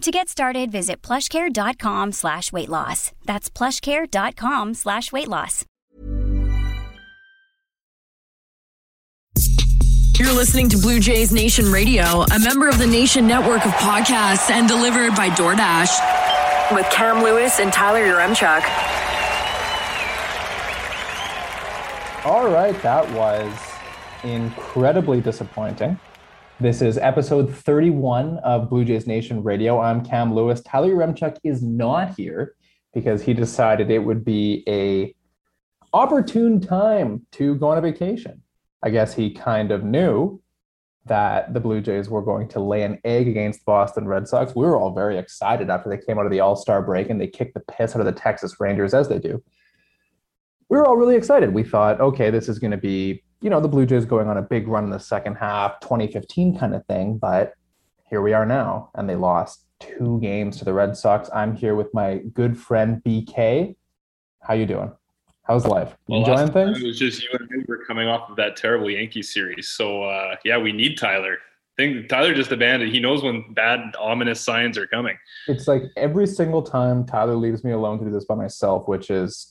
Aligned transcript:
To 0.00 0.10
get 0.10 0.30
started, 0.30 0.72
visit 0.72 1.02
plushcare.com 1.02 2.12
slash 2.12 2.52
weight 2.52 2.70
loss. 2.70 3.12
That's 3.26 3.50
plushcare.com 3.50 4.72
slash 4.72 5.12
weight 5.12 5.28
loss. 5.28 5.66
You're 10.18 10.32
listening 10.32 10.70
to 10.70 10.78
Blue 10.78 11.00
Jays 11.00 11.32
Nation 11.32 11.70
Radio, 11.70 12.22
a 12.22 12.38
member 12.38 12.66
of 12.68 12.78
the 12.78 12.86
Nation 12.86 13.26
network 13.26 13.66
of 13.66 13.72
podcasts 13.72 14.50
and 14.50 14.66
delivered 14.66 15.14
by 15.14 15.28
DoorDash. 15.30 16.74
With 16.74 16.86
Cam 16.90 17.22
Lewis 17.22 17.60
and 17.60 17.70
Tyler 17.70 18.00
Yaremchuk. 18.00 18.62
All 22.24 22.50
right, 22.50 22.80
that 22.82 23.10
was 23.12 23.52
incredibly 24.24 25.20
disappointing. 25.20 25.98
This 26.60 26.82
is 26.82 26.98
episode 26.98 27.54
31 27.54 28.36
of 28.38 28.68
Blue 28.68 28.84
Jays 28.84 29.06
Nation 29.06 29.42
Radio. 29.42 29.80
I'm 29.80 30.04
Cam 30.04 30.34
Lewis. 30.34 30.60
Tyler 30.60 30.90
Yaremchuk 30.90 31.38
is 31.42 31.62
not 31.62 32.14
here 32.16 32.54
because 32.92 33.22
he 33.22 33.32
decided 33.32 33.90
it 33.90 34.00
would 34.04 34.26
be 34.26 34.62
a 34.68 35.14
opportune 35.94 36.60
time 36.60 37.26
to 37.32 37.54
go 37.54 37.68
on 37.68 37.78
a 37.78 37.80
vacation. 37.80 38.42
I 38.82 38.90
guess 38.90 39.14
he 39.14 39.30
kind 39.30 39.70
of 39.70 39.84
knew 39.84 40.42
that 41.06 41.54
the 41.54 41.60
Blue 41.60 41.80
Jays 41.80 42.10
were 42.10 42.20
going 42.20 42.46
to 42.48 42.60
lay 42.60 42.82
an 42.82 43.00
egg 43.04 43.26
against 43.26 43.64
Boston 43.64 44.06
Red 44.06 44.28
Sox. 44.28 44.54
We 44.54 44.66
were 44.66 44.76
all 44.76 44.92
very 44.92 45.16
excited 45.16 45.70
after 45.70 45.88
they 45.88 45.96
came 45.96 46.18
out 46.18 46.26
of 46.26 46.30
the 46.30 46.40
All-Star 46.40 46.82
break 46.82 47.08
and 47.08 47.18
they 47.18 47.26
kicked 47.26 47.54
the 47.54 47.60
piss 47.60 47.96
out 47.96 48.00
of 48.00 48.06
the 48.06 48.12
Texas 48.12 48.60
Rangers 48.60 48.92
as 48.92 49.08
they 49.08 49.18
do 49.18 49.42
we 50.70 50.78
were 50.78 50.86
all 50.86 50.96
really 50.96 51.16
excited. 51.16 51.52
We 51.52 51.64
thought, 51.64 52.00
okay, 52.00 52.30
this 52.30 52.48
is 52.48 52.58
going 52.58 52.70
to 52.70 52.76
be, 52.76 53.24
you 53.40 53.50
know, 53.50 53.60
the 53.60 53.68
Blue 53.68 53.86
Jays 53.86 54.04
going 54.04 54.28
on 54.28 54.36
a 54.36 54.42
big 54.42 54.68
run 54.68 54.84
in 54.84 54.90
the 54.90 55.00
second 55.00 55.36
half, 55.36 55.80
2015 55.80 56.58
kind 56.58 56.74
of 56.74 56.84
thing. 56.86 57.16
But 57.16 57.54
here 58.08 58.20
we 58.20 58.32
are 58.32 58.44
now, 58.44 58.90
and 58.94 59.08
they 59.08 59.16
lost 59.16 59.64
two 59.78 60.18
games 60.20 60.58
to 60.58 60.64
the 60.64 60.74
Red 60.74 60.96
Sox. 60.96 61.30
I'm 61.34 61.56
here 61.56 61.74
with 61.74 61.92
my 61.94 62.18
good 62.34 62.58
friend 62.58 63.02
BK. 63.04 63.76
How 64.42 64.54
you 64.54 64.66
doing? 64.66 64.92
How's 65.44 65.66
life? 65.66 65.96
Well, 66.06 66.20
Enjoying 66.20 66.52
things? 66.52 66.82
It 66.82 66.86
was 66.86 66.98
just 66.98 67.22
you 67.22 67.30
and 67.32 67.48
me 67.50 67.64
were 67.66 67.84
coming 67.84 68.08
off 68.08 68.30
of 68.30 68.36
that 68.36 68.56
terrible 68.56 68.90
Yankee 68.90 69.22
series. 69.22 69.68
So 69.68 70.04
uh, 70.04 70.36
yeah, 70.44 70.58
we 70.58 70.72
need 70.72 70.98
Tyler. 70.98 71.38
I 71.78 71.82
think 71.82 72.08
Tyler 72.08 72.34
just 72.34 72.52
abandoned. 72.52 72.92
He 72.92 73.00
knows 73.00 73.22
when 73.22 73.54
bad 73.54 73.80
ominous 73.98 74.40
signs 74.40 74.76
are 74.76 74.86
coming. 74.86 75.16
It's 75.48 75.66
like 75.66 75.84
every 75.96 76.26
single 76.26 76.62
time 76.62 77.06
Tyler 77.06 77.36
leaves 77.36 77.64
me 77.64 77.72
alone 77.72 77.98
to 78.00 78.04
do 78.04 78.10
this 78.10 78.26
by 78.26 78.34
myself, 78.34 78.86
which 78.86 79.10
is 79.10 79.49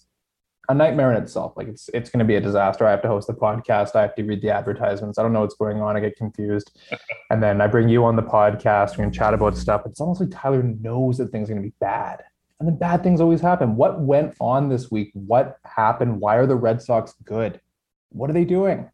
a 0.70 0.74
nightmare 0.74 1.12
in 1.12 1.22
itself. 1.22 1.54
Like 1.58 1.68
it's 1.68 1.90
it's 1.94 2.10
going 2.10 2.20
to 2.20 2.26
be 2.26 2.36
a 2.36 2.42
disaster. 2.42 2.86
I 2.86 2.92
have 2.92 3.02
to 3.02 3.08
host 3.08 3.28
the 3.28 3.34
podcast. 3.34 3.96
I 3.96 4.04
have 4.04 4.16
to 4.16 4.24
read 4.24 4.42
the 4.42 4.52
advertisements. 4.52 5.18
I 5.18 5.24
don't 5.24 5.34
know 5.34 5.42
what's 5.42 5.56
going 5.56 5.82
on. 5.82 5.98
I 5.98 6.00
get 6.00 6.16
confused, 6.16 6.78
and 7.32 7.44
then 7.44 7.60
I 7.60 7.68
bring 7.68 7.90
you 7.90 8.06
on 8.06 8.16
the 8.16 8.24
podcast. 8.24 8.92
We 8.92 9.04
can 9.04 9.12
chat 9.12 9.34
about 9.34 9.58
stuff. 9.58 9.82
It's 9.86 10.00
almost 10.00 10.22
like 10.22 10.30
Tyler 10.32 10.64
knows 10.64 11.18
that 11.18 11.32
things 11.32 11.50
are 11.50 11.54
going 11.54 11.64
to 11.64 11.70
be 11.70 11.76
bad, 11.80 12.24
and 12.60 12.70
then 12.70 12.78
bad 12.78 13.04
things 13.04 13.20
always 13.20 13.42
happen. 13.42 13.76
What 13.76 14.00
went 14.00 14.36
on 14.40 14.70
this 14.70 14.92
week? 14.92 15.10
What 15.14 15.58
happened? 15.66 16.22
Why 16.22 16.36
are 16.36 16.46
the 16.46 16.56
Red 16.56 16.82
Sox 16.82 17.16
good? 17.26 17.60
What 18.10 18.30
are 18.30 18.34
they 18.34 18.46
doing? 18.46 18.90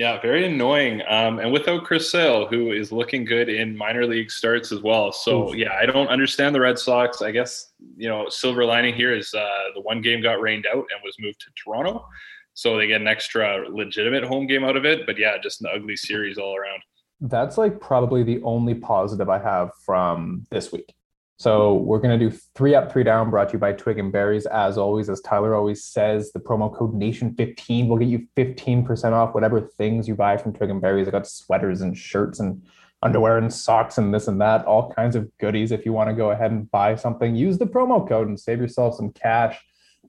Yeah, 0.00 0.18
very 0.18 0.46
annoying. 0.46 1.02
Um, 1.10 1.40
and 1.40 1.52
without 1.52 1.84
Chris 1.84 2.10
Sale, 2.10 2.46
who 2.46 2.72
is 2.72 2.90
looking 2.90 3.26
good 3.26 3.50
in 3.50 3.76
minor 3.76 4.06
league 4.06 4.30
starts 4.30 4.72
as 4.72 4.80
well. 4.80 5.12
So 5.12 5.52
yeah, 5.52 5.74
I 5.74 5.84
don't 5.84 6.08
understand 6.08 6.54
the 6.54 6.60
Red 6.60 6.78
Sox. 6.78 7.20
I 7.20 7.32
guess 7.32 7.74
you 7.98 8.08
know 8.08 8.26
silver 8.30 8.64
lining 8.64 8.94
here 8.94 9.14
is 9.14 9.34
uh, 9.34 9.64
the 9.74 9.82
one 9.82 10.00
game 10.00 10.22
got 10.22 10.40
rained 10.40 10.64
out 10.66 10.86
and 10.90 11.02
was 11.04 11.16
moved 11.20 11.38
to 11.40 11.48
Toronto, 11.54 12.06
so 12.54 12.78
they 12.78 12.86
get 12.86 13.02
an 13.02 13.08
extra 13.08 13.68
legitimate 13.68 14.24
home 14.24 14.46
game 14.46 14.64
out 14.64 14.74
of 14.74 14.86
it. 14.86 15.04
But 15.04 15.18
yeah, 15.18 15.36
just 15.36 15.60
an 15.60 15.68
ugly 15.70 15.96
series 15.96 16.38
all 16.38 16.56
around. 16.56 16.80
That's 17.20 17.58
like 17.58 17.78
probably 17.78 18.22
the 18.22 18.40
only 18.42 18.76
positive 18.76 19.28
I 19.28 19.38
have 19.38 19.72
from 19.84 20.46
this 20.50 20.72
week. 20.72 20.94
So 21.40 21.76
we're 21.76 22.00
going 22.00 22.20
to 22.20 22.28
do 22.28 22.36
three 22.54 22.74
up, 22.74 22.92
three 22.92 23.02
down, 23.02 23.30
brought 23.30 23.48
to 23.48 23.52
you 23.54 23.58
by 23.58 23.72
Twig 23.72 23.98
and 23.98 24.12
Berries. 24.12 24.44
As 24.44 24.76
always, 24.76 25.08
as 25.08 25.22
Tyler 25.22 25.54
always 25.54 25.82
says, 25.82 26.32
the 26.32 26.38
promo 26.38 26.70
code 26.70 26.92
Nation15 26.92 27.88
will 27.88 27.96
get 27.96 28.08
you 28.08 28.26
15% 28.36 29.12
off 29.12 29.32
whatever 29.32 29.58
things 29.62 30.06
you 30.06 30.14
buy 30.14 30.36
from 30.36 30.52
Twig 30.52 30.68
and 30.68 30.82
Berries. 30.82 31.08
I 31.08 31.12
got 31.12 31.26
sweaters 31.26 31.80
and 31.80 31.96
shirts 31.96 32.40
and 32.40 32.62
underwear 33.00 33.38
and 33.38 33.50
socks 33.50 33.96
and 33.96 34.12
this 34.12 34.28
and 34.28 34.38
that, 34.42 34.66
all 34.66 34.92
kinds 34.92 35.16
of 35.16 35.30
goodies. 35.38 35.72
If 35.72 35.86
you 35.86 35.94
want 35.94 36.10
to 36.10 36.14
go 36.14 36.30
ahead 36.30 36.50
and 36.50 36.70
buy 36.70 36.94
something, 36.94 37.34
use 37.34 37.56
the 37.56 37.64
promo 37.64 38.06
code 38.06 38.28
and 38.28 38.38
save 38.38 38.60
yourself 38.60 38.96
some 38.96 39.10
cash. 39.10 39.58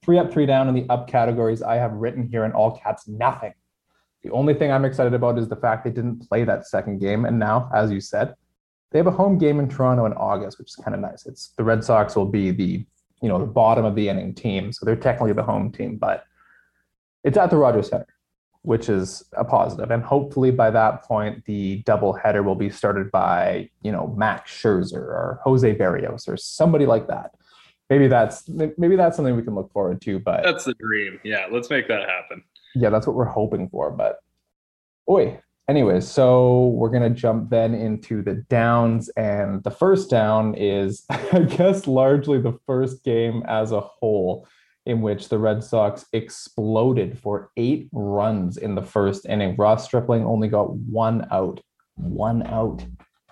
Three 0.04 0.20
up, 0.20 0.34
three 0.34 0.46
down 0.46 0.68
in 0.68 0.76
the 0.76 0.86
up 0.90 1.08
categories. 1.08 1.62
I 1.62 1.76
have 1.76 1.94
written 1.94 2.28
here 2.28 2.44
in 2.44 2.52
all 2.52 2.78
caps 2.78 3.08
nothing. 3.08 3.54
The 4.24 4.32
only 4.32 4.54
thing 4.54 4.70
I'm 4.70 4.84
excited 4.84 5.14
about 5.14 5.40
is 5.40 5.48
the 5.48 5.56
fact 5.56 5.86
they 5.86 5.92
didn't 5.92 6.28
play 6.28 6.44
that 6.44 6.68
second 6.68 7.00
game. 7.00 7.24
And 7.24 7.40
now, 7.40 7.70
as 7.74 7.90
you 7.90 8.02
said, 8.02 8.34
they 8.92 9.00
have 9.00 9.08
a 9.08 9.12
home 9.12 9.38
game 9.38 9.60
in 9.60 9.70
Toronto 9.70 10.06
in 10.06 10.14
August, 10.14 10.60
which 10.60 10.70
is 10.70 10.76
kind 10.76 10.94
of 10.94 11.02
nice. 11.02 11.26
It's 11.26 11.54
the 11.58 11.64
Red 11.64 11.84
Sox 11.84 12.16
will 12.16 12.26
be 12.26 12.52
the 12.52 12.86
you 13.22 13.30
know 13.30 13.40
the 13.40 13.46
bottom 13.46 13.86
of 13.86 13.96
the 13.96 14.10
inning 14.10 14.34
team, 14.34 14.72
so 14.72 14.86
they're 14.86 14.96
technically 14.96 15.34
the 15.34 15.44
home 15.44 15.72
team, 15.72 15.98
but 15.98 16.26
it's 17.24 17.38
at 17.38 17.50
the 17.50 17.58
Rogers 17.58 17.90
Center, 17.90 18.08
which 18.64 18.90
is 18.90 19.24
a 19.34 19.46
positive. 19.46 19.92
And 19.92 20.04
hopefully 20.04 20.52
by 20.52 20.72
that 20.72 21.04
point, 21.04 21.46
the 21.46 21.84
doubleheader 21.84 22.44
will 22.44 22.56
be 22.56 22.70
started 22.70 23.12
by 23.12 23.70
you 23.82 23.92
know 23.92 24.14
Max 24.18 24.52
Scherzer 24.52 24.96
or 24.96 25.40
Jose 25.44 25.76
Berrios 25.76 26.28
or 26.28 26.36
somebody 26.36 26.86
like 26.86 27.08
that. 27.08 27.32
Maybe 27.90 28.08
that's 28.08 28.48
maybe 28.50 28.96
that's 28.96 29.16
something 29.16 29.36
we 29.36 29.44
can 29.44 29.56
look 29.56 29.72
forward 29.72 30.02
to. 30.02 30.20
But 30.20 30.44
that's 30.44 30.66
the 30.66 30.74
dream. 30.74 31.20
Yeah, 31.24 31.48
let's 31.50 31.70
make 31.70 31.88
that 31.88 32.10
happen. 32.10 32.44
Yeah, 32.76 32.90
that's 32.90 33.08
what 33.08 33.16
we're 33.16 33.26
hoping 33.26 33.70
for. 33.70 33.92
But 33.92 34.20
oi, 35.10 35.40
anyways, 35.70 36.08
so 36.08 36.68
we're 36.68 36.90
gonna 36.90 37.10
jump 37.10 37.50
then 37.50 37.74
into 37.74 38.22
the 38.22 38.36
downs, 38.50 39.10
and 39.10 39.64
the 39.64 39.72
first 39.72 40.10
down 40.10 40.56
is, 40.56 41.06
I 41.10 41.40
guess, 41.40 41.88
largely 41.88 42.42
the 42.42 42.58
first 42.66 43.04
game 43.04 43.44
as 43.48 43.72
a 43.72 43.82
whole, 43.82 44.48
in 44.86 45.02
which 45.02 45.30
the 45.30 45.38
Red 45.38 45.64
Sox 45.64 46.06
exploded 46.14 47.20
for 47.20 47.52
eight 47.58 47.90
runs 47.92 48.58
in 48.58 48.76
the 48.76 48.82
first 48.82 49.26
inning. 49.26 49.56
Ross 49.58 49.86
Stripling 49.86 50.26
only 50.26 50.48
got 50.48 50.74
one 50.74 51.28
out, 51.32 51.62
one 51.96 52.46
out, 52.48 52.84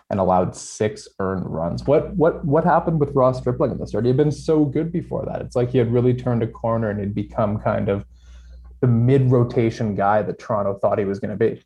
and 0.10 0.20
allowed 0.20 0.56
six 0.56 1.08
earned 1.20 1.46
runs. 1.46 1.86
What 1.86 2.16
what 2.16 2.44
what 2.46 2.64
happened 2.64 3.00
with 3.00 3.14
Ross 3.16 3.40
Stripling 3.40 3.72
at 3.72 3.80
the 3.80 3.88
start? 3.88 4.06
He 4.06 4.10
had 4.10 4.18
been 4.18 4.32
so 4.32 4.66
good 4.66 4.92
before 4.92 5.26
that. 5.26 5.42
It's 5.42 5.56
like 5.56 5.72
he 5.72 5.78
had 5.78 5.92
really 5.92 6.14
turned 6.14 6.44
a 6.44 6.48
corner 6.48 6.90
and 6.90 7.00
had 7.00 7.14
become 7.14 7.60
kind 7.60 7.90
of 7.90 8.06
the 8.82 8.88
mid 8.88 9.30
rotation 9.30 9.96
guy 9.96 10.22
that 10.22 10.40
Toronto 10.40 10.78
thought 10.80 11.00
he 11.00 11.06
was 11.06 11.20
going 11.20 11.38
to 11.38 11.38
be. 11.38 11.62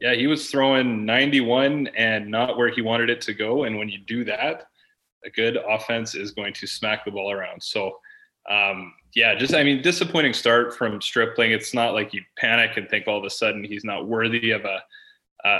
Yeah, 0.00 0.14
he 0.14 0.26
was 0.26 0.50
throwing 0.50 1.04
91 1.04 1.88
and 1.88 2.30
not 2.30 2.56
where 2.56 2.70
he 2.70 2.82
wanted 2.82 3.10
it 3.10 3.20
to 3.22 3.34
go. 3.34 3.64
And 3.64 3.78
when 3.78 3.88
you 3.88 3.98
do 3.98 4.24
that, 4.24 4.68
a 5.24 5.30
good 5.30 5.56
offense 5.68 6.14
is 6.14 6.30
going 6.30 6.54
to 6.54 6.66
smack 6.66 7.04
the 7.04 7.10
ball 7.10 7.32
around. 7.32 7.62
So, 7.62 7.98
um, 8.48 8.94
yeah, 9.14 9.34
just 9.34 9.54
I 9.54 9.64
mean, 9.64 9.82
disappointing 9.82 10.32
start 10.32 10.76
from 10.76 11.00
Stripling. 11.00 11.50
It's 11.50 11.74
not 11.74 11.94
like 11.94 12.14
you 12.14 12.22
panic 12.36 12.76
and 12.76 12.88
think 12.88 13.08
all 13.08 13.18
of 13.18 13.24
a 13.24 13.30
sudden 13.30 13.64
he's 13.64 13.84
not 13.84 14.06
worthy 14.06 14.52
of 14.52 14.64
a 14.64 14.80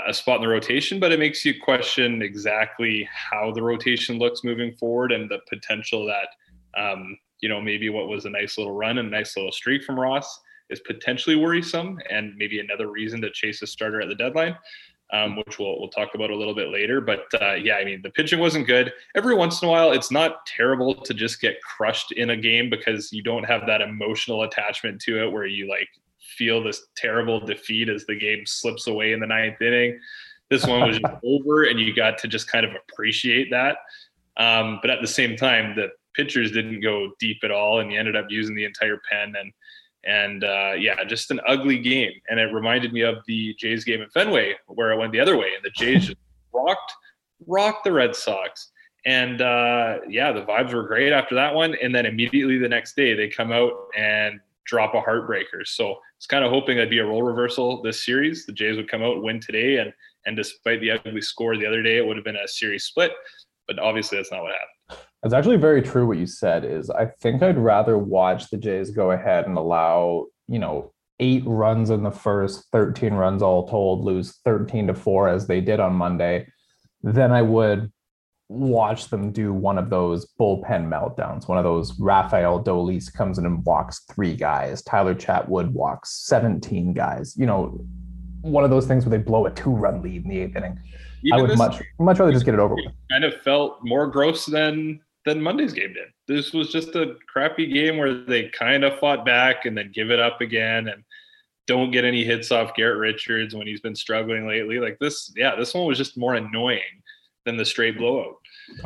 a 0.07 0.13
spot 0.13 0.37
in 0.37 0.41
the 0.41 0.47
rotation, 0.47 0.99
but 0.99 1.11
it 1.11 1.19
makes 1.19 1.45
you 1.45 1.59
question 1.59 2.21
exactly 2.21 3.07
how 3.13 3.51
the 3.51 3.63
rotation 3.63 4.19
looks 4.19 4.43
moving 4.43 4.75
forward 4.75 5.11
and 5.11 5.29
the 5.29 5.39
potential 5.47 6.05
that 6.05 6.79
um, 6.79 7.17
you 7.41 7.49
know 7.49 7.61
maybe 7.61 7.89
what 7.89 8.07
was 8.07 8.25
a 8.25 8.29
nice 8.29 8.57
little 8.57 8.75
run 8.75 8.97
and 8.97 9.07
a 9.07 9.11
nice 9.11 9.35
little 9.37 9.51
streak 9.51 9.83
from 9.83 9.99
Ross 9.99 10.39
is 10.69 10.79
potentially 10.81 11.35
worrisome 11.35 11.99
and 12.09 12.35
maybe 12.37 12.59
another 12.59 12.89
reason 12.89 13.21
to 13.21 13.31
chase 13.31 13.61
a 13.61 13.67
starter 13.67 14.01
at 14.01 14.07
the 14.09 14.15
deadline. 14.15 14.55
um, 15.11 15.35
which 15.37 15.57
we'll 15.57 15.79
we'll 15.79 15.89
talk 15.89 16.13
about 16.13 16.29
a 16.29 16.35
little 16.35 16.53
bit 16.53 16.69
later. 16.69 17.01
But 17.01 17.25
uh, 17.41 17.53
yeah, 17.55 17.75
I 17.75 17.85
mean 17.85 18.01
the 18.01 18.11
pitching 18.11 18.39
wasn't 18.39 18.67
good. 18.67 18.93
Every 19.15 19.35
once 19.35 19.61
in 19.61 19.67
a 19.67 19.71
while, 19.71 19.91
it's 19.91 20.11
not 20.11 20.45
terrible 20.45 20.95
to 20.95 21.13
just 21.13 21.41
get 21.41 21.61
crushed 21.61 22.11
in 22.11 22.31
a 22.31 22.37
game 22.37 22.69
because 22.69 23.11
you 23.11 23.23
don't 23.23 23.43
have 23.43 23.65
that 23.65 23.81
emotional 23.81 24.43
attachment 24.43 25.01
to 25.01 25.23
it 25.23 25.31
where 25.31 25.45
you 25.45 25.67
like 25.67 25.89
feel 26.37 26.63
this 26.63 26.87
terrible 26.95 27.39
defeat 27.39 27.89
as 27.89 28.05
the 28.05 28.15
game 28.15 28.45
slips 28.45 28.87
away 28.87 29.13
in 29.13 29.19
the 29.19 29.27
ninth 29.27 29.61
inning. 29.61 29.99
This 30.49 30.65
one 30.65 30.87
was 30.87 30.99
just 30.99 31.13
over, 31.23 31.63
and 31.63 31.79
you 31.79 31.95
got 31.95 32.17
to 32.19 32.27
just 32.27 32.47
kind 32.51 32.65
of 32.65 32.71
appreciate 32.75 33.49
that. 33.51 33.77
Um, 34.37 34.79
but 34.81 34.89
at 34.89 35.01
the 35.01 35.07
same 35.07 35.35
time, 35.35 35.75
the 35.75 35.89
pitchers 36.13 36.51
didn't 36.51 36.81
go 36.81 37.11
deep 37.19 37.39
at 37.43 37.51
all, 37.51 37.79
and 37.79 37.91
you 37.91 37.99
ended 37.99 38.15
up 38.15 38.27
using 38.29 38.55
the 38.55 38.65
entire 38.65 39.01
pen 39.09 39.33
and 39.39 39.51
and 40.05 40.43
uh, 40.43 40.73
yeah, 40.77 41.03
just 41.03 41.31
an 41.31 41.39
ugly 41.47 41.77
game. 41.77 42.11
And 42.29 42.39
it 42.39 42.53
reminded 42.53 42.93
me 42.93 43.01
of 43.01 43.17
the 43.27 43.55
Jays 43.57 43.83
game 43.83 44.01
at 44.01 44.11
Fenway 44.11 44.55
where 44.67 44.91
it 44.91 44.97
went 44.97 45.11
the 45.11 45.19
other 45.19 45.37
way, 45.37 45.51
and 45.55 45.63
the 45.63 45.71
Jays 45.71 46.07
just 46.07 46.17
rocked 46.53 46.93
rocked 47.47 47.83
the 47.83 47.91
Red 47.91 48.15
Sox. 48.15 48.71
And 49.05 49.41
uh, 49.41 49.99
yeah, 50.07 50.31
the 50.31 50.41
vibes 50.41 50.73
were 50.73 50.83
great 50.83 51.13
after 51.13 51.35
that 51.35 51.53
one. 51.53 51.75
And 51.81 51.93
then 51.95 52.05
immediately 52.05 52.57
the 52.57 52.67
next 52.67 52.95
day, 52.95 53.13
they 53.13 53.29
come 53.29 53.51
out 53.51 53.71
and 53.97 54.39
drop 54.65 54.93
a 54.93 55.01
heartbreaker. 55.01 55.65
So 55.65 55.95
it's 56.17 56.27
kind 56.27 56.43
of 56.43 56.51
hoping 56.51 56.77
that'd 56.77 56.89
be 56.89 56.99
a 56.99 57.05
role 57.05 57.23
reversal 57.23 57.81
this 57.81 58.05
series. 58.05 58.45
The 58.45 58.51
Jays 58.51 58.75
would 58.77 58.89
come 58.89 59.01
out, 59.01 59.23
win 59.23 59.39
today, 59.39 59.77
and 59.77 59.93
and 60.25 60.35
despite 60.35 60.81
the 60.81 60.91
ugly 60.91 61.21
score 61.21 61.57
the 61.57 61.65
other 61.65 61.81
day, 61.81 61.97
it 61.97 62.05
would 62.05 62.17
have 62.17 62.25
been 62.25 62.35
a 62.35 62.47
series 62.47 62.83
split. 62.83 63.11
But 63.67 63.79
obviously, 63.79 64.17
that's 64.17 64.31
not 64.31 64.41
what 64.41 64.51
happened. 64.51 64.78
It's 65.23 65.33
actually 65.33 65.57
very 65.57 65.81
true 65.81 66.07
what 66.07 66.17
you 66.17 66.25
said. 66.25 66.63
Is 66.63 66.89
I 66.89 67.07
think 67.21 67.43
I'd 67.43 67.57
rather 67.57 67.97
watch 67.97 68.49
the 68.49 68.57
Jays 68.57 68.91
go 68.91 69.11
ahead 69.11 69.47
and 69.47 69.57
allow 69.57 70.27
you 70.47 70.59
know 70.59 70.93
eight 71.19 71.43
runs 71.45 71.89
in 71.89 72.03
the 72.03 72.11
first, 72.11 72.67
thirteen 72.71 73.13
runs 73.13 73.41
all 73.41 73.67
told, 73.67 74.03
lose 74.03 74.39
thirteen 74.45 74.87
to 74.87 74.93
four 74.93 75.27
as 75.27 75.47
they 75.47 75.61
did 75.61 75.79
on 75.79 75.93
Monday, 75.93 76.47
than 77.03 77.31
I 77.31 77.41
would 77.41 77.91
watch 78.49 79.09
them 79.09 79.31
do 79.31 79.53
one 79.53 79.77
of 79.77 79.89
those 79.89 80.27
bullpen 80.39 80.87
meltdowns. 80.87 81.47
One 81.47 81.57
of 81.57 81.63
those 81.63 81.97
Rafael 81.99 82.63
Dolis 82.63 83.13
comes 83.13 83.37
in 83.37 83.45
and 83.45 83.63
walks 83.63 84.05
three 84.11 84.35
guys. 84.35 84.81
Tyler 84.81 85.13
Chatwood 85.13 85.71
walks 85.71 86.25
17 86.25 86.93
guys. 86.93 87.35
You 87.37 87.45
know, 87.45 87.85
one 88.41 88.63
of 88.63 88.71
those 88.71 88.87
things 88.87 89.05
where 89.05 89.15
they 89.17 89.23
blow 89.23 89.45
a 89.45 89.51
two 89.51 89.69
run 89.69 90.01
lead 90.01 90.23
in 90.23 90.29
the 90.29 90.39
eighth 90.39 90.55
inning. 90.55 90.79
Even 91.23 91.39
I 91.39 91.41
would 91.41 91.57
much 91.57 91.83
much 91.99 92.19
rather 92.19 92.31
just 92.31 92.45
get 92.45 92.53
it 92.53 92.59
over 92.59 92.75
with. 92.75 92.85
Kind 93.11 93.23
of 93.23 93.39
felt 93.41 93.79
more 93.83 94.07
gross 94.07 94.45
than 94.45 95.01
than 95.25 95.41
Monday's 95.41 95.73
game 95.73 95.93
did. 95.93 96.07
This 96.27 96.53
was 96.53 96.71
just 96.71 96.95
a 96.95 97.15
crappy 97.27 97.67
game 97.67 97.97
where 97.97 98.23
they 98.23 98.49
kind 98.49 98.83
of 98.83 98.99
fought 98.99 99.25
back 99.25 99.65
and 99.65 99.77
then 99.77 99.91
give 99.93 100.11
it 100.11 100.19
up 100.19 100.41
again 100.41 100.87
and 100.87 101.03
don't 101.67 101.91
get 101.91 102.05
any 102.05 102.23
hits 102.23 102.51
off 102.51 102.73
Garrett 102.75 102.97
Richards 102.97 103.53
when 103.53 103.67
he's 103.67 103.81
been 103.81 103.95
struggling 103.95 104.47
lately. 104.47 104.79
Like 104.79 104.97
this, 104.99 105.31
yeah, 105.35 105.55
this 105.55 105.73
one 105.73 105.85
was 105.85 105.97
just 105.97 106.17
more 106.17 106.35
annoying 106.35 106.81
than 107.45 107.57
the 107.57 107.65
straight 107.65 107.97
blowout. 107.97 108.37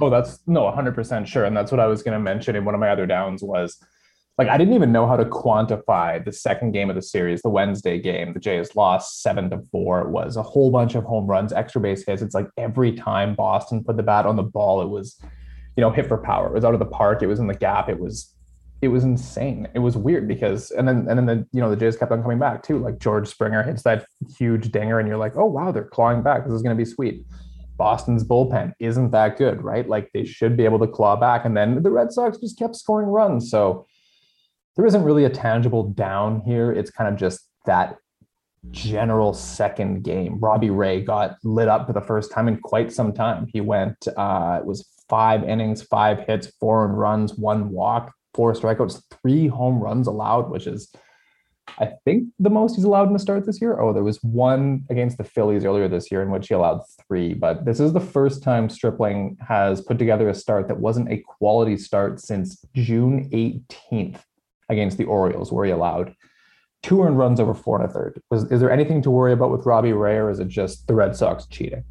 Oh, 0.01 0.09
that's 0.09 0.39
no, 0.47 0.63
100% 0.63 1.27
sure. 1.27 1.45
And 1.45 1.55
that's 1.55 1.71
what 1.71 1.79
I 1.79 1.87
was 1.87 2.03
going 2.03 2.13
to 2.13 2.19
mention 2.19 2.55
in 2.55 2.65
one 2.65 2.73
of 2.73 2.81
my 2.81 2.89
other 2.89 3.05
downs 3.05 3.43
was 3.43 3.77
like, 4.37 4.47
I 4.47 4.57
didn't 4.57 4.73
even 4.73 4.91
know 4.91 5.05
how 5.05 5.15
to 5.15 5.25
quantify 5.25 6.23
the 6.23 6.31
second 6.31 6.71
game 6.71 6.89
of 6.89 6.95
the 6.95 7.01
series, 7.01 7.41
the 7.41 7.49
Wednesday 7.49 7.99
game. 7.99 8.33
The 8.33 8.39
Jays 8.39 8.75
lost 8.75 9.21
seven 9.21 9.49
to 9.51 9.61
four. 9.71 10.01
It 10.01 10.09
was 10.09 10.37
a 10.37 10.43
whole 10.43 10.71
bunch 10.71 10.95
of 10.95 11.03
home 11.03 11.27
runs, 11.27 11.53
extra 11.53 11.79
base 11.79 12.03
hits. 12.03 12.21
It's 12.21 12.33
like 12.33 12.49
every 12.57 12.93
time 12.93 13.35
Boston 13.35 13.83
put 13.83 13.95
the 13.95 14.03
bat 14.03 14.25
on 14.25 14.35
the 14.35 14.43
ball, 14.43 14.81
it 14.81 14.89
was, 14.89 15.19
you 15.75 15.81
know, 15.81 15.91
hit 15.91 16.07
for 16.07 16.17
power. 16.17 16.47
It 16.47 16.53
was 16.53 16.65
out 16.65 16.73
of 16.73 16.79
the 16.79 16.85
park. 16.85 17.21
It 17.21 17.27
was 17.27 17.39
in 17.39 17.47
the 17.47 17.55
gap. 17.55 17.89
It 17.89 17.99
was, 17.99 18.33
it 18.81 18.89
was 18.89 19.03
insane. 19.03 19.67
It 19.73 19.79
was 19.79 19.97
weird 19.97 20.27
because, 20.27 20.71
and 20.71 20.87
then, 20.87 21.07
and 21.09 21.17
then 21.17 21.25
the, 21.25 21.47
you 21.51 21.61
know, 21.61 21.69
the 21.69 21.75
Jays 21.75 21.95
kept 21.95 22.11
on 22.11 22.21
coming 22.21 22.39
back 22.39 22.63
too. 22.63 22.77
Like 22.79 22.99
George 22.99 23.27
Springer 23.27 23.63
hits 23.63 23.83
that 23.83 24.05
huge 24.37 24.71
dinger 24.71 24.99
and 24.99 25.07
you're 25.07 25.17
like, 25.17 25.35
oh, 25.37 25.45
wow, 25.45 25.71
they're 25.71 25.85
clawing 25.85 26.21
back. 26.21 26.45
This 26.45 26.53
is 26.53 26.61
going 26.61 26.75
to 26.75 26.81
be 26.81 26.89
sweet. 26.89 27.25
Boston's 27.77 28.23
bullpen 28.23 28.73
isn't 28.79 29.11
that 29.11 29.37
good, 29.37 29.63
right? 29.63 29.87
Like 29.87 30.11
they 30.13 30.25
should 30.25 30.55
be 30.55 30.65
able 30.65 30.79
to 30.79 30.87
claw 30.87 31.15
back. 31.15 31.43
And 31.45 31.57
then 31.57 31.81
the 31.81 31.91
Red 31.91 32.11
Sox 32.11 32.37
just 32.37 32.59
kept 32.59 32.75
scoring 32.75 33.09
runs. 33.09 33.49
So 33.49 33.87
there 34.75 34.85
isn't 34.85 35.03
really 35.03 35.25
a 35.25 35.29
tangible 35.29 35.83
down 35.89 36.41
here. 36.41 36.71
It's 36.71 36.91
kind 36.91 37.11
of 37.11 37.19
just 37.19 37.47
that 37.65 37.97
general 38.71 39.33
second 39.33 40.03
game. 40.03 40.39
Robbie 40.39 40.69
Ray 40.69 41.01
got 41.01 41.37
lit 41.43 41.67
up 41.67 41.87
for 41.87 41.93
the 41.93 42.01
first 42.01 42.31
time 42.31 42.47
in 42.47 42.57
quite 42.57 42.91
some 42.91 43.11
time. 43.11 43.47
He 43.51 43.61
went, 43.61 44.07
uh, 44.15 44.59
it 44.61 44.65
was 44.65 44.87
five 45.13 45.47
innings, 45.47 45.83
five 45.83 46.21
hits, 46.25 46.47
four 46.59 46.87
runs, 46.87 47.35
one 47.35 47.69
walk, 47.69 48.11
four 48.33 48.53
strikeouts, 48.53 48.99
three 49.21 49.45
home 49.45 49.79
runs 49.79 50.07
allowed, 50.07 50.49
which 50.49 50.65
is 50.65 50.91
I 51.77 51.91
think 52.03 52.29
the 52.39 52.49
most 52.49 52.75
he's 52.75 52.83
allowed 52.83 53.09
in 53.09 53.13
the 53.13 53.19
start 53.19 53.45
this 53.45 53.61
year. 53.61 53.79
Oh, 53.79 53.93
there 53.93 54.03
was 54.03 54.17
one 54.23 54.85
against 54.89 55.19
the 55.19 55.23
Phillies 55.23 55.65
earlier 55.65 55.87
this 55.87 56.11
year 56.11 56.23
in 56.23 56.31
which 56.31 56.47
he 56.47 56.55
allowed 56.55 56.81
three, 57.07 57.35
but 57.35 57.63
this 57.63 57.79
is 57.79 57.93
the 57.93 57.99
first 57.99 58.41
time 58.41 58.69
Stripling 58.69 59.37
has 59.47 59.81
put 59.81 59.99
together 59.99 60.29
a 60.29 60.33
start 60.33 60.67
that 60.67 60.79
wasn't 60.79 61.11
a 61.11 61.23
quality 61.27 61.77
start 61.77 62.19
since 62.19 62.65
June 62.73 63.29
18th 63.29 64.19
against 64.67 64.97
the 64.97 65.05
Orioles, 65.05 65.51
where 65.51 65.65
he 65.65 65.71
allowed 65.71 66.15
two 66.81 67.03
earned 67.03 67.19
runs 67.19 67.39
over 67.39 67.53
four 67.53 67.79
and 67.79 67.87
a 67.87 67.93
third. 67.93 68.19
Was 68.31 68.51
is 68.51 68.61
there 68.61 68.71
anything 68.71 69.03
to 69.03 69.11
worry 69.11 69.33
about 69.33 69.51
with 69.51 69.67
Robbie 69.67 69.93
Ray, 69.93 70.15
or 70.15 70.31
is 70.31 70.39
it 70.39 70.47
just 70.47 70.87
the 70.87 70.95
Red 70.95 71.15
Sox 71.15 71.45
cheating? 71.45 71.83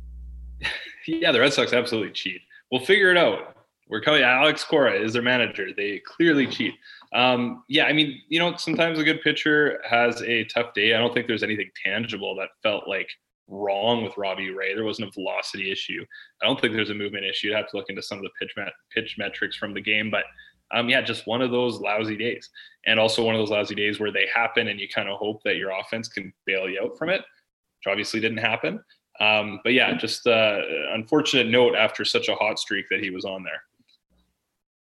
yeah, 1.07 1.31
the 1.31 1.39
Red 1.39 1.53
Sox 1.53 1.73
absolutely 1.73 2.11
cheat. 2.11 2.41
We'll 2.73 2.81
figure 2.81 3.11
it 3.11 3.19
out. 3.19 3.55
We're 3.89 4.01
coming. 4.01 4.23
Alex 4.23 4.65
Cora 4.65 4.99
is 4.99 5.13
their 5.13 5.21
manager. 5.21 5.69
They 5.77 6.01
clearly 6.07 6.47
cheat. 6.47 6.73
Um, 7.15 7.63
yeah, 7.69 7.85
I 7.85 7.93
mean, 7.93 8.23
you 8.31 8.39
know, 8.39 8.57
sometimes 8.57 8.99
a 8.99 9.05
good 9.05 9.21
pitcher 9.21 9.79
has 9.89 10.23
a 10.23 10.45
tough 10.45 10.73
day. 10.73 10.95
I 10.95 10.99
don't 10.99 11.13
think 11.13 11.27
there's 11.27 11.43
anything 11.43 11.71
tangible 11.85 12.35
that 12.37 12.49
felt 12.63 12.89
like 12.89 13.11
wrong 13.47 14.03
with 14.03 14.17
Robbie 14.17 14.51
Ray. 14.51 14.75
There 14.75 14.85
wasn't 14.85 15.11
a 15.11 15.13
velocity 15.13 15.71
issue. 15.71 16.03
I 16.43 16.47
don't 16.47 16.59
think 16.59 16.73
there's 16.73 16.89
a 16.89 16.95
movement 16.95 17.27
issue. 17.27 17.49
You'd 17.49 17.57
have 17.57 17.69
to 17.73 17.77
look 17.77 17.91
into 17.91 18.03
some 18.03 18.17
of 18.17 18.25
the 18.25 18.31
pitch 18.41 18.55
met- 18.57 18.73
pitch 18.91 19.17
metrics 19.19 19.57
from 19.57 19.75
the 19.75 19.81
game, 19.83 20.11
but 20.11 20.25
um, 20.73 20.89
yeah, 20.89 21.03
just 21.03 21.27
one 21.27 21.43
of 21.43 21.51
those 21.51 21.79
lousy 21.79 22.17
days, 22.17 22.49
and 22.87 22.99
also 22.99 23.23
one 23.23 23.35
of 23.35 23.39
those 23.39 23.51
lousy 23.51 23.75
days 23.75 24.01
where 24.01 24.11
they 24.11 24.27
happen, 24.35 24.69
and 24.69 24.81
you 24.81 24.89
kind 24.89 25.11
of 25.11 25.19
hope 25.19 25.43
that 25.45 25.57
your 25.57 25.79
offense 25.79 26.09
can 26.09 26.33
bail 26.47 26.71
you 26.71 26.81
out 26.83 26.97
from 26.97 27.11
it, 27.11 27.21
which 27.21 27.93
obviously 27.93 28.21
didn't 28.21 28.39
happen. 28.39 28.83
Um, 29.23 29.61
but 29.63 29.73
yeah, 29.73 29.95
just 29.97 30.27
uh, 30.27 30.59
unfortunate 30.93 31.47
note 31.47 31.77
after 31.77 32.05
such 32.05 32.29
a 32.29 32.35
hot 32.35 32.59
streak 32.59 32.87
that 32.91 33.01
he 33.01 33.11
was 33.11 33.25
on 33.25 33.45
there. 33.45 33.63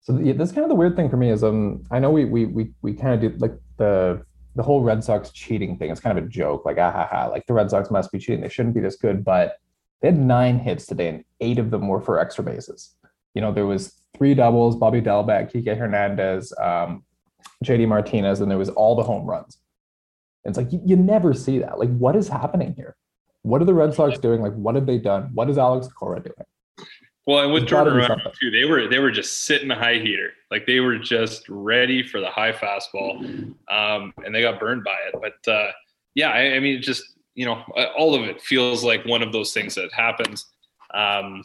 So 0.00 0.18
yeah, 0.18 0.32
kind 0.32 0.58
of 0.58 0.70
the 0.70 0.74
weird 0.74 0.96
thing 0.96 1.10
for 1.10 1.18
me 1.18 1.30
is 1.30 1.44
um 1.44 1.84
I 1.90 1.98
know 1.98 2.10
we 2.10 2.24
we 2.24 2.46
we 2.46 2.72
we 2.80 2.94
kind 2.94 3.14
of 3.14 3.20
do 3.20 3.38
like 3.38 3.52
the 3.76 4.24
the 4.56 4.62
whole 4.62 4.82
Red 4.82 5.04
Sox 5.04 5.30
cheating 5.30 5.76
thing. 5.76 5.90
It's 5.90 6.00
kind 6.00 6.16
of 6.16 6.24
a 6.24 6.26
joke, 6.26 6.64
like 6.64 6.78
ah 6.78 6.90
ha 6.90 7.06
ha, 7.10 7.26
like 7.26 7.46
the 7.46 7.52
Red 7.52 7.70
Sox 7.70 7.90
must 7.90 8.10
be 8.10 8.18
cheating. 8.18 8.40
They 8.40 8.48
shouldn't 8.48 8.74
be 8.74 8.80
this 8.80 8.96
good, 8.96 9.24
but 9.24 9.56
they 10.00 10.08
had 10.08 10.18
nine 10.18 10.58
hits 10.58 10.86
today, 10.86 11.08
and 11.08 11.24
eight 11.40 11.58
of 11.58 11.70
them 11.70 11.86
were 11.86 12.00
for 12.00 12.18
extra 12.18 12.42
bases. 12.42 12.96
You 13.34 13.42
know, 13.42 13.52
there 13.52 13.66
was 13.66 14.00
three 14.16 14.34
doubles: 14.34 14.74
Bobby 14.74 15.02
Dalbec, 15.02 15.52
Kike 15.52 15.76
Hernandez, 15.76 16.52
um, 16.58 17.04
JD 17.62 17.86
Martinez, 17.86 18.40
and 18.40 18.50
there 18.50 18.58
was 18.58 18.70
all 18.70 18.96
the 18.96 19.02
home 19.02 19.26
runs. 19.26 19.58
And 20.44 20.52
it's 20.52 20.58
like 20.58 20.72
you, 20.72 20.80
you 20.84 20.96
never 20.96 21.34
see 21.34 21.58
that. 21.58 21.78
Like, 21.78 21.94
what 21.98 22.16
is 22.16 22.26
happening 22.26 22.72
here? 22.74 22.96
What 23.42 23.62
are 23.62 23.64
the 23.64 23.74
Red 23.74 23.94
Sox 23.94 24.18
doing? 24.18 24.42
Like, 24.42 24.54
what 24.54 24.74
have 24.74 24.86
they 24.86 24.98
done? 24.98 25.30
What 25.34 25.48
is 25.48 25.58
Alex 25.58 25.88
Cora 25.88 26.20
doing? 26.20 26.86
Well, 27.26 27.44
and 27.44 27.52
with 27.52 27.66
Jordan 27.66 27.94
Romano 27.94 28.32
too, 28.40 28.50
they 28.50 28.64
were 28.64 28.88
they 28.88 28.98
were 28.98 29.10
just 29.10 29.44
sitting 29.44 29.70
a 29.70 29.76
high 29.76 29.98
heater, 29.98 30.32
like 30.50 30.66
they 30.66 30.80
were 30.80 30.98
just 30.98 31.48
ready 31.48 32.02
for 32.02 32.18
the 32.18 32.30
high 32.30 32.50
fastball, 32.50 33.54
um, 33.70 34.12
and 34.24 34.34
they 34.34 34.40
got 34.40 34.58
burned 34.58 34.82
by 34.84 34.96
it. 35.06 35.14
But 35.20 35.50
uh, 35.52 35.70
yeah, 36.14 36.30
I, 36.30 36.54
I 36.54 36.60
mean, 36.60 36.82
just 36.82 37.04
you 37.34 37.46
know, 37.46 37.62
all 37.96 38.14
of 38.14 38.22
it 38.22 38.40
feels 38.40 38.82
like 38.82 39.04
one 39.04 39.22
of 39.22 39.32
those 39.32 39.52
things 39.52 39.74
that 39.76 39.92
happens. 39.92 40.46
Um, 40.92 41.44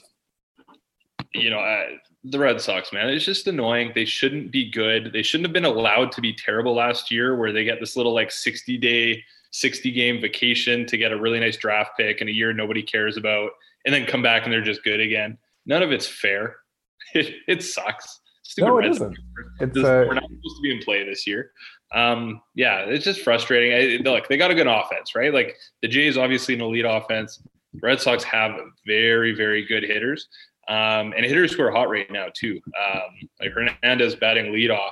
you 1.34 1.50
know, 1.50 1.60
uh, 1.60 1.86
the 2.24 2.40
Red 2.40 2.60
Sox, 2.62 2.92
man, 2.92 3.10
it's 3.10 3.26
just 3.26 3.46
annoying. 3.48 3.92
They 3.94 4.06
shouldn't 4.06 4.52
be 4.52 4.72
good. 4.72 5.12
They 5.14 5.22
shouldn't 5.22 5.46
have 5.46 5.54
been 5.54 5.66
allowed 5.66 6.12
to 6.14 6.22
be 6.22 6.34
terrible 6.34 6.74
last 6.74 7.12
year, 7.12 7.36
where 7.36 7.52
they 7.52 7.64
get 7.66 7.80
this 7.80 7.96
little 7.96 8.14
like 8.14 8.32
sixty 8.32 8.78
day, 8.78 9.24
sixty 9.56 9.92
game 9.92 10.20
vacation 10.20 10.86
to 10.86 10.98
get 10.98 11.12
a 11.12 11.20
really 11.20 11.40
nice 11.40 11.58
draft 11.58 11.92
pick 11.98 12.22
in 12.22 12.28
a 12.28 12.32
year 12.32 12.54
nobody 12.54 12.84
cares 12.84 13.18
about, 13.18 13.52
and 13.86 13.94
then 13.94 14.06
come 14.06 14.22
back 14.22 14.44
and 14.44 14.54
they're 14.54 14.62
just 14.62 14.84
good 14.84 15.00
again 15.00 15.38
none 15.66 15.84
of 15.84 15.92
it's 15.92 16.08
fair. 16.08 16.58
It, 17.14 17.34
it 17.48 17.64
sucks. 17.64 18.20
Stupid 18.44 18.68
no, 18.68 18.78
it 18.80 18.86
isn't. 18.88 19.18
It's, 19.62 19.78
uh, 19.78 20.04
we're 20.06 20.16
not 20.16 20.24
supposed 20.24 20.56
to 20.58 20.62
be 20.64 20.72
in 20.72 20.80
play 20.80 21.06
this 21.06 21.26
year. 21.26 21.52
Um, 21.94 22.42
yeah, 22.56 22.80
it's 22.80 23.06
just 23.06 23.22
frustrating. 23.22 23.72
I, 23.72 24.04
look, 24.04 24.28
they 24.28 24.36
got 24.36 24.52
a 24.52 24.56
good 24.56 24.68
offense, 24.68 25.16
right? 25.16 25.34
Like 25.34 25.56
the 25.82 25.88
Jays, 25.88 26.18
obviously 26.18 26.56
an 26.56 26.62
elite 26.62 26.84
offense. 26.84 27.42
The 27.74 27.80
Red 27.82 28.02
Sox 28.02 28.22
have 28.26 28.60
very, 28.86 29.34
very 29.34 29.66
good 29.66 29.84
hitters, 29.84 30.28
um, 30.68 31.14
and 31.16 31.24
hitters 31.24 31.54
who 31.54 31.64
are 31.64 31.72
hot 31.72 31.90
right 31.90 32.12
now 32.12 32.28
too. 32.34 32.60
Um, 32.86 33.30
like 33.40 33.52
Hernandez 33.52 34.16
batting 34.16 34.48
leadoff. 34.48 34.92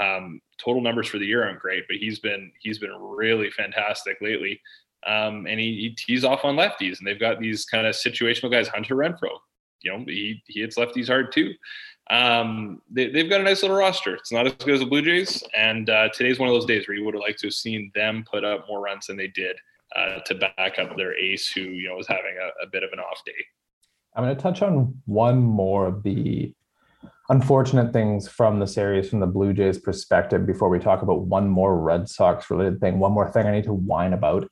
Um, 0.00 0.40
total 0.58 0.82
numbers 0.82 1.08
for 1.08 1.18
the 1.18 1.26
year 1.26 1.44
aren't 1.44 1.60
great, 1.60 1.84
but 1.88 1.96
he's 1.96 2.18
been 2.18 2.50
he's 2.60 2.78
been 2.78 2.94
really 3.00 3.50
fantastic 3.50 4.18
lately. 4.20 4.60
Um, 5.06 5.46
and 5.46 5.60
he, 5.60 5.74
he 5.76 5.90
tees 5.90 6.24
off 6.24 6.44
on 6.44 6.56
lefties, 6.56 6.98
and 6.98 7.06
they've 7.06 7.20
got 7.20 7.38
these 7.38 7.66
kind 7.66 7.86
of 7.86 7.94
situational 7.94 8.50
guys. 8.50 8.68
Hunter 8.68 8.96
Renfroe, 8.96 9.38
you 9.82 9.92
know, 9.92 10.04
he, 10.06 10.42
he 10.46 10.60
hits 10.60 10.78
lefties 10.78 11.08
hard 11.08 11.30
too. 11.30 11.52
Um, 12.10 12.82
they, 12.90 13.10
have 13.12 13.30
got 13.30 13.40
a 13.40 13.44
nice 13.44 13.62
little 13.62 13.76
roster. 13.76 14.14
It's 14.14 14.32
not 14.32 14.46
as 14.46 14.54
good 14.54 14.74
as 14.74 14.80
the 14.80 14.86
Blue 14.86 15.02
Jays. 15.02 15.42
And 15.56 15.88
uh, 15.88 16.08
today's 16.10 16.38
one 16.38 16.48
of 16.48 16.54
those 16.54 16.66
days 16.66 16.86
where 16.86 16.96
you 16.96 17.04
would 17.04 17.14
have 17.14 17.22
liked 17.22 17.40
to 17.40 17.48
have 17.48 17.54
seen 17.54 17.90
them 17.94 18.24
put 18.30 18.44
up 18.44 18.66
more 18.68 18.80
runs 18.80 19.06
than 19.06 19.16
they 19.16 19.28
did 19.28 19.56
uh, 19.96 20.20
to 20.26 20.34
back 20.34 20.78
up 20.78 20.96
their 20.96 21.16
ace, 21.18 21.50
who 21.50 21.60
you 21.60 21.88
know 21.88 21.96
was 21.96 22.08
having 22.08 22.36
a, 22.40 22.64
a 22.64 22.66
bit 22.70 22.82
of 22.82 22.90
an 22.92 22.98
off 22.98 23.20
day. 23.24 23.32
I'm 24.16 24.24
going 24.24 24.36
to 24.36 24.42
touch 24.42 24.62
on 24.62 24.94
one 25.06 25.40
more 25.40 25.86
of 25.86 26.02
the 26.02 26.54
unfortunate 27.34 27.92
things 27.92 28.28
from 28.28 28.60
the 28.60 28.66
series 28.66 29.10
from 29.10 29.18
the 29.18 29.26
Blue 29.26 29.52
Jays 29.52 29.76
perspective 29.76 30.46
before 30.46 30.68
we 30.68 30.78
talk 30.78 31.02
about 31.02 31.22
one 31.22 31.48
more 31.48 31.80
Red 31.80 32.08
Sox 32.08 32.48
related 32.48 32.80
thing. 32.80 33.00
One 33.00 33.10
more 33.10 33.28
thing 33.28 33.44
I 33.44 33.50
need 33.50 33.64
to 33.64 33.72
whine 33.72 34.12
about, 34.12 34.48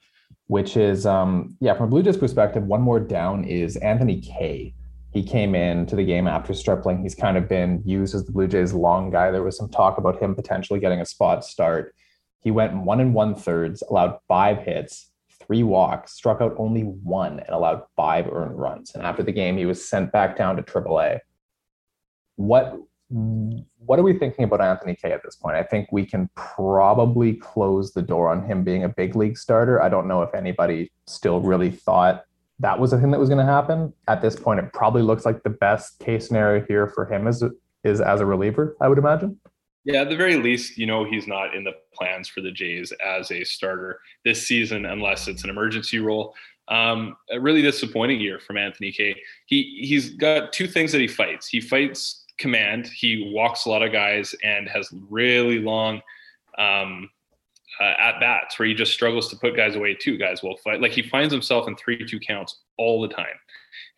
which 0.48 0.76
is, 0.76 1.06
um, 1.06 1.56
yeah, 1.60 1.74
from 1.74 1.86
a 1.86 1.90
Blue 1.90 2.02
Jays 2.02 2.16
perspective, 2.16 2.64
one 2.64 2.82
more 2.82 2.98
down 2.98 3.44
is 3.44 3.76
Anthony 3.76 4.20
Kay. 4.20 4.74
He 5.12 5.22
came 5.22 5.54
in 5.54 5.86
to 5.86 5.94
the 5.94 6.04
game 6.04 6.26
after 6.26 6.52
Stripling. 6.52 7.02
He's 7.02 7.14
kind 7.14 7.36
of 7.36 7.48
been 7.48 7.82
used 7.84 8.16
as 8.16 8.26
the 8.26 8.32
Blue 8.32 8.48
Jays' 8.48 8.74
long 8.74 9.12
guy. 9.12 9.30
There 9.30 9.44
was 9.44 9.56
some 9.56 9.68
talk 9.68 9.96
about 9.96 10.20
him 10.20 10.34
potentially 10.34 10.80
getting 10.80 11.00
a 11.00 11.06
spot 11.06 11.44
start. 11.44 11.94
He 12.40 12.50
went 12.50 12.74
one 12.74 12.98
and 12.98 13.14
one 13.14 13.36
thirds, 13.36 13.84
allowed 13.88 14.18
five 14.26 14.58
hits, 14.58 15.08
three 15.46 15.62
walks, 15.62 16.14
struck 16.14 16.40
out 16.40 16.56
only 16.58 16.82
one, 16.82 17.38
and 17.38 17.50
allowed 17.50 17.82
five 17.94 18.26
earned 18.26 18.58
runs. 18.58 18.92
And 18.96 19.04
after 19.04 19.22
the 19.22 19.30
game, 19.30 19.56
he 19.56 19.66
was 19.66 19.88
sent 19.88 20.10
back 20.10 20.36
down 20.36 20.56
to 20.56 20.62
AAA 20.64 21.20
what 22.42 22.76
what 23.78 23.98
are 23.98 24.02
we 24.02 24.18
thinking 24.18 24.44
about 24.44 24.60
Anthony 24.60 24.94
Kay 24.94 25.12
at 25.12 25.22
this 25.22 25.36
point? 25.36 25.56
I 25.56 25.62
think 25.62 25.88
we 25.92 26.06
can 26.06 26.30
probably 26.34 27.34
close 27.34 27.92
the 27.92 28.02
door 28.02 28.28
on 28.28 28.44
him 28.44 28.64
being 28.64 28.84
a 28.84 28.88
big 28.88 29.16
league 29.16 29.36
starter. 29.36 29.82
I 29.82 29.88
don't 29.88 30.08
know 30.08 30.22
if 30.22 30.34
anybody 30.34 30.90
still 31.06 31.40
really 31.40 31.70
thought 31.70 32.24
that 32.60 32.78
was 32.78 32.92
a 32.92 32.98
thing 32.98 33.10
that 33.10 33.20
was 33.20 33.28
going 33.28 33.44
to 33.44 33.52
happen. 33.52 33.92
At 34.08 34.22
this 34.22 34.36
point, 34.36 34.60
it 34.60 34.72
probably 34.72 35.02
looks 35.02 35.26
like 35.26 35.42
the 35.42 35.50
best 35.50 35.98
case 35.98 36.28
scenario 36.28 36.64
here 36.66 36.86
for 36.86 37.04
him 37.12 37.26
is 37.26 37.44
is 37.84 38.00
as 38.00 38.20
a 38.20 38.26
reliever. 38.26 38.76
I 38.80 38.88
would 38.88 38.98
imagine. 38.98 39.38
Yeah, 39.84 40.02
at 40.02 40.08
the 40.08 40.16
very 40.16 40.36
least, 40.36 40.78
you 40.78 40.86
know 40.86 41.04
he's 41.04 41.26
not 41.26 41.54
in 41.54 41.64
the 41.64 41.72
plans 41.92 42.28
for 42.28 42.40
the 42.40 42.52
Jays 42.52 42.92
as 43.04 43.30
a 43.32 43.42
starter 43.44 43.98
this 44.24 44.46
season, 44.46 44.86
unless 44.86 45.26
it's 45.26 45.42
an 45.44 45.50
emergency 45.50 45.98
role. 45.98 46.34
Um, 46.68 47.16
a 47.30 47.40
really 47.40 47.62
disappointing 47.62 48.20
year 48.20 48.38
from 48.38 48.56
Anthony 48.56 48.92
Kay. 48.92 49.20
He 49.46 49.82
he's 49.82 50.10
got 50.10 50.52
two 50.52 50.68
things 50.68 50.92
that 50.92 51.00
he 51.00 51.08
fights. 51.08 51.48
He 51.48 51.60
fights 51.60 52.21
command. 52.42 52.88
He 52.88 53.32
walks 53.34 53.64
a 53.64 53.70
lot 53.70 53.82
of 53.82 53.92
guys 53.92 54.34
and 54.42 54.68
has 54.68 54.92
really 55.08 55.58
long 55.58 56.02
um, 56.58 57.08
uh, 57.80 57.94
at 57.98 58.20
bats 58.20 58.58
where 58.58 58.68
he 58.68 58.74
just 58.74 58.92
struggles 58.92 59.28
to 59.30 59.36
put 59.36 59.56
guys 59.56 59.76
away. 59.76 59.94
Two 59.94 60.18
guys 60.18 60.42
will 60.42 60.56
fight. 60.58 60.82
Like 60.82 60.92
he 60.92 61.02
finds 61.02 61.32
himself 61.32 61.68
in 61.68 61.76
three 61.76 62.04
two 62.06 62.20
counts 62.20 62.60
all 62.76 63.00
the 63.00 63.08
time, 63.08 63.38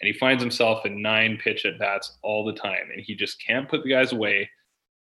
and 0.00 0.06
he 0.06 0.12
finds 0.18 0.42
himself 0.42 0.86
in 0.86 1.02
nine 1.02 1.38
pitch 1.42 1.64
at 1.64 1.78
bats 1.78 2.18
all 2.22 2.44
the 2.44 2.52
time, 2.52 2.90
and 2.92 3.02
he 3.02 3.14
just 3.14 3.44
can't 3.44 3.68
put 3.68 3.82
the 3.82 3.90
guys 3.90 4.12
away. 4.12 4.48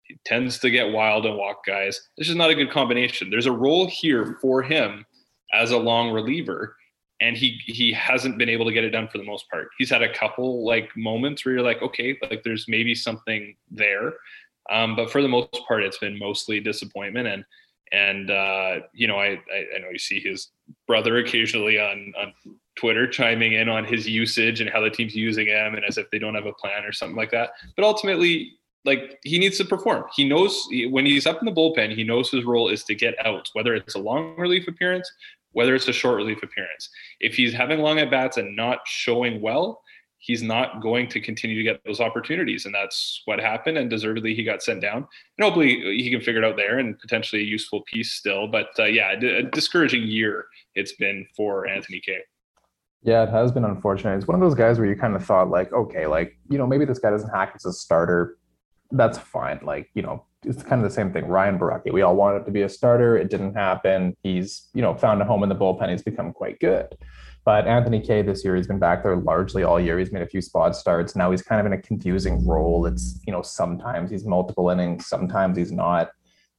He 0.04 0.18
tends 0.26 0.60
to 0.60 0.70
get 0.70 0.92
wild 0.92 1.26
and 1.26 1.38
walk 1.38 1.66
guys. 1.66 2.10
This 2.18 2.30
is 2.30 2.36
not 2.36 2.50
a 2.50 2.56
good 2.56 2.72
combination. 2.72 3.30
There's 3.30 3.46
a 3.46 3.52
role 3.52 3.88
here 3.88 4.38
for 4.42 4.62
him 4.62 5.06
as 5.54 5.72
a 5.72 5.78
long 5.78 6.12
reliever 6.12 6.76
and 7.22 7.38
he 7.38 7.62
he 7.66 7.94
hasn't 7.94 8.38
been 8.38 8.50
able 8.50 8.66
to 8.66 8.74
get 8.74 8.84
it 8.84 8.90
done 8.90 9.08
for 9.08 9.20
the 9.20 9.24
most 9.24 9.50
part. 9.50 9.70
He's 9.78 9.90
had 9.90 10.02
a 10.02 10.12
couple 10.12 10.66
like 10.66 10.90
moments 10.98 11.46
where 11.46 11.54
you're 11.54 11.64
like, 11.64 11.82
okay, 11.82 12.18
like 12.30 12.44
there's 12.44 12.66
maybe 12.68 12.96
something 12.96 13.56
there, 13.70 14.14
um, 14.70 14.96
but 14.96 15.12
for 15.12 15.22
the 15.22 15.28
most 15.28 15.54
part, 15.68 15.84
it's 15.84 16.00
been 16.00 16.18
mostly 16.18 16.60
disappointment. 16.60 17.28
And 17.28 17.46
and 17.94 18.32
uh, 18.32 18.80
you 18.94 19.08
know, 19.08 19.18
I, 19.18 19.40
I, 19.54 19.66
I 19.76 19.80
know 19.80 19.90
you 19.92 20.00
see 20.00 20.20
his 20.20 20.50
brother 20.88 21.18
occasionally 21.18 21.80
on 21.80 22.12
on 22.20 22.34
Twitter 22.76 23.08
chiming 23.08 23.54
in 23.54 23.70
on 23.70 23.86
his 23.86 24.10
usage 24.10 24.60
and 24.60 24.70
how 24.70 24.82
the 24.82 24.90
team's 24.90 25.16
using 25.16 25.48
him, 25.48 25.76
and 25.76 25.86
as 25.86 25.98
if 25.98 26.10
they 26.10 26.20
don't 26.20 26.36
have 26.36 26.48
a 26.48 26.54
plan 26.54 26.84
or 26.84 26.92
something 26.92 27.18
like 27.18 27.32
that. 27.32 27.52
But 27.76 27.86
ultimately, 27.86 28.54
like 28.84 29.20
he 29.24 29.38
needs 29.38 29.60
to 29.60 29.66
perform. 29.66 30.06
He 30.16 30.28
knows 30.28 30.68
when 30.90 31.06
he's 31.06 31.28
up 31.28 31.40
in 31.40 31.46
the 31.46 31.52
bullpen, 31.52 31.96
he 31.96 32.04
knows 32.04 32.32
his 32.32 32.46
role 32.46 32.70
is 32.70 32.84
to 32.86 32.96
get 32.96 33.14
out, 33.24 33.48
whether 33.54 33.76
it's 33.76 33.94
a 33.94 34.00
long 34.00 34.36
relief 34.38 34.68
appearance 34.68 35.12
whether 35.54 35.76
it's 35.76 35.88
a 35.88 35.94
short 35.94 36.18
relief 36.18 36.44
appearance. 36.44 36.90
If 37.20 37.36
he's 37.36 37.54
having 37.54 37.80
long 37.80 38.00
at 38.00 38.12
bats 38.12 38.38
and 38.38 38.56
not 38.56 38.80
showing 38.86 39.42
well, 39.42 39.82
he's 40.18 40.44
not 40.44 40.82
going 40.82 41.08
to 41.10 41.20
continue 41.20 41.58
to 41.58 41.64
get 41.64 41.82
those 41.84 42.00
opportunities. 42.00 42.66
And 42.66 42.74
that's 42.74 43.22
what 43.26 43.40
happened. 43.40 43.78
And 43.78 43.90
deservedly, 43.90 44.36
he 44.36 44.44
got 44.44 44.62
sent 44.62 44.82
down. 44.82 44.98
And 45.38 45.44
hopefully, 45.44 45.98
he 45.98 46.10
can 46.12 46.22
figure 46.22 46.44
it 46.44 46.46
out 46.46 46.58
there 46.58 46.80
and 46.80 46.98
potentially 47.00 47.42
a 47.42 47.46
useful 47.46 47.82
piece 47.92 48.14
still. 48.14 48.48
But 48.48 48.68
uh, 48.80 48.86
yeah, 48.86 49.14
a 49.14 49.44
discouraging 49.44 50.04
year 50.04 50.46
it's 50.76 50.94
been 50.94 51.26
for 51.36 51.68
Anthony 51.68 52.00
Kay. 52.00 52.20
Yeah, 53.04 53.24
it 53.24 53.30
has 53.30 53.52
been 53.52 53.66
unfortunate. 53.66 54.16
It's 54.16 54.28
one 54.28 54.36
of 54.36 54.42
those 54.42 54.54
guys 54.54 54.78
where 54.78 54.88
you 54.88 54.96
kind 54.96 55.16
of 55.16 55.26
thought, 55.26 55.50
like, 55.50 55.74
okay, 55.74 56.06
like, 56.06 56.38
you 56.50 56.60
know, 56.60 56.68
maybe 56.68 56.86
this 56.86 57.00
guy 57.00 57.10
doesn't 57.10 57.32
hack 57.32 57.54
as 57.56 57.66
a 57.66 57.74
starter. 57.74 58.38
That's 58.92 59.18
fine. 59.18 59.60
Like, 59.64 59.90
you 59.94 60.02
know, 60.02 60.26
it's 60.44 60.64
kind 60.64 60.84
of 60.84 60.90
the 60.90 60.94
same 60.94 61.14
thing. 61.14 61.28
Ryan 61.28 61.60
Borucki, 61.60 61.94
we 61.94 62.02
all 62.02 62.16
wanted 62.16 62.46
to 62.46 62.52
be 62.52 62.64
a 62.64 62.70
starter. 62.70 63.18
It 63.18 63.30
didn't 63.30 63.54
happen. 63.54 64.16
He's, 64.24 64.70
you 64.74 64.82
know, 64.82 64.96
found 64.96 65.22
a 65.22 65.26
home 65.26 65.44
in 65.44 65.50
the 65.50 65.56
bullpen. 65.56 65.90
He's 65.90 66.02
become 66.02 66.34
quite 66.34 66.60
good. 66.60 66.88
But 67.44 67.68
Anthony 67.68 68.00
Kay 68.00 68.22
this 68.22 68.44
year, 68.44 68.56
he's 68.56 68.68
been 68.68 68.80
back 68.80 69.04
there 69.04 69.16
largely 69.16 69.64
all 69.64 69.80
year. 69.80 69.98
He's 69.98 70.12
made 70.12 70.22
a 70.22 70.28
few 70.28 70.42
spot 70.42 70.76
starts. 70.76 71.16
Now 71.16 71.32
he's 71.32 71.42
kind 71.42 71.60
of 71.60 71.66
in 71.66 71.74
a 71.74 71.82
confusing 71.82 72.46
role. 72.46 72.86
It's, 72.86 73.20
you 73.26 73.34
know, 73.34 73.42
sometimes 73.42 74.12
he's 74.12 74.26
multiple 74.26 74.70
innings, 74.70 75.08
sometimes 75.08 75.58
he's 75.58 75.72
not. 75.72 76.12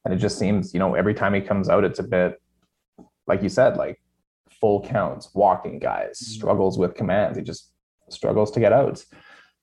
And 0.03 0.13
it 0.13 0.17
just 0.17 0.37
seems, 0.37 0.73
you 0.73 0.79
know, 0.79 0.95
every 0.95 1.13
time 1.13 1.33
he 1.33 1.39
comes 1.39 1.69
out, 1.69 1.85
it's 1.85 1.99
a 1.99 2.03
bit, 2.03 2.41
like 3.27 3.41
you 3.41 3.47
said, 3.47 3.77
like 3.77 4.01
full 4.59 4.81
counts, 4.81 5.29
walking 5.33 5.79
guys, 5.79 6.19
mm-hmm. 6.21 6.33
struggles 6.33 6.77
with 6.77 6.95
commands. 6.95 7.37
He 7.37 7.43
just 7.43 7.71
struggles 8.09 8.51
to 8.51 8.59
get 8.59 8.73
outs. 8.73 9.05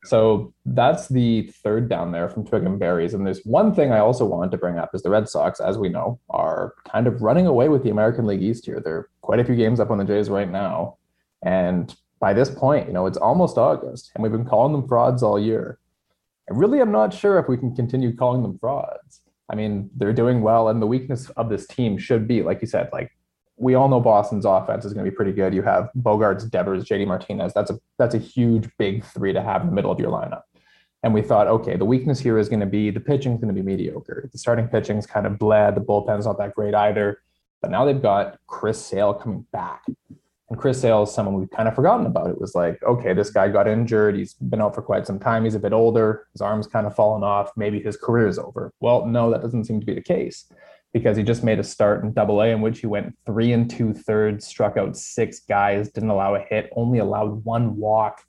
So 0.04 0.54
that's 0.64 1.08
the 1.08 1.42
third 1.62 1.88
down 1.88 2.12
there 2.12 2.28
from 2.28 2.46
Twig 2.46 2.64
and 2.64 2.78
Berries. 2.78 3.12
And 3.12 3.26
there's 3.26 3.44
one 3.44 3.74
thing 3.74 3.92
I 3.92 3.98
also 3.98 4.24
wanted 4.24 4.50
to 4.52 4.56
bring 4.56 4.78
up 4.78 4.94
is 4.94 5.02
the 5.02 5.10
Red 5.10 5.28
Sox, 5.28 5.60
as 5.60 5.76
we 5.76 5.90
know, 5.90 6.18
are 6.30 6.74
kind 6.90 7.06
of 7.06 7.20
running 7.20 7.46
away 7.46 7.68
with 7.68 7.82
the 7.82 7.90
American 7.90 8.26
League 8.26 8.42
East 8.42 8.64
here. 8.64 8.80
They're 8.80 9.08
quite 9.20 9.40
a 9.40 9.44
few 9.44 9.56
games 9.56 9.78
up 9.78 9.90
on 9.90 9.98
the 9.98 10.04
Jays 10.04 10.30
right 10.30 10.50
now. 10.50 10.96
And 11.42 11.94
by 12.18 12.32
this 12.32 12.50
point, 12.50 12.86
you 12.86 12.94
know, 12.94 13.06
it's 13.06 13.18
almost 13.18 13.58
August 13.58 14.10
and 14.14 14.22
we've 14.22 14.32
been 14.32 14.46
calling 14.46 14.72
them 14.72 14.88
frauds 14.88 15.22
all 15.22 15.38
year. 15.38 15.78
I 16.50 16.54
really 16.54 16.80
am 16.80 16.92
not 16.92 17.14
sure 17.14 17.38
if 17.38 17.48
we 17.48 17.56
can 17.56 17.76
continue 17.76 18.16
calling 18.16 18.42
them 18.42 18.58
frauds. 18.58 19.20
I 19.50 19.54
mean, 19.56 19.90
they're 19.96 20.12
doing 20.12 20.42
well, 20.42 20.68
and 20.68 20.80
the 20.80 20.86
weakness 20.86 21.28
of 21.30 21.48
this 21.48 21.66
team 21.66 21.98
should 21.98 22.28
be, 22.28 22.42
like 22.42 22.60
you 22.60 22.68
said, 22.68 22.88
like 22.92 23.10
we 23.60 23.74
all 23.74 23.88
know 23.88 24.00
Boston's 24.00 24.46
offense 24.46 24.86
is 24.86 24.94
going 24.94 25.04
to 25.04 25.10
be 25.10 25.14
pretty 25.14 25.32
good. 25.32 25.52
You 25.54 25.62
have 25.62 25.90
Bogaerts, 25.98 26.50
Devers, 26.50 26.84
JD 26.84 27.06
Martinez. 27.06 27.52
That's 27.52 27.70
a 27.70 27.78
that's 27.98 28.14
a 28.14 28.18
huge 28.18 28.68
big 28.78 29.04
three 29.04 29.34
to 29.34 29.42
have 29.42 29.60
in 29.60 29.68
the 29.68 29.74
middle 29.74 29.92
of 29.92 30.00
your 30.00 30.10
lineup. 30.10 30.42
And 31.02 31.12
we 31.12 31.22
thought, 31.22 31.46
okay, 31.46 31.76
the 31.76 31.84
weakness 31.84 32.18
here 32.18 32.38
is 32.38 32.48
going 32.48 32.60
to 32.60 32.66
be 32.66 32.90
the 32.90 33.00
pitching 33.00 33.32
is 33.32 33.40
going 33.40 33.54
to 33.54 33.62
be 33.62 33.64
mediocre. 33.64 34.28
The 34.32 34.38
starting 34.38 34.66
pitching 34.66 34.96
is 34.96 35.06
kind 35.06 35.26
of 35.26 35.38
bled. 35.38 35.74
The 35.74 35.80
bullpen's 35.80 36.24
not 36.24 36.38
that 36.38 36.54
great 36.54 36.74
either. 36.74 37.22
But 37.60 37.70
now 37.70 37.84
they've 37.84 38.00
got 38.00 38.38
Chris 38.46 38.84
Sale 38.84 39.14
coming 39.14 39.46
back. 39.52 39.82
And 40.48 40.58
Chris 40.58 40.80
Sale 40.80 41.02
is 41.02 41.12
someone 41.12 41.34
we've 41.38 41.50
kind 41.50 41.68
of 41.68 41.74
forgotten 41.74 42.06
about. 42.06 42.30
It 42.30 42.40
was 42.40 42.54
like, 42.54 42.82
okay, 42.82 43.12
this 43.12 43.30
guy 43.30 43.48
got 43.48 43.68
injured. 43.68 44.16
He's 44.16 44.34
been 44.34 44.62
out 44.62 44.74
for 44.74 44.82
quite 44.82 45.06
some 45.06 45.18
time. 45.18 45.44
He's 45.44 45.54
a 45.54 45.60
bit 45.60 45.74
older. 45.74 46.26
His 46.32 46.40
arm's 46.40 46.66
kind 46.66 46.86
of 46.86 46.96
fallen 46.96 47.22
off. 47.22 47.50
Maybe 47.56 47.80
his 47.80 47.96
career 47.96 48.26
is 48.26 48.38
over. 48.38 48.72
Well, 48.80 49.06
no, 49.06 49.30
that 49.30 49.42
doesn't 49.42 49.64
seem 49.64 49.80
to 49.80 49.86
be 49.86 49.94
the 49.94 50.00
case 50.00 50.50
because 50.92 51.16
he 51.16 51.22
just 51.22 51.44
made 51.44 51.58
a 51.58 51.64
start 51.64 52.02
in 52.02 52.12
double 52.12 52.40
A 52.42 52.48
in 52.48 52.60
which 52.60 52.80
he 52.80 52.86
went 52.86 53.16
three 53.24 53.52
and 53.52 53.70
two 53.70 53.92
thirds, 53.92 54.46
struck 54.46 54.76
out 54.76 54.96
six 54.96 55.40
guys, 55.40 55.90
didn't 55.90 56.10
allow 56.10 56.34
a 56.34 56.40
hit, 56.40 56.70
only 56.74 56.98
allowed 56.98 57.44
one 57.44 57.76
walk. 57.76 58.22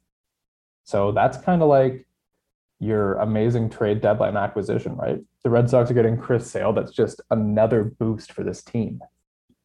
So 0.84 1.12
that's 1.12 1.38
kind 1.38 1.62
of 1.62 1.70
like 1.70 2.06
your 2.80 3.14
amazing 3.16 3.70
trade 3.70 4.02
deadline 4.02 4.38
acquisition, 4.38 4.96
right? 4.96 5.20
The 5.44 5.50
Red 5.50 5.70
Sox 5.70 5.90
are 5.90 5.94
getting 5.94 6.18
Chris 6.18 6.50
Sale. 6.50 6.74
That's 6.74 6.92
just 6.92 7.22
another 7.32 7.84
boost 7.84 8.32
for 8.32 8.44
this 8.44 8.62
team. 8.62 9.00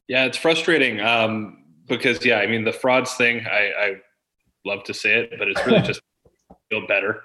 Yeah, 0.07 0.25
it's 0.25 0.37
frustrating 0.37 0.99
um, 1.01 1.65
because, 1.87 2.23
yeah, 2.25 2.37
I 2.37 2.47
mean, 2.47 2.63
the 2.63 2.71
frauds 2.71 3.13
thing, 3.13 3.45
I, 3.45 3.71
I 3.79 3.95
love 4.65 4.83
to 4.85 4.93
say 4.93 5.19
it, 5.19 5.33
but 5.37 5.47
it's 5.47 5.65
really 5.65 5.81
just 5.85 6.01
feel 6.69 6.85
better 6.87 7.23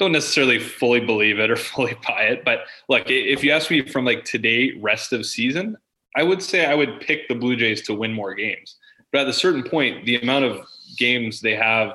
don't 0.00 0.12
necessarily 0.12 0.58
fully 0.58 0.98
believe 0.98 1.38
it 1.38 1.50
or 1.50 1.56
fully 1.72 1.94
buy 2.08 2.22
it. 2.22 2.44
But 2.44 2.60
look, 2.88 3.04
if 3.06 3.44
you 3.44 3.52
ask 3.52 3.70
me 3.70 3.86
from 3.86 4.04
like 4.04 4.24
today, 4.24 4.72
rest 4.80 5.12
of 5.12 5.24
season, 5.24 5.76
I 6.16 6.24
would 6.24 6.42
say 6.42 6.66
I 6.66 6.74
would 6.74 7.00
pick 7.00 7.28
the 7.28 7.36
Blue 7.36 7.54
Jays 7.54 7.82
to 7.82 7.94
win 7.94 8.12
more 8.12 8.34
games. 8.34 8.76
But 9.12 9.22
at 9.22 9.28
a 9.28 9.32
certain 9.32 9.62
point, 9.62 10.04
the 10.06 10.16
amount 10.16 10.46
of 10.46 10.66
games 10.96 11.40
they 11.40 11.54
have 11.54 11.94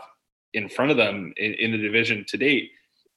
in 0.54 0.70
front 0.70 0.92
of 0.92 0.98
them 0.98 1.34
in, 1.36 1.54
in 1.56 1.72
the 1.72 1.78
division 1.78 2.24
to 2.30 2.38
date 2.38 2.72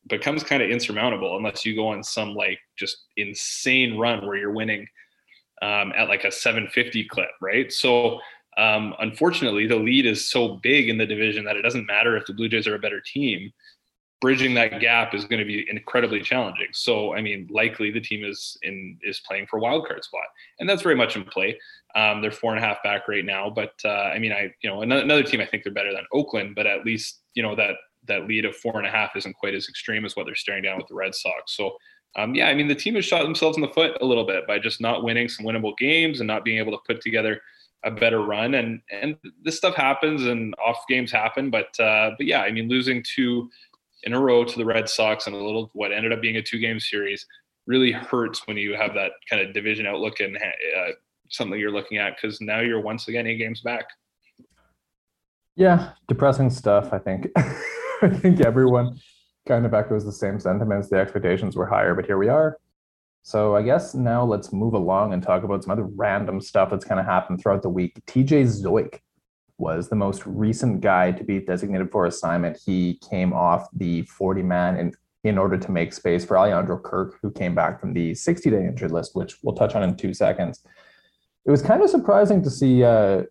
becomes 0.08 0.42
kind 0.42 0.62
of 0.62 0.70
insurmountable 0.70 1.36
unless 1.36 1.64
you 1.66 1.76
go 1.76 1.88
on 1.88 2.02
some 2.02 2.34
like 2.34 2.58
just 2.76 3.04
insane 3.16 3.98
run 3.98 4.26
where 4.26 4.36
you're 4.36 4.52
winning 4.52 4.86
um, 5.60 5.92
at 5.96 6.08
like 6.08 6.24
a 6.24 6.32
750 6.32 7.04
clip, 7.04 7.28
right? 7.40 7.72
So 7.72 8.20
um, 8.56 8.94
unfortunately, 9.00 9.66
the 9.66 9.76
lead 9.76 10.06
is 10.06 10.28
so 10.28 10.56
big 10.62 10.88
in 10.88 10.98
the 10.98 11.06
division 11.06 11.44
that 11.44 11.56
it 11.56 11.62
doesn't 11.62 11.86
matter 11.86 12.16
if 12.16 12.26
the 12.26 12.32
Blue 12.32 12.48
Jays 12.48 12.66
are 12.66 12.74
a 12.74 12.78
better 12.78 13.00
team 13.00 13.52
bridging 14.20 14.54
that 14.54 14.80
gap 14.80 15.14
is 15.14 15.24
going 15.24 15.38
to 15.38 15.44
be 15.44 15.66
incredibly 15.70 16.20
challenging. 16.20 16.68
So, 16.72 17.14
I 17.14 17.22
mean, 17.22 17.46
likely 17.50 17.90
the 17.90 18.00
team 18.00 18.24
is 18.24 18.56
in 18.62 18.98
is 19.02 19.20
playing 19.20 19.46
for 19.46 19.58
a 19.58 19.60
wild 19.60 19.86
card 19.86 20.04
spot, 20.04 20.26
and 20.58 20.68
that's 20.68 20.82
very 20.82 20.96
much 20.96 21.16
in 21.16 21.24
play. 21.24 21.58
Um, 21.94 22.20
they're 22.20 22.30
four 22.30 22.54
and 22.54 22.62
a 22.62 22.66
half 22.66 22.82
back 22.82 23.08
right 23.08 23.24
now, 23.24 23.50
but 23.50 23.72
uh, 23.84 23.88
I 23.88 24.18
mean, 24.18 24.32
I 24.32 24.52
you 24.62 24.70
know 24.70 24.82
another, 24.82 25.02
another 25.02 25.22
team 25.22 25.40
I 25.40 25.46
think 25.46 25.64
they're 25.64 25.72
better 25.72 25.92
than 25.92 26.04
Oakland, 26.12 26.54
but 26.54 26.66
at 26.66 26.84
least 26.84 27.20
you 27.34 27.42
know 27.42 27.54
that 27.56 27.76
that 28.06 28.26
lead 28.26 28.44
of 28.44 28.56
four 28.56 28.78
and 28.78 28.86
a 28.86 28.90
half 28.90 29.16
isn't 29.16 29.36
quite 29.36 29.54
as 29.54 29.68
extreme 29.68 30.04
as 30.04 30.16
what 30.16 30.26
they're 30.26 30.34
staring 30.34 30.62
down 30.62 30.78
with 30.78 30.88
the 30.88 30.94
Red 30.94 31.14
Sox. 31.14 31.56
So. 31.56 31.76
Um, 32.16 32.34
yeah, 32.34 32.48
I 32.48 32.54
mean 32.54 32.68
the 32.68 32.74
team 32.74 32.94
has 32.94 33.04
shot 33.04 33.22
themselves 33.22 33.58
in 33.58 33.60
the 33.60 33.68
foot 33.68 33.98
a 34.00 34.04
little 34.04 34.24
bit 34.24 34.46
by 34.46 34.58
just 34.58 34.80
not 34.80 35.04
winning 35.04 35.28
some 35.28 35.44
winnable 35.44 35.76
games 35.76 36.20
and 36.20 36.26
not 36.26 36.42
being 36.42 36.58
able 36.58 36.72
to 36.72 36.78
put 36.86 37.02
together 37.02 37.38
a 37.84 37.90
better 37.90 38.22
run. 38.22 38.54
And 38.54 38.80
and 38.90 39.16
this 39.42 39.56
stuff 39.56 39.74
happens 39.74 40.24
and 40.24 40.54
off 40.54 40.84
games 40.88 41.12
happen. 41.12 41.50
But 41.50 41.78
uh, 41.78 42.12
but 42.16 42.26
yeah, 42.26 42.42
I 42.42 42.50
mean, 42.50 42.68
losing 42.68 43.02
two 43.02 43.50
in 44.04 44.14
a 44.14 44.20
row 44.20 44.44
to 44.44 44.58
the 44.58 44.64
Red 44.64 44.88
Sox 44.88 45.26
and 45.26 45.34
a 45.34 45.38
little 45.38 45.70
what 45.72 45.92
ended 45.92 46.12
up 46.12 46.20
being 46.20 46.36
a 46.36 46.42
two 46.42 46.58
game 46.58 46.80
series 46.80 47.26
really 47.66 47.92
hurts 47.92 48.46
when 48.46 48.56
you 48.56 48.74
have 48.74 48.94
that 48.94 49.12
kind 49.28 49.46
of 49.46 49.52
division 49.52 49.86
outlook 49.86 50.20
and 50.20 50.36
uh, 50.36 50.90
something 51.28 51.58
you're 51.58 51.70
looking 51.70 51.98
at 51.98 52.16
because 52.16 52.40
now 52.40 52.60
you're 52.60 52.80
once 52.80 53.08
again 53.08 53.26
eight 53.26 53.36
games 53.36 53.60
back. 53.60 53.86
Yeah, 55.56 55.90
depressing 56.06 56.50
stuff. 56.50 56.92
I 56.92 56.98
think. 56.98 57.28
I 57.36 58.08
think 58.08 58.40
everyone 58.40 58.96
kind 59.46 59.66
of 59.66 59.74
echoes 59.74 60.04
the 60.04 60.12
same 60.12 60.38
sentiments. 60.38 60.88
The 60.88 60.98
expectations 60.98 61.56
were 61.56 61.66
higher, 61.66 61.94
but 61.94 62.06
here 62.06 62.18
we 62.18 62.28
are. 62.28 62.56
So 63.22 63.56
I 63.56 63.62
guess 63.62 63.94
now 63.94 64.24
let's 64.24 64.52
move 64.52 64.74
along 64.74 65.12
and 65.12 65.22
talk 65.22 65.42
about 65.42 65.64
some 65.64 65.72
other 65.72 65.84
random 65.84 66.40
stuff 66.40 66.70
that's 66.70 66.84
kind 66.84 67.00
of 67.00 67.06
happened 67.06 67.42
throughout 67.42 67.62
the 67.62 67.68
week. 67.68 67.92
TJ 68.06 68.44
Zeuch 68.44 69.00
was 69.58 69.88
the 69.88 69.96
most 69.96 70.22
recent 70.24 70.80
guy 70.80 71.10
to 71.12 71.24
be 71.24 71.40
designated 71.40 71.90
for 71.90 72.06
assignment. 72.06 72.58
He 72.64 73.00
came 73.10 73.32
off 73.32 73.66
the 73.72 74.02
40 74.02 74.42
man 74.42 74.76
in, 74.76 74.92
in 75.24 75.36
order 75.36 75.58
to 75.58 75.70
make 75.70 75.92
space 75.92 76.24
for 76.24 76.38
Alejandro 76.38 76.78
Kirk, 76.78 77.18
who 77.20 77.30
came 77.30 77.54
back 77.54 77.80
from 77.80 77.92
the 77.92 78.14
60 78.14 78.50
day 78.50 78.64
injured 78.64 78.92
list, 78.92 79.14
which 79.14 79.36
we'll 79.42 79.56
touch 79.56 79.74
on 79.74 79.82
in 79.82 79.96
two 79.96 80.14
seconds. 80.14 80.62
It 81.44 81.50
was 81.50 81.62
kind 81.62 81.82
of 81.82 81.90
surprising 81.90 82.42
to 82.42 82.50
see. 82.50 82.84
Uh, 82.84 83.24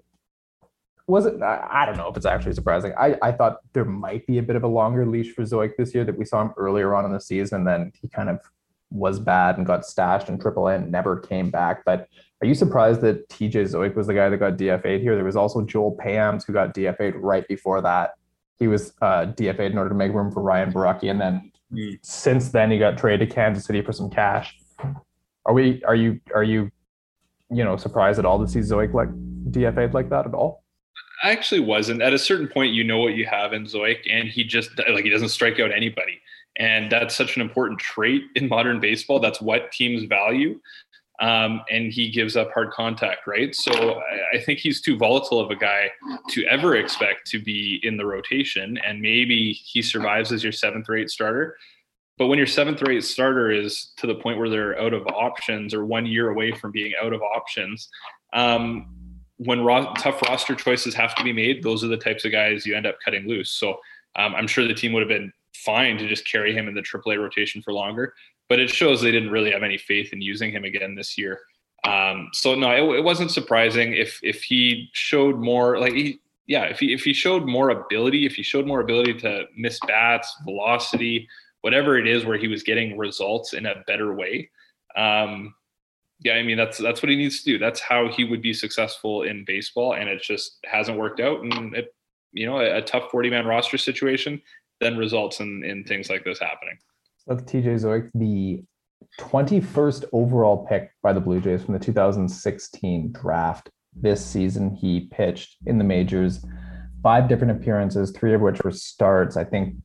was 1.07 1.25
it? 1.25 1.41
I, 1.41 1.85
don't 1.85 1.95
know 1.95 2.09
if 2.09 2.17
it's 2.17 2.25
actually 2.25 2.53
surprising. 2.53 2.91
I, 2.99 3.15
I 3.21 3.31
thought 3.31 3.59
there 3.73 3.85
might 3.85 4.27
be 4.27 4.39
a 4.39 4.43
bit 4.43 4.57
of 4.57 4.63
a 4.63 4.67
longer 4.67 5.05
leash 5.05 5.33
for 5.33 5.43
Zeuch 5.43 5.71
this 5.77 5.95
year 5.95 6.03
that 6.03 6.17
we 6.17 6.25
saw 6.25 6.41
him 6.41 6.51
earlier 6.57 6.93
on 6.95 7.05
in 7.05 7.13
the 7.13 7.21
season, 7.21 7.59
and 7.59 7.67
then 7.67 7.91
he 8.01 8.09
kind 8.09 8.29
of 8.29 8.41
was 8.89 9.19
bad 9.19 9.57
and 9.57 9.65
got 9.65 9.85
stashed 9.85 10.27
in 10.27 10.37
AAA 10.37 10.75
and 10.75 10.91
never 10.91 11.17
came 11.17 11.49
back. 11.49 11.85
But 11.85 12.09
are 12.41 12.47
you 12.47 12.53
surprised 12.53 13.01
that 13.01 13.27
TJ 13.29 13.73
Zeuch 13.73 13.95
was 13.95 14.07
the 14.07 14.13
guy 14.13 14.29
that 14.29 14.37
got 14.37 14.57
DFA'd 14.57 15.01
here? 15.01 15.15
There 15.15 15.25
was 15.25 15.35
also 15.35 15.61
Joel 15.61 15.97
Payamps 15.97 16.45
who 16.45 16.53
got 16.53 16.73
DFA'd 16.73 17.15
right 17.15 17.47
before 17.47 17.81
that. 17.81 18.13
He 18.59 18.67
was 18.67 18.93
uh, 19.01 19.27
DFA'd 19.27 19.71
in 19.71 19.77
order 19.77 19.89
to 19.89 19.95
make 19.95 20.13
room 20.13 20.31
for 20.31 20.41
Ryan 20.41 20.71
Borucki, 20.71 21.09
and 21.09 21.19
then 21.19 21.51
mm. 21.71 21.99
since 22.01 22.49
then 22.49 22.71
he 22.71 22.79
got 22.79 22.97
traded 22.97 23.29
to 23.29 23.35
Kansas 23.35 23.65
City 23.65 23.81
for 23.81 23.91
some 23.91 24.09
cash. 24.09 24.55
Are 25.45 25.53
we? 25.53 25.83
Are 25.83 25.95
you? 25.95 26.19
Are 26.33 26.43
you? 26.43 26.71
You 27.49 27.63
know, 27.63 27.77
surprised 27.77 28.19
at 28.19 28.25
all 28.25 28.39
to 28.39 28.47
see 28.47 28.59
Zeuch 28.59 28.93
like 28.93 29.09
DFA'd 29.51 29.93
like 29.93 30.09
that 30.09 30.25
at 30.25 30.33
all? 30.33 30.63
I 31.23 31.31
actually 31.31 31.61
wasn't. 31.61 32.01
At 32.01 32.13
a 32.13 32.19
certain 32.19 32.47
point, 32.47 32.73
you 32.73 32.83
know 32.83 32.99
what 32.99 33.15
you 33.15 33.25
have 33.25 33.53
in 33.53 33.65
Zeuch, 33.65 33.99
and 34.11 34.27
he 34.27 34.43
just 34.43 34.71
like 34.89 35.03
he 35.03 35.09
doesn't 35.09 35.29
strike 35.29 35.59
out 35.59 35.71
anybody. 35.71 36.19
And 36.59 36.91
that's 36.91 37.15
such 37.15 37.35
an 37.35 37.41
important 37.41 37.79
trait 37.79 38.23
in 38.35 38.47
modern 38.47 38.79
baseball. 38.79 39.19
That's 39.19 39.39
what 39.39 39.71
teams 39.71 40.03
value. 40.05 40.59
Um, 41.19 41.61
and 41.71 41.91
he 41.91 42.11
gives 42.11 42.37
up 42.37 42.51
hard 42.53 42.69
contact, 42.71 43.25
right? 43.25 43.55
So 43.55 43.71
I, 43.73 44.37
I, 44.37 44.39
think 44.39 44.59
he's 44.59 44.81
too 44.81 44.95
volatile 44.95 45.39
of 45.39 45.49
a 45.49 45.55
guy 45.55 45.89
to 46.29 46.45
ever 46.45 46.75
expect 46.75 47.25
to 47.31 47.41
be 47.41 47.79
in 47.81 47.97
the 47.97 48.05
rotation. 48.05 48.77
And 48.85 49.01
maybe 49.01 49.51
he 49.51 49.81
survives 49.81 50.31
as 50.31 50.43
your 50.43 50.51
seventh 50.51 50.87
or 50.87 50.95
eighth 50.95 51.09
starter. 51.09 51.57
But 52.19 52.27
when 52.27 52.37
your 52.37 52.45
seventh 52.45 52.83
or 52.83 52.91
eighth 52.91 53.05
starter 53.05 53.49
is 53.49 53.93
to 53.97 54.05
the 54.05 54.13
point 54.13 54.37
where 54.37 54.47
they're 54.49 54.79
out 54.79 54.93
of 54.93 55.07
options 55.07 55.73
or 55.73 55.85
one 55.85 56.05
year 56.05 56.29
away 56.29 56.51
from 56.51 56.71
being 56.71 56.93
out 57.01 57.13
of 57.13 57.23
options, 57.23 57.89
um, 58.33 58.87
when 59.37 59.63
ro- 59.63 59.93
tough 59.97 60.21
roster 60.23 60.55
choices 60.55 60.93
have 60.95 61.15
to 61.15 61.23
be 61.23 61.31
made, 61.31 61.63
those 61.63 61.83
are 61.83 61.87
the 61.87 61.97
types 61.97 62.25
of 62.25 62.31
guys 62.31 62.65
you 62.65 62.75
end 62.75 62.85
up 62.85 62.97
cutting 63.03 63.27
loose. 63.27 63.51
So 63.51 63.79
um, 64.15 64.35
I'm 64.35 64.47
sure 64.47 64.67
the 64.67 64.73
team 64.73 64.93
would 64.93 65.01
have 65.01 65.09
been 65.09 65.31
fine 65.53 65.97
to 65.97 66.07
just 66.07 66.25
carry 66.25 66.53
him 66.53 66.67
in 66.67 66.73
the 66.73 66.81
AAA 66.81 67.19
rotation 67.19 67.61
for 67.61 67.71
longer. 67.71 68.13
But 68.49 68.59
it 68.59 68.69
shows 68.69 69.01
they 69.01 69.11
didn't 69.11 69.31
really 69.31 69.51
have 69.51 69.63
any 69.63 69.77
faith 69.77 70.13
in 70.13 70.21
using 70.21 70.51
him 70.51 70.63
again 70.63 70.95
this 70.95 71.17
year. 71.17 71.41
Um, 71.83 72.29
so 72.33 72.55
no, 72.55 72.71
it, 72.71 72.99
it, 72.99 73.03
wasn't 73.03 73.31
surprising 73.31 73.93
if 73.93 74.19
if 74.23 74.43
he 74.43 74.89
showed 74.93 75.37
more 75.37 75.79
like 75.79 75.93
he 75.93 76.19
yeah 76.47 76.63
if 76.63 76.79
he 76.79 76.93
if 76.93 77.03
he 77.03 77.13
showed 77.13 77.45
more 77.45 77.69
ability 77.69 78.25
if 78.25 78.35
he 78.35 78.43
showed 78.43 78.65
more 78.65 78.81
ability 78.81 79.13
to 79.19 79.45
miss 79.55 79.79
bats 79.87 80.35
velocity 80.43 81.27
whatever 81.61 81.97
it 81.97 82.07
is 82.07 82.25
where 82.25 82.37
he 82.37 82.47
was 82.47 82.63
getting 82.63 82.97
results 82.97 83.53
in 83.53 83.65
a 83.65 83.83
better 83.87 84.13
way. 84.13 84.49
Um, 84.95 85.53
yeah, 86.19 86.33
I 86.33 86.43
mean 86.43 86.57
that's 86.57 86.77
that's 86.77 87.03
what 87.03 87.09
he 87.09 87.15
needs 87.15 87.43
to 87.43 87.51
do. 87.51 87.57
That's 87.57 87.79
how 87.79 88.07
he 88.07 88.23
would 88.23 88.41
be 88.41 88.53
successful 88.53 89.23
in 89.23 89.45
baseball, 89.45 89.93
and 89.93 90.09
it 90.09 90.21
just 90.21 90.57
hasn't 90.65 90.97
worked 90.97 91.19
out. 91.19 91.41
And 91.41 91.75
it, 91.75 91.93
you 92.31 92.45
know, 92.45 92.59
a, 92.59 92.77
a 92.77 92.81
tough 92.81 93.11
forty 93.11 93.29
man 93.29 93.45
roster 93.45 93.77
situation 93.77 94.41
then 94.79 94.97
results 94.97 95.39
in 95.39 95.63
in 95.63 95.83
things 95.83 96.09
like 96.09 96.23
this 96.23 96.39
happening. 96.39 96.77
That's 97.27 97.43
TJ 97.43 97.81
Zeuch, 97.81 98.09
the 98.13 98.63
21st 99.19 100.05
overall 100.13 100.65
pick 100.65 100.91
by 101.03 101.11
the 101.11 101.19
Blue 101.19 101.41
Jays 101.41 101.61
from 101.61 101.73
the 101.73 101.79
2016 101.79 103.11
draft. 103.11 103.69
This 103.93 104.25
season, 104.25 104.73
he 104.73 105.01
pitched 105.11 105.57
in 105.65 105.77
the 105.77 105.83
majors, 105.83 106.45
five 107.03 107.27
different 107.27 107.59
appearances, 107.59 108.11
three 108.11 108.33
of 108.33 108.39
which 108.39 108.61
were 108.61 108.71
starts. 108.71 109.35
I 109.35 109.43
think, 109.43 109.75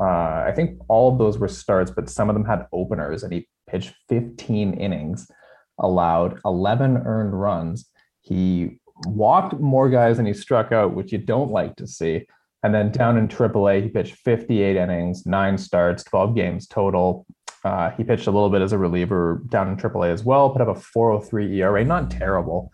uh, 0.00 0.04
I 0.46 0.52
think 0.56 0.80
all 0.88 1.12
of 1.12 1.18
those 1.18 1.38
were 1.38 1.46
starts, 1.46 1.92
but 1.92 2.10
some 2.10 2.28
of 2.28 2.34
them 2.34 2.44
had 2.44 2.66
openers, 2.72 3.22
and 3.22 3.32
he 3.32 3.48
pitched 3.68 3.94
15 4.08 4.74
innings, 4.74 5.30
allowed 5.78 6.40
11 6.44 6.96
earned 7.04 7.40
runs. 7.40 7.88
He 8.22 8.80
walked 9.06 9.60
more 9.60 9.88
guys 9.88 10.16
than 10.16 10.26
he 10.26 10.34
struck 10.34 10.72
out, 10.72 10.94
which 10.94 11.12
you 11.12 11.18
don't 11.18 11.52
like 11.52 11.76
to 11.76 11.86
see. 11.86 12.26
And 12.62 12.74
then 12.74 12.92
down 12.92 13.16
in 13.16 13.28
AAA, 13.28 13.84
he 13.84 13.88
pitched 13.88 14.16
58 14.16 14.76
innings, 14.76 15.24
nine 15.24 15.56
starts, 15.56 16.04
12 16.04 16.34
games 16.34 16.66
total. 16.66 17.26
Uh, 17.64 17.90
he 17.90 18.04
pitched 18.04 18.26
a 18.26 18.30
little 18.30 18.50
bit 18.50 18.62
as 18.62 18.72
a 18.72 18.78
reliever 18.78 19.42
down 19.48 19.68
in 19.68 19.76
AAA 19.76 20.12
as 20.12 20.24
well, 20.24 20.50
put 20.50 20.62
up 20.62 20.68
a 20.68 20.74
403 20.74 21.60
ERA, 21.60 21.84
not 21.84 22.10
terrible. 22.10 22.70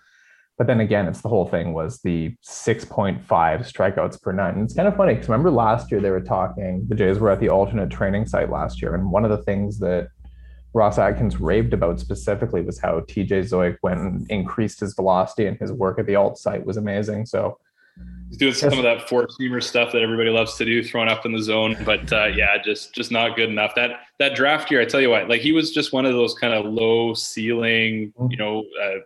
But 0.58 0.66
then 0.66 0.80
again, 0.80 1.06
it's 1.06 1.20
the 1.20 1.28
whole 1.28 1.46
thing 1.46 1.74
was 1.74 2.00
the 2.00 2.34
6.5 2.44 3.26
strikeouts 3.26 4.22
per 4.22 4.32
nine. 4.32 4.54
And 4.54 4.64
it's 4.64 4.74
kind 4.74 4.88
of 4.88 4.96
funny 4.96 5.14
because 5.14 5.28
remember 5.28 5.50
last 5.50 5.90
year 5.90 6.00
they 6.00 6.10
were 6.10 6.20
talking, 6.20 6.86
the 6.88 6.94
Jays 6.94 7.18
were 7.18 7.30
at 7.30 7.40
the 7.40 7.50
alternate 7.50 7.90
training 7.90 8.26
site 8.26 8.50
last 8.50 8.80
year. 8.80 8.94
And 8.94 9.10
one 9.10 9.24
of 9.24 9.30
the 9.30 9.42
things 9.42 9.78
that 9.80 10.08
Ross 10.72 10.98
Atkins 10.98 11.40
raved 11.40 11.74
about 11.74 12.00
specifically 12.00 12.62
was 12.62 12.78
how 12.78 13.00
TJ 13.00 13.50
Zeuch 13.50 13.76
went 13.82 14.00
and 14.00 14.30
increased 14.30 14.80
his 14.80 14.94
velocity 14.94 15.46
and 15.46 15.58
his 15.58 15.72
work 15.72 15.98
at 15.98 16.06
the 16.06 16.16
alt 16.16 16.38
site 16.38 16.64
was 16.64 16.78
amazing. 16.78 17.26
So 17.26 17.58
He's 18.28 18.38
doing 18.38 18.54
some 18.54 18.72
of 18.72 18.82
that 18.82 19.08
four 19.08 19.28
seamer 19.28 19.62
stuff 19.62 19.92
that 19.92 20.02
everybody 20.02 20.30
loves 20.30 20.56
to 20.56 20.64
do, 20.64 20.82
throwing 20.82 21.08
up 21.08 21.24
in 21.24 21.32
the 21.32 21.42
zone. 21.42 21.76
But 21.84 22.12
uh, 22.12 22.26
yeah, 22.26 22.56
just 22.62 22.94
just 22.94 23.12
not 23.12 23.36
good 23.36 23.48
enough. 23.48 23.74
That 23.76 24.00
that 24.18 24.34
draft 24.34 24.70
year, 24.70 24.80
I 24.80 24.84
tell 24.84 25.00
you 25.00 25.10
what, 25.10 25.28
like 25.28 25.40
he 25.40 25.52
was 25.52 25.70
just 25.72 25.92
one 25.92 26.04
of 26.04 26.12
those 26.12 26.34
kind 26.34 26.52
of 26.52 26.64
low 26.64 27.14
ceiling, 27.14 28.12
mm-hmm. 28.18 28.30
you 28.30 28.36
know, 28.36 28.64
uh, 28.82 28.98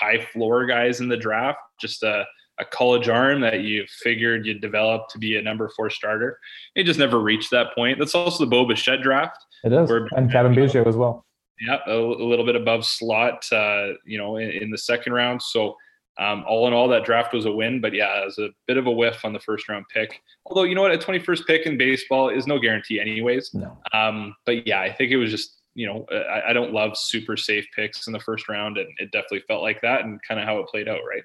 high 0.00 0.24
floor 0.32 0.66
guys 0.66 1.00
in 1.00 1.08
the 1.08 1.16
draft. 1.16 1.58
Just 1.80 2.02
a, 2.02 2.24
a 2.58 2.64
college 2.64 3.08
arm 3.08 3.40
that 3.42 3.60
you 3.60 3.84
figured 4.02 4.46
you'd 4.46 4.60
develop 4.60 5.08
to 5.10 5.18
be 5.18 5.36
a 5.36 5.42
number 5.42 5.70
four 5.76 5.88
starter. 5.88 6.38
He 6.74 6.82
just 6.82 6.98
never 6.98 7.20
reached 7.20 7.50
that 7.52 7.74
point. 7.74 7.98
That's 7.98 8.14
also 8.14 8.44
the 8.44 8.50
Bo 8.50 8.66
Bichette 8.66 9.02
draft. 9.02 9.38
It 9.64 9.72
is, 9.72 9.88
where, 9.88 10.08
and 10.16 10.30
Cavan 10.30 10.54
Biggio 10.54 10.86
as 10.86 10.96
well. 10.96 11.24
Yeah, 11.60 11.78
a, 11.86 11.92
a, 11.94 12.26
little 12.26 12.46
bit 12.46 12.56
above 12.56 12.86
slot, 12.86 13.46
uh, 13.52 13.88
you 14.06 14.16
know, 14.16 14.36
in, 14.36 14.50
in 14.50 14.70
the 14.70 14.78
second 14.78 15.12
round. 15.12 15.42
So 15.42 15.76
um, 16.18 16.44
all 16.46 16.66
in 16.66 16.74
all, 16.74 16.88
that 16.88 17.04
draft 17.04 17.32
was 17.32 17.46
a 17.46 17.52
win, 17.52 17.80
but 17.80 17.94
yeah, 17.94 18.20
it 18.20 18.24
was 18.26 18.38
a 18.38 18.50
bit 18.66 18.76
of 18.76 18.86
a 18.86 18.90
whiff 18.90 19.24
on 19.24 19.32
the 19.32 19.40
first 19.40 19.68
round 19.68 19.86
pick. 19.92 20.20
Although 20.46 20.64
you 20.64 20.74
know 20.74 20.82
what, 20.82 20.92
a 20.92 20.98
21st 20.98 21.46
pick 21.46 21.66
in 21.66 21.78
baseball 21.78 22.28
is 22.28 22.46
no 22.46 22.58
guarantee, 22.58 23.00
anyways. 23.00 23.54
No. 23.54 23.78
Um, 23.92 24.34
but 24.44 24.66
yeah, 24.66 24.80
I 24.80 24.92
think 24.92 25.12
it 25.12 25.16
was 25.16 25.30
just 25.30 25.62
you 25.74 25.86
know 25.86 26.04
I, 26.10 26.50
I, 26.50 26.52
don't 26.52 26.72
love 26.72 26.98
super 26.98 27.36
safe 27.36 27.64
picks 27.74 28.06
in 28.06 28.12
the 28.12 28.20
first 28.20 28.48
round, 28.48 28.76
and 28.76 28.88
it 28.98 29.12
definitely 29.12 29.44
felt 29.48 29.62
like 29.62 29.80
that, 29.82 30.04
and 30.04 30.20
kind 30.26 30.40
of 30.40 30.46
how 30.46 30.58
it 30.58 30.66
played 30.66 30.88
out, 30.88 31.00
right? 31.08 31.22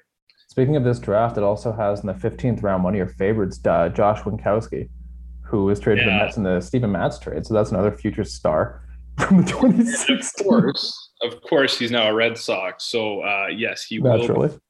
Speaking 0.48 0.76
of 0.76 0.84
this 0.84 0.98
draft, 0.98 1.36
it 1.36 1.42
also 1.42 1.72
has 1.72 2.00
in 2.00 2.06
the 2.06 2.14
15th 2.14 2.62
round 2.62 2.82
one 2.82 2.94
of 2.94 2.96
your 2.96 3.08
favorites, 3.08 3.60
uh, 3.66 3.90
Josh 3.90 4.20
Winkowski, 4.22 4.88
who 5.42 5.64
was 5.64 5.78
traded 5.78 6.06
yeah. 6.06 6.12
to 6.12 6.18
the 6.18 6.24
Mets 6.24 6.36
in 6.36 6.42
the 6.44 6.60
Steven 6.60 6.92
Matz 6.92 7.18
trade. 7.18 7.44
So 7.44 7.52
that's 7.52 7.70
another 7.72 7.92
future 7.92 8.24
star 8.24 8.82
from 9.18 9.42
the 9.42 9.50
2016. 9.50 10.46
Of 10.46 10.50
course, 10.50 11.10
of 11.22 11.42
course, 11.42 11.78
he's 11.78 11.90
now 11.90 12.08
a 12.08 12.14
Red 12.14 12.38
Sox. 12.38 12.84
So 12.84 13.20
uh, 13.20 13.48
yes, 13.54 13.84
he 13.84 13.98
Naturally. 13.98 14.48
will 14.48 14.60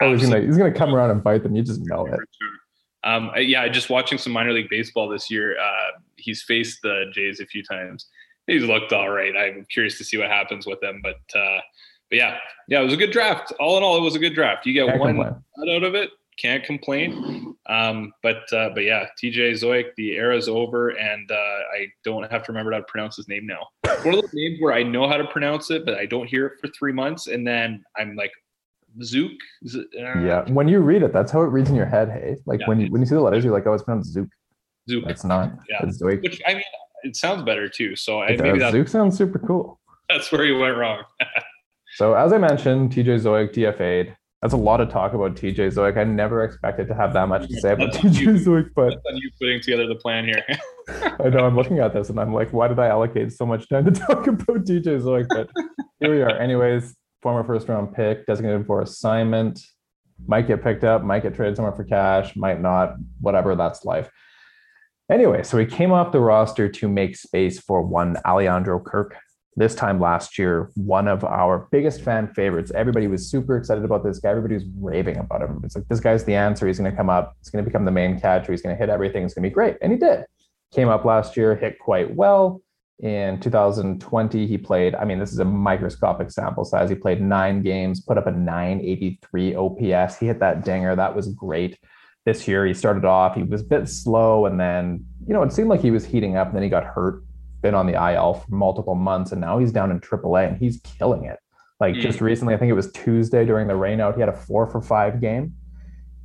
Oh, 0.00 0.12
he's 0.12 0.22
gonna 0.22 0.40
he's 0.40 0.56
gonna 0.56 0.72
come 0.72 0.94
around 0.94 1.10
and 1.10 1.22
bite 1.22 1.42
them. 1.42 1.54
You 1.56 1.62
just 1.62 1.80
know 1.82 2.06
it. 2.06 2.20
Um, 3.04 3.30
yeah, 3.36 3.66
just 3.68 3.90
watching 3.90 4.18
some 4.18 4.32
minor 4.32 4.52
league 4.52 4.68
baseball 4.68 5.08
this 5.08 5.30
year. 5.30 5.58
Uh, 5.58 5.98
he's 6.16 6.42
faced 6.42 6.82
the 6.82 7.04
Jays 7.12 7.40
a 7.40 7.46
few 7.46 7.62
times. 7.62 8.06
He's 8.46 8.64
looked 8.64 8.92
all 8.92 9.10
right. 9.10 9.36
I'm 9.36 9.66
curious 9.70 9.98
to 9.98 10.04
see 10.04 10.18
what 10.18 10.28
happens 10.28 10.66
with 10.66 10.82
him, 10.82 11.00
but 11.02 11.20
uh, 11.38 11.60
but 12.10 12.16
yeah, 12.16 12.38
yeah, 12.66 12.80
it 12.80 12.84
was 12.84 12.94
a 12.94 12.96
good 12.96 13.10
draft. 13.10 13.52
All 13.60 13.76
in 13.76 13.82
all, 13.82 13.96
it 13.96 14.00
was 14.00 14.14
a 14.14 14.18
good 14.18 14.34
draft. 14.34 14.66
You 14.66 14.72
get 14.72 14.88
Can't 14.88 14.98
one 14.98 15.20
out 15.20 15.82
of 15.82 15.94
it. 15.94 16.10
Can't 16.38 16.64
complain. 16.64 17.56
Um, 17.68 18.12
but 18.22 18.50
uh, 18.52 18.70
but 18.70 18.84
yeah, 18.84 19.06
TJ 19.22 19.52
Zeuch, 19.52 19.94
the 19.96 20.16
era's 20.16 20.48
over, 20.48 20.90
and 20.90 21.30
uh, 21.30 21.34
I 21.34 21.88
don't 22.04 22.30
have 22.30 22.44
to 22.44 22.52
remember 22.52 22.72
how 22.72 22.78
to 22.78 22.84
pronounce 22.84 23.16
his 23.16 23.28
name 23.28 23.46
now. 23.46 23.66
One 24.02 24.14
of 24.14 24.22
those 24.22 24.32
names 24.32 24.60
where 24.60 24.72
I 24.72 24.82
know 24.82 25.08
how 25.08 25.16
to 25.16 25.26
pronounce 25.26 25.70
it, 25.70 25.84
but 25.84 25.94
I 25.94 26.06
don't 26.06 26.28
hear 26.28 26.46
it 26.46 26.60
for 26.60 26.68
three 26.68 26.92
months, 26.92 27.26
and 27.26 27.46
then 27.46 27.84
I'm 27.96 28.14
like, 28.16 28.32
Zook. 29.02 29.32
Uh, 29.74 29.80
yeah, 30.20 30.44
when 30.50 30.68
you 30.68 30.80
read 30.80 31.02
it, 31.02 31.12
that's 31.12 31.30
how 31.30 31.42
it 31.42 31.46
reads 31.46 31.70
in 31.70 31.76
your 31.76 31.86
head. 31.86 32.10
Hey, 32.10 32.36
like 32.46 32.60
yeah. 32.60 32.68
when 32.68 32.80
you 32.80 32.90
when 32.90 33.00
you 33.00 33.06
see 33.06 33.14
the 33.14 33.20
letters, 33.20 33.44
you're 33.44 33.52
like, 33.52 33.66
oh, 33.66 33.72
it's 33.72 33.82
pronounced 33.82 34.12
Zook. 34.12 34.28
Zook. 34.88 35.04
It's 35.06 35.24
not. 35.24 35.52
Yeah. 35.68 35.84
It's 35.86 35.98
Zook. 35.98 36.22
Which 36.22 36.40
I 36.46 36.54
mean, 36.54 36.64
it 37.02 37.16
sounds 37.16 37.42
better 37.42 37.68
too. 37.68 37.96
So 37.96 38.20
I, 38.22 38.36
maybe 38.36 38.58
that 38.58 38.72
Zook 38.72 38.88
sounds 38.88 39.16
super 39.16 39.38
cool. 39.38 39.80
That's 40.08 40.30
where 40.32 40.44
you 40.44 40.58
went 40.58 40.76
wrong. 40.76 41.02
so 41.96 42.14
as 42.14 42.32
I 42.32 42.38
mentioned, 42.38 42.92
TJ 42.92 43.20
Zeuch 43.20 43.52
DFA'd. 43.54 44.16
That's 44.40 44.54
a 44.54 44.56
lot 44.56 44.80
of 44.80 44.88
talk 44.88 45.14
about 45.14 45.34
TJ 45.34 45.74
Zeuch. 45.74 45.98
I 45.98 46.04
never 46.04 46.44
expected 46.44 46.86
to 46.88 46.94
have 46.94 47.12
that 47.14 47.26
much 47.26 47.48
to 47.48 47.60
say 47.60 47.72
about 47.72 47.92
TJ 47.92 48.44
Zeuch, 48.44 48.70
but 48.76 48.90
that's 48.90 49.02
on 49.10 49.16
you 49.16 49.30
putting 49.40 49.60
together 49.60 49.88
the 49.88 49.96
plan 49.96 50.26
here. 50.26 50.44
I 51.18 51.28
know 51.28 51.44
I'm 51.44 51.56
looking 51.56 51.80
at 51.80 51.92
this 51.92 52.08
and 52.08 52.20
I'm 52.20 52.32
like, 52.32 52.52
why 52.52 52.68
did 52.68 52.78
I 52.78 52.86
allocate 52.86 53.32
so 53.32 53.44
much 53.44 53.68
time 53.68 53.84
to 53.86 53.90
talk 53.90 54.28
about 54.28 54.64
TJ 54.64 55.02
Zeuch? 55.02 55.26
But 55.28 55.50
here 55.98 56.14
we 56.14 56.22
are. 56.22 56.30
Anyways, 56.30 56.94
former 57.22 57.44
first 57.44 57.68
round 57.68 57.94
pick, 57.94 58.26
designated 58.26 58.66
for 58.66 58.82
assignment, 58.82 59.60
might 60.26 60.46
get 60.46 60.62
picked 60.62 60.84
up, 60.84 61.02
might 61.02 61.22
get 61.22 61.34
traded 61.34 61.56
somewhere 61.56 61.74
for 61.74 61.84
cash, 61.84 62.34
might 62.36 62.60
not, 62.60 62.94
whatever. 63.20 63.54
That's 63.54 63.84
life. 63.84 64.10
Anyway, 65.10 65.42
so 65.42 65.56
he 65.56 65.64
came 65.64 65.92
off 65.92 66.12
the 66.12 66.20
roster 66.20 66.68
to 66.68 66.88
make 66.88 67.16
space 67.16 67.58
for 67.58 67.82
one 67.82 68.16
Alejandro 68.26 68.78
Kirk 68.80 69.16
this 69.56 69.74
time 69.74 69.98
last 70.00 70.38
year, 70.38 70.70
one 70.76 71.08
of 71.08 71.24
our 71.24 71.66
biggest 71.72 72.02
fan 72.02 72.28
favorites. 72.28 72.70
Everybody 72.74 73.08
was 73.08 73.28
super 73.28 73.56
excited 73.56 73.84
about 73.84 74.04
this 74.04 74.20
guy. 74.20 74.30
Everybody 74.30 74.54
was 74.54 74.64
raving 74.78 75.16
about 75.16 75.42
him. 75.42 75.60
It's 75.64 75.74
like, 75.74 75.88
this 75.88 75.98
guy's 75.98 76.24
the 76.24 76.34
answer. 76.34 76.66
He's 76.66 76.78
going 76.78 76.90
to 76.90 76.96
come 76.96 77.10
up. 77.10 77.34
He's 77.40 77.50
going 77.50 77.64
to 77.64 77.68
become 77.68 77.84
the 77.84 77.90
main 77.90 78.20
catcher. 78.20 78.52
He's 78.52 78.62
going 78.62 78.76
to 78.76 78.78
hit 78.78 78.88
everything. 78.88 79.24
It's 79.24 79.34
going 79.34 79.42
to 79.42 79.50
be 79.50 79.54
great. 79.54 79.76
And 79.82 79.90
he 79.90 79.98
did. 79.98 80.24
Came 80.72 80.88
up 80.88 81.04
last 81.04 81.36
year, 81.36 81.56
hit 81.56 81.78
quite 81.78 82.14
well. 82.14 82.60
In 83.00 83.38
2020, 83.40 84.46
he 84.46 84.58
played, 84.58 84.94
I 84.96 85.04
mean, 85.04 85.18
this 85.18 85.32
is 85.32 85.38
a 85.38 85.44
microscopic 85.44 86.30
sample 86.30 86.64
size. 86.64 86.90
He 86.90 86.96
played 86.96 87.20
nine 87.20 87.62
games, 87.62 88.00
put 88.00 88.18
up 88.18 88.26
a 88.26 88.32
983 88.32 89.54
OPS. 89.54 90.18
He 90.18 90.26
hit 90.26 90.40
that 90.40 90.64
dinger. 90.64 90.96
That 90.96 91.14
was 91.14 91.28
great. 91.28 91.78
This 92.26 92.48
year, 92.48 92.66
he 92.66 92.74
started 92.74 93.04
off, 93.04 93.36
he 93.36 93.44
was 93.44 93.60
a 93.60 93.64
bit 93.64 93.88
slow. 93.88 94.46
And 94.46 94.58
then, 94.58 95.04
you 95.26 95.32
know, 95.32 95.42
it 95.42 95.52
seemed 95.52 95.68
like 95.68 95.80
he 95.80 95.92
was 95.92 96.04
heating 96.04 96.36
up. 96.36 96.48
And 96.48 96.56
then 96.56 96.62
he 96.64 96.68
got 96.68 96.84
hurt 96.84 97.22
been 97.62 97.74
on 97.74 97.86
the 97.86 97.94
IL 97.94 98.34
for 98.34 98.54
multiple 98.54 98.94
months, 98.94 99.32
and 99.32 99.40
now 99.40 99.58
he's 99.58 99.72
down 99.72 99.90
in 99.90 100.00
AAA 100.00 100.48
and 100.48 100.58
he's 100.58 100.80
killing 100.80 101.24
it. 101.24 101.38
Like 101.80 101.94
mm. 101.94 102.00
just 102.00 102.20
recently, 102.20 102.54
I 102.54 102.56
think 102.56 102.70
it 102.70 102.74
was 102.74 102.90
Tuesday 102.92 103.44
during 103.44 103.68
the 103.68 103.74
rainout, 103.74 104.14
he 104.14 104.20
had 104.20 104.28
a 104.28 104.36
four 104.36 104.68
for 104.70 104.80
five 104.80 105.20
game. 105.20 105.54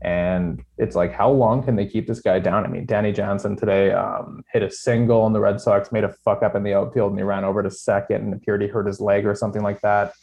And 0.03 0.63
it's 0.77 0.97
like, 0.97 1.13
how 1.13 1.31
long 1.31 1.63
can 1.63 1.77
they 1.77 1.85
keep 1.85 2.07
this 2.07 2.19
guy 2.19 2.37
down? 2.37 2.65
I 2.65 2.67
mean, 2.67 2.85
Danny 2.85 3.13
Jansen 3.13 3.55
today 3.55 3.91
um, 3.91 4.43
hit 4.51 4.61
a 4.61 4.69
single, 4.69 5.25
and 5.25 5.33
the 5.33 5.39
Red 5.39 5.61
Sox 5.61 5.93
made 5.93 6.03
a 6.03 6.11
fuck 6.25 6.43
up 6.43 6.55
in 6.55 6.63
the 6.63 6.73
outfield, 6.73 7.11
and 7.11 7.19
he 7.19 7.23
ran 7.23 7.45
over 7.45 7.63
to 7.63 7.71
second, 7.71 8.17
and 8.17 8.33
appeared 8.33 8.61
he 8.61 8.67
hurt 8.67 8.85
his 8.85 8.99
leg 8.99 9.25
or 9.25 9.33
something 9.33 9.63
like 9.63 9.79
that. 9.81 10.13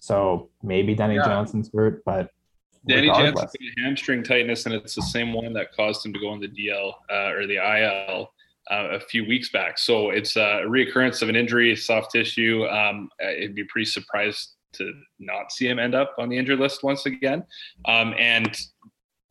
So 0.00 0.50
maybe 0.64 0.94
Danny 0.96 1.14
yeah. 1.14 1.24
Jansen's 1.24 1.70
hurt, 1.72 2.02
but 2.04 2.30
Danny 2.88 3.06
Jansen's 3.06 3.54
hamstring 3.78 4.24
tightness, 4.24 4.66
and 4.66 4.74
it's 4.74 4.96
the 4.96 5.02
same 5.02 5.32
one 5.32 5.52
that 5.52 5.72
caused 5.76 6.04
him 6.04 6.12
to 6.12 6.18
go 6.18 6.28
on 6.28 6.40
the 6.40 6.48
DL 6.48 6.92
uh, 7.10 7.30
or 7.30 7.46
the 7.46 7.56
IL 7.56 8.32
uh, 8.70 8.88
a 8.92 9.00
few 9.00 9.26
weeks 9.26 9.50
back. 9.50 9.78
So 9.78 10.10
it's 10.10 10.36
a 10.36 10.62
reoccurrence 10.66 11.22
of 11.22 11.28
an 11.28 11.36
injury, 11.36 11.76
soft 11.76 12.10
tissue. 12.10 12.66
Um, 12.66 13.10
it'd 13.20 13.54
be 13.54 13.64
pretty 13.64 13.86
surprised 13.86 14.54
to 14.72 14.92
not 15.18 15.52
see 15.52 15.66
him 15.66 15.78
end 15.78 15.94
up 15.94 16.14
on 16.18 16.28
the 16.28 16.38
injured 16.38 16.60
list 16.60 16.82
once 16.82 17.06
again. 17.06 17.44
Um, 17.86 18.14
and 18.18 18.56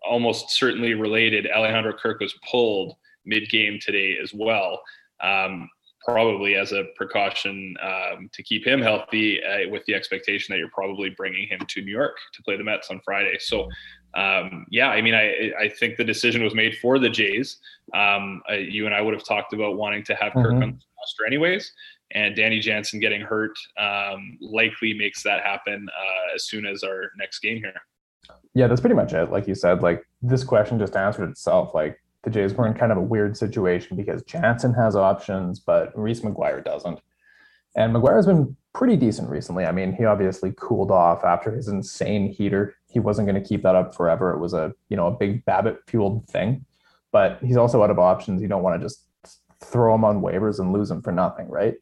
almost 0.08 0.52
certainly 0.52 0.94
related, 0.94 1.48
Alejandro 1.48 1.94
Kirk 1.94 2.20
was 2.20 2.34
pulled 2.50 2.96
mid-game 3.26 3.80
today 3.82 4.18
as 4.22 4.34
well. 4.34 4.82
Um, 5.22 5.70
probably 6.06 6.56
as 6.56 6.72
a 6.72 6.86
precaution 6.96 7.76
um, 7.84 8.30
to 8.32 8.42
keep 8.42 8.66
him 8.66 8.82
healthy, 8.82 9.44
uh, 9.44 9.70
with 9.70 9.84
the 9.86 9.94
expectation 9.94 10.54
that 10.54 10.58
you're 10.58 10.70
probably 10.70 11.10
bringing 11.10 11.48
him 11.48 11.60
to 11.68 11.82
New 11.82 11.92
York 11.92 12.16
to 12.34 12.42
play 12.42 12.56
the 12.58 12.64
Mets 12.64 12.90
on 12.90 13.02
Friday. 13.04 13.36
So 13.40 13.68
um, 14.16 14.66
yeah, 14.72 14.90
I 14.90 15.02
mean, 15.02 15.14
I 15.14 15.52
I 15.60 15.70
think 15.70 15.98
the 15.98 16.04
decision 16.04 16.44
was 16.44 16.56
made 16.56 16.78
for 16.78 16.98
the 16.98 17.10
Jays. 17.10 17.58
Um, 17.94 18.42
uh, 18.50 18.56
you 18.56 18.86
and 18.86 18.96
I 18.96 19.02
would 19.02 19.14
have 19.14 19.24
talked 19.24 19.54
about 19.54 19.78
wanting 19.78 20.04
to 20.06 20.16
have 20.16 20.34
mm-hmm. 20.34 20.42
Kirk 20.42 20.54
on 20.54 20.60
the 20.60 20.86
roster 20.98 21.26
anyways, 21.28 21.72
and 22.12 22.36
Danny 22.36 22.60
Jansen 22.60 23.00
getting 23.00 23.22
hurt 23.22 23.58
um, 23.78 24.38
likely 24.42 24.94
makes 24.94 25.22
that 25.24 25.44
happen 25.44 25.88
uh, 25.90 26.36
as 26.36 26.46
soon 26.46 26.66
as 26.66 26.84
our 26.84 27.12
next 27.18 27.40
game 27.40 27.58
here. 27.58 27.74
Yeah, 28.54 28.68
that's 28.68 28.82
pretty 28.82 28.96
much 28.96 29.14
it. 29.14 29.32
Like 29.32 29.48
you 29.48 29.56
said, 29.56 29.82
like 29.82 30.04
this 30.22 30.44
question 30.44 30.80
just 30.80 30.96
answered 30.96 31.30
itself. 31.30 31.74
Like 31.74 32.02
the 32.24 32.30
Jays 32.30 32.54
were 32.54 32.68
in 32.68 32.74
kind 32.74 32.92
of 32.92 32.98
a 32.98 33.02
weird 33.02 33.38
situation 33.38 33.96
because 33.96 34.24
Jansen 34.24 34.74
has 34.74 34.96
options, 34.96 35.60
but 35.60 35.92
Reese 35.98 36.22
McGuire 36.22 36.64
doesn't. 36.64 37.00
And 37.76 37.96
McGuire's 37.96 38.26
been 38.26 38.56
pretty 38.74 38.98
decent 38.98 39.30
recently. 39.30 39.66
I 39.66 39.72
mean, 39.72 39.94
he 39.94 40.06
obviously 40.06 40.54
cooled 40.58 40.92
off 40.92 41.24
after 41.24 41.52
his 41.52 41.68
insane 41.68 42.32
heater. 42.32 42.76
He 42.90 43.00
wasn't 43.00 43.28
going 43.28 43.42
to 43.42 43.48
keep 43.48 43.64
that 43.64 43.76
up 43.76 43.96
forever. 43.96 44.34
It 44.34 44.40
was 44.40 44.54
a, 44.54 44.74
you 44.90 44.98
know, 44.98 45.08
a 45.08 45.12
big 45.12 45.46
BABIP 45.46 45.78
fueled 45.88 46.28
thing. 46.28 46.66
But 47.12 47.40
he's 47.42 47.58
also 47.58 47.84
out 47.84 47.92
of 47.92 48.00
options. 48.00 48.42
You 48.42 48.48
don't 48.48 48.64
want 48.64 48.80
to 48.80 48.86
just 48.86 49.06
throw 49.64 49.94
him 49.96 50.04
on 50.04 50.22
waivers 50.22 50.60
and 50.60 50.74
lose 50.74 50.90
him 50.90 51.02
for 51.02 51.12
nothing, 51.12 51.48
right? 51.48 51.76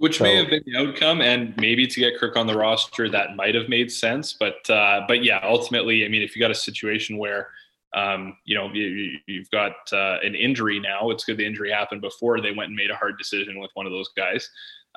Which 0.00 0.18
so, 0.18 0.24
may 0.24 0.36
have 0.36 0.48
been 0.48 0.62
the 0.64 0.76
outcome, 0.76 1.20
and 1.20 1.54
maybe 1.58 1.86
to 1.86 2.00
get 2.00 2.18
Kirk 2.18 2.36
on 2.36 2.46
the 2.46 2.56
roster, 2.56 3.08
that 3.10 3.36
might 3.36 3.54
have 3.54 3.68
made 3.68 3.92
sense. 3.92 4.32
But 4.32 4.68
uh, 4.68 5.02
but 5.06 5.22
yeah, 5.22 5.40
ultimately, 5.42 6.04
I 6.04 6.08
mean, 6.08 6.22
if 6.22 6.34
you 6.34 6.40
got 6.40 6.50
a 6.50 6.54
situation 6.54 7.18
where 7.18 7.48
um, 7.94 8.36
you 8.44 8.54
know, 8.54 8.70
you, 8.72 9.18
have 9.28 9.50
got 9.50 9.72
uh, 9.92 10.18
an 10.22 10.34
injury 10.34 10.78
now. 10.78 11.10
It's 11.10 11.24
good 11.24 11.36
the 11.36 11.46
injury 11.46 11.70
happened 11.72 12.00
before 12.00 12.40
they 12.40 12.52
went 12.52 12.68
and 12.68 12.76
made 12.76 12.90
a 12.90 12.96
hard 12.96 13.18
decision 13.18 13.58
with 13.58 13.70
one 13.74 13.86
of 13.86 13.92
those 13.92 14.08
guys. 14.16 14.48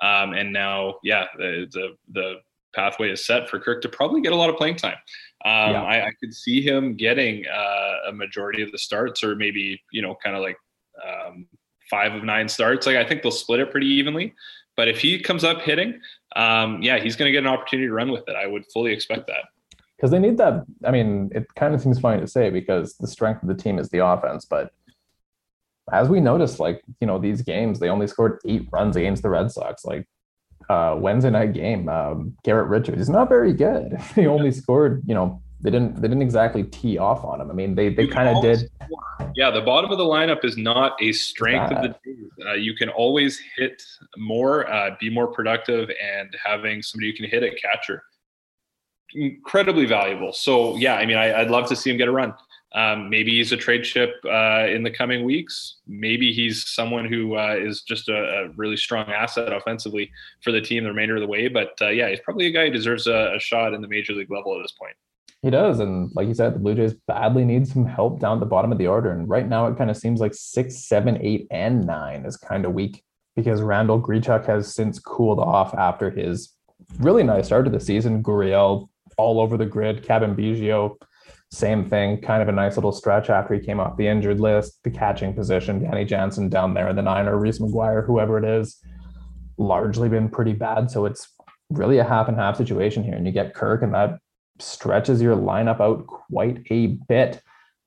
Um, 0.01 0.33
and 0.33 0.53
now, 0.53 0.95
yeah, 1.03 1.25
the, 1.37 1.67
the, 1.71 1.97
the 2.11 2.35
pathway 2.75 3.11
is 3.11 3.25
set 3.25 3.49
for 3.49 3.59
Kirk 3.59 3.81
to 3.81 3.89
probably 3.89 4.21
get 4.21 4.31
a 4.31 4.35
lot 4.35 4.49
of 4.49 4.57
playing 4.57 4.75
time. 4.75 4.97
Um, 5.45 5.73
yeah. 5.73 5.83
I, 5.83 6.07
I, 6.07 6.11
could 6.19 6.33
see 6.33 6.61
him 6.61 6.95
getting 6.95 7.45
uh, 7.47 8.09
a 8.09 8.13
majority 8.13 8.61
of 8.61 8.71
the 8.71 8.77
starts, 8.77 9.23
or 9.23 9.35
maybe 9.35 9.81
you 9.91 10.01
know, 10.01 10.15
kind 10.23 10.35
of 10.35 10.41
like 10.41 10.57
um, 11.03 11.47
five 11.89 12.13
of 12.13 12.23
nine 12.23 12.47
starts. 12.47 12.87
Like 12.87 12.95
I 12.95 13.05
think 13.05 13.23
they'll 13.23 13.31
split 13.31 13.59
it 13.59 13.71
pretty 13.71 13.87
evenly. 13.87 14.33
But 14.75 14.87
if 14.87 14.99
he 14.99 15.19
comes 15.19 15.43
up 15.43 15.61
hitting, 15.61 15.99
um, 16.35 16.81
yeah, 16.81 16.99
he's 16.99 17.15
going 17.15 17.27
to 17.27 17.31
get 17.31 17.43
an 17.43 17.49
opportunity 17.49 17.87
to 17.87 17.93
run 17.93 18.11
with 18.11 18.23
it. 18.27 18.35
I 18.35 18.47
would 18.47 18.65
fully 18.73 18.91
expect 18.91 19.27
that. 19.27 19.45
Because 19.95 20.11
they 20.11 20.19
need 20.19 20.37
that. 20.37 20.65
I 20.83 20.91
mean, 20.91 21.29
it 21.33 21.45
kind 21.55 21.75
of 21.75 21.81
seems 21.81 21.99
funny 21.99 22.19
to 22.19 22.27
say 22.27 22.49
because 22.49 22.95
the 22.97 23.07
strength 23.07 23.43
of 23.43 23.49
the 23.49 23.55
team 23.55 23.77
is 23.77 23.89
the 23.89 24.05
offense, 24.05 24.45
but 24.45 24.71
as 25.91 26.09
we 26.09 26.19
noticed, 26.19 26.59
like, 26.59 26.81
you 27.01 27.07
know, 27.07 27.19
these 27.19 27.41
games, 27.41 27.79
they 27.79 27.89
only 27.89 28.07
scored 28.07 28.39
eight 28.45 28.67
runs 28.71 28.95
against 28.95 29.21
the 29.21 29.29
Red 29.29 29.51
Sox. 29.51 29.83
Like, 29.83 30.07
uh, 30.69 30.95
Wednesday 30.97 31.29
night 31.29 31.53
game, 31.53 31.89
um, 31.89 32.35
Garrett 32.43 32.69
Richards 32.69 33.01
is 33.01 33.09
not 33.09 33.29
very 33.29 33.53
good. 33.53 33.97
he 34.15 34.25
only 34.25 34.51
scored, 34.51 35.03
you 35.05 35.13
know, 35.13 35.41
they 35.63 35.71
didn't 35.71 35.95
they 35.95 36.09
didn't 36.09 36.21
exactly 36.21 36.63
tee 36.63 36.97
off 36.97 37.23
on 37.23 37.39
him. 37.39 37.49
I 37.49 37.53
mean, 37.53 37.73
they 37.73 37.89
they 37.89 38.05
kind 38.05 38.27
of 38.27 38.43
did. 38.43 38.69
Yeah, 39.35 39.49
the 39.49 39.61
bottom 39.61 39.91
of 39.91 39.97
the 39.97 40.03
lineup 40.03 40.43
is 40.43 40.57
not 40.57 41.01
a 41.01 41.13
strength 41.13 41.71
of 41.71 41.81
the 41.81 41.95
team. 42.03 42.29
Uh, 42.45 42.53
you 42.53 42.75
can 42.75 42.89
always 42.89 43.39
hit 43.55 43.81
more, 44.17 44.69
uh, 44.71 44.91
be 44.99 45.09
more 45.09 45.27
productive, 45.27 45.89
and 45.89 46.35
having 46.43 46.81
somebody 46.81 47.07
you 47.07 47.13
can 47.13 47.29
hit 47.29 47.43
at 47.43 47.53
catcher, 47.59 48.03
incredibly 49.13 49.85
valuable. 49.85 50.33
So 50.33 50.75
yeah, 50.75 50.95
I 50.95 51.05
mean, 51.05 51.17
I, 51.17 51.39
would 51.39 51.51
love 51.51 51.69
to 51.69 51.75
see 51.75 51.89
him 51.89 51.97
get 51.97 52.09
a 52.09 52.11
run. 52.11 52.33
Um, 52.75 53.09
maybe 53.09 53.31
he's 53.31 53.51
a 53.51 53.57
trade 53.57 53.83
chip 53.83 54.15
uh, 54.25 54.65
in 54.67 54.83
the 54.83 54.89
coming 54.89 55.23
weeks. 55.23 55.77
Maybe 55.87 56.33
he's 56.33 56.67
someone 56.67 57.05
who 57.05 57.37
uh, 57.37 57.55
is 57.57 57.83
just 57.83 58.09
a, 58.09 58.15
a, 58.15 58.49
really 58.55 58.77
strong 58.77 59.09
asset 59.11 59.53
offensively 59.53 60.09
for 60.41 60.51
the 60.51 60.59
team 60.59 60.83
the 60.83 60.89
remainder 60.89 61.15
of 61.15 61.21
the 61.21 61.27
way. 61.27 61.47
But 61.47 61.73
uh, 61.81 61.89
yeah, 61.89 62.09
he's 62.09 62.19
probably 62.21 62.47
a 62.47 62.51
guy 62.51 62.65
who 62.65 62.71
deserves 62.71 63.05
a, 63.05 63.35
a, 63.35 63.39
shot 63.39 63.75
in 63.75 63.81
the 63.81 63.87
major 63.87 64.13
league 64.13 64.31
level 64.31 64.57
at 64.57 64.63
this 64.63 64.71
point. 64.71 64.95
He 65.43 65.49
does, 65.49 65.79
and 65.79 66.09
like 66.15 66.27
you 66.27 66.33
said, 66.33 66.55
the 66.55 66.59
Blue 66.59 66.73
Jays 66.73 66.95
badly 67.05 67.45
need 67.45 67.67
some 67.67 67.85
help 67.85 68.19
down 68.19 68.37
at 68.37 68.39
the 68.39 68.45
bottom 68.45 68.71
of 68.71 68.77
the 68.77 68.87
order. 68.87 69.11
And 69.11 69.29
right 69.29 69.47
now, 69.47 69.67
it 69.67 69.77
kind 69.77 69.91
of 69.91 69.97
seems 69.97 70.19
like 70.19 70.33
six, 70.33 70.87
seven, 70.87 71.19
eight, 71.21 71.47
and 71.51 71.85
nine 71.85 72.25
is 72.25 72.37
kind 72.37 72.65
of 72.65 72.73
weak 72.73 73.03
because 73.35 73.61
Randal 73.61 74.01
Grichuk 74.01 74.45
has 74.45 74.73
since 74.73 74.99
cooled 74.99 75.39
off 75.39 75.73
after 75.75 76.09
his 76.09 76.53
really 76.99 77.23
nice 77.23 77.47
start 77.47 77.65
to 77.65 77.71
the 77.71 77.79
season. 77.79 78.23
Gurriel 78.23 78.87
all 79.17 79.39
over 79.39 79.57
the 79.57 79.65
grid, 79.65 80.03
Cavan 80.03 80.35
Biggio 80.35 80.95
same 81.53 81.87
thing, 81.87 82.19
kind 82.19 82.41
of 82.41 82.49
a 82.49 82.51
nice 82.51 82.77
little 82.77 82.91
stretch 82.91 83.29
after 83.29 83.53
he 83.53 83.59
came 83.59 83.79
off 83.79 83.95
the 83.95 84.07
injured 84.07 84.39
list. 84.39 84.79
The 84.83 84.89
catching 84.89 85.35
position, 85.35 85.83
Danny 85.83 86.03
Jansen 86.03 86.49
down 86.49 86.73
there 86.73 86.89
in 86.89 86.95
the 86.95 87.03
nine, 87.03 87.27
or 87.27 87.37
Reese 87.37 87.59
McGuire, 87.59 88.03
whoever 88.03 88.39
it 88.39 88.43
is, 88.43 88.83
largely 89.57 90.09
been 90.09 90.29
pretty 90.29 90.53
bad. 90.53 90.89
So 90.89 91.05
it's 91.05 91.29
really 91.69 91.99
a 91.99 92.03
half 92.03 92.27
and 92.27 92.35
half 92.35 92.57
situation 92.57 93.03
here. 93.03 93.13
And 93.13 93.27
you 93.27 93.31
get 93.31 93.53
Kirk, 93.53 93.83
and 93.83 93.93
that 93.93 94.17
stretches 94.59 95.21
your 95.21 95.35
lineup 95.35 95.79
out 95.79 96.05
quite 96.07 96.61
a 96.69 96.87
bit. 96.87 97.41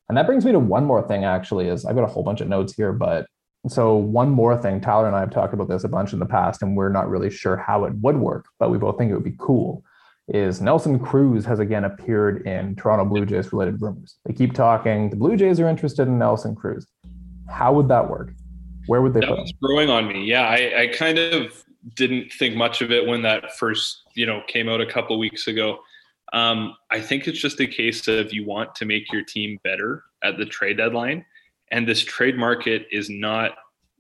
And 0.09 0.17
that 0.17 0.27
brings 0.27 0.45
me 0.45 0.53
to 0.53 0.59
one 0.59 0.85
more 0.85 1.07
thing, 1.07 1.25
actually, 1.25 1.69
is 1.69 1.85
I've 1.85 1.97
got 1.97 2.05
a 2.05 2.09
whole 2.09 2.23
bunch 2.23 2.41
of 2.41 2.49
notes 2.49 2.75
here, 2.75 2.93
but 2.93 3.27
so 3.69 3.97
one 3.97 4.31
more 4.31 4.57
thing, 4.57 4.81
Tyler 4.81 5.09
and 5.09 5.17
I 5.17 5.21
have 5.21 5.31
talked 5.31 5.53
about 5.53 5.69
this 5.69 5.83
a 5.83 5.89
bunch 5.89 6.13
in 6.13 6.21
the 6.21 6.27
past, 6.27 6.63
and 6.63 6.77
we're 6.77 6.89
not 6.89 7.09
really 7.09 7.31
sure 7.31 7.57
how 7.57 7.85
it 7.85 7.95
would 7.97 8.17
work, 8.17 8.47
but 8.61 8.71
we 8.71 8.79
both 8.79 8.99
think 8.99 9.11
it 9.11 9.15
would 9.15 9.25
be 9.25 9.35
cool 9.39 9.83
is 10.29 10.61
Nelson 10.61 10.99
Cruz 10.99 11.45
has 11.45 11.61
again 11.61 11.85
appeared 11.85 12.47
in 12.47 12.75
Toronto 12.75 13.05
Blue 13.05 13.25
Jays 13.25 13.53
related 13.53 13.81
rumors. 13.81 14.17
They 14.25 14.33
keep 14.33 14.55
talking. 14.55 15.11
The 15.11 15.17
Blue 15.17 15.37
Jays 15.37 15.61
are 15.61 15.69
interested 15.69 16.09
in 16.09 16.19
Nelson 16.19 16.55
Cruz. 16.55 16.87
How 17.49 17.73
would 17.73 17.89
that 17.89 18.11
work? 18.11 18.33
Where 18.87 19.03
would 19.03 19.15
they 19.15 19.21
that 19.21 19.29
put 19.29 19.39
him? 19.39 19.47
growing 19.63 19.89
on 19.89 20.09
me. 20.09 20.25
Yeah, 20.25 20.43
I, 20.43 20.83
I, 20.83 20.87
kind 20.89 21.19
of 21.19 21.65
didn't 21.95 22.33
think 22.33 22.57
much 22.57 22.83
of 22.83 22.91
it 22.91 23.07
when 23.07 23.23
that 23.23 23.53
first, 23.57 24.03
you 24.15 24.27
know, 24.27 24.43
came 24.49 24.69
out 24.69 24.81
a 24.81 24.87
couple 24.87 25.17
weeks 25.19 25.47
ago. 25.47 25.79
Um, 26.37 26.77
I 26.91 27.01
think 27.01 27.27
it's 27.27 27.41
just 27.41 27.61
a 27.61 27.67
case 27.67 28.09
of 28.09 28.31
you 28.31 28.45
want 28.45 28.75
to 28.75 28.85
make 28.85 29.11
your 29.11 29.25
team 29.25 29.59
better 29.65 30.05
at 30.23 30.37
the 30.37 30.45
trade 30.45 30.77
deadline, 30.77 31.25
and 31.71 31.89
this 31.89 32.05
trade 32.05 32.37
market 32.37 32.87
is 32.93 33.09
not 33.09 33.53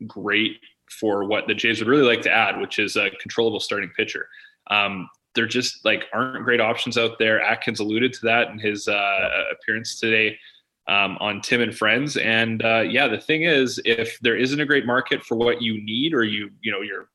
great 0.06 0.60
for 0.90 1.24
what 1.24 1.46
the 1.46 1.54
Jays 1.54 1.80
would 1.80 1.88
really 1.88 2.06
like 2.06 2.20
to 2.22 2.30
add, 2.30 2.60
which 2.60 2.78
is 2.78 2.96
a 2.96 3.08
controllable 3.22 3.58
starting 3.58 3.90
pitcher. 3.96 4.28
Um, 4.70 5.08
there 5.34 5.46
just 5.46 5.82
like 5.86 6.04
aren't 6.12 6.44
great 6.44 6.60
options 6.60 6.98
out 6.98 7.18
there. 7.18 7.40
Atkins 7.40 7.80
alluded 7.80 8.12
to 8.12 8.20
that 8.24 8.50
in 8.50 8.58
his 8.58 8.86
uh, 8.86 9.44
appearance 9.52 9.98
today 9.98 10.38
um, 10.88 11.16
on 11.20 11.40
Tim 11.40 11.62
and 11.62 11.74
Friends. 11.74 12.18
And 12.18 12.62
uh, 12.62 12.80
yeah, 12.80 13.08
the 13.08 13.20
thing 13.20 13.44
is, 13.44 13.80
if 13.86 14.18
there 14.20 14.36
isn't 14.36 14.60
a 14.60 14.66
great 14.66 14.84
market 14.84 15.22
for 15.22 15.36
what 15.36 15.62
you 15.62 15.82
need 15.82 16.12
or 16.12 16.22
you 16.22 16.50
you 16.60 16.70
know 16.70 16.82
your 16.82 17.08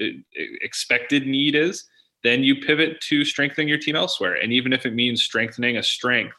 uh, 0.00 0.16
expected 0.62 1.26
need 1.26 1.54
is, 1.56 1.84
then 2.24 2.42
you 2.42 2.56
pivot 2.56 3.00
to 3.00 3.24
strengthening 3.24 3.68
your 3.68 3.78
team 3.78 3.96
elsewhere. 3.96 4.34
And 4.34 4.52
even 4.52 4.72
if 4.72 4.86
it 4.86 4.94
means 4.94 5.22
strengthening 5.22 5.76
a 5.76 5.82
strength, 5.82 6.34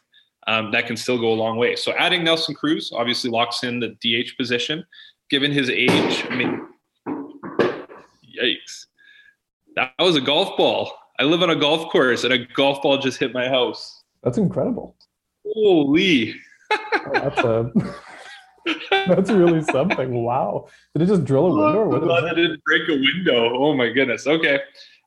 um, 0.48 0.72
that 0.72 0.88
can 0.88 0.98
still 0.98 1.18
go 1.18 1.32
a 1.32 1.36
long 1.36 1.58
way. 1.58 1.76
So 1.76 1.94
adding 1.94 2.24
Nelson 2.24 2.56
Cruz 2.56 2.92
obviously 2.94 3.30
locks 3.30 3.64
in 3.64 3.80
the 3.80 3.96
DH 4.02 4.38
position. 4.38 4.86
Given 5.30 5.52
his 5.52 5.70
age, 5.70 6.26
I 6.30 6.36
mean, 6.36 6.68
yikes. 8.38 8.86
That 9.76 9.94
was 10.00 10.16
a 10.16 10.22
golf 10.22 10.56
ball. 10.58 10.92
I 11.20 11.24
live 11.24 11.42
on 11.42 11.50
a 11.50 11.56
golf 11.56 11.92
course 11.92 12.24
and 12.24 12.34
a 12.34 12.40
golf 12.40 12.82
ball 12.82 12.98
just 12.98 13.20
hit 13.20 13.34
my 13.34 13.48
house. 13.48 14.04
That's 14.22 14.38
incredible. 14.38 14.96
Holy. 15.46 16.36
oh, 16.72 17.12
that's 17.14 17.40
a 17.40 17.72
that's 19.08 19.32
really 19.32 19.62
something. 19.64 20.24
Wow. 20.24 20.68
Did 20.94 21.04
it 21.04 21.08
just 21.08 21.26
drill 21.26 21.48
a 21.48 21.50
window? 21.50 21.80
Or 21.80 21.88
what 21.90 22.24
that 22.24 22.36
didn't 22.36 22.64
break 22.64 22.88
a 22.90 22.94
window. 22.94 23.54
Oh 23.56 23.76
my 23.76 23.90
goodness. 23.90 24.28
Okay. 24.28 24.60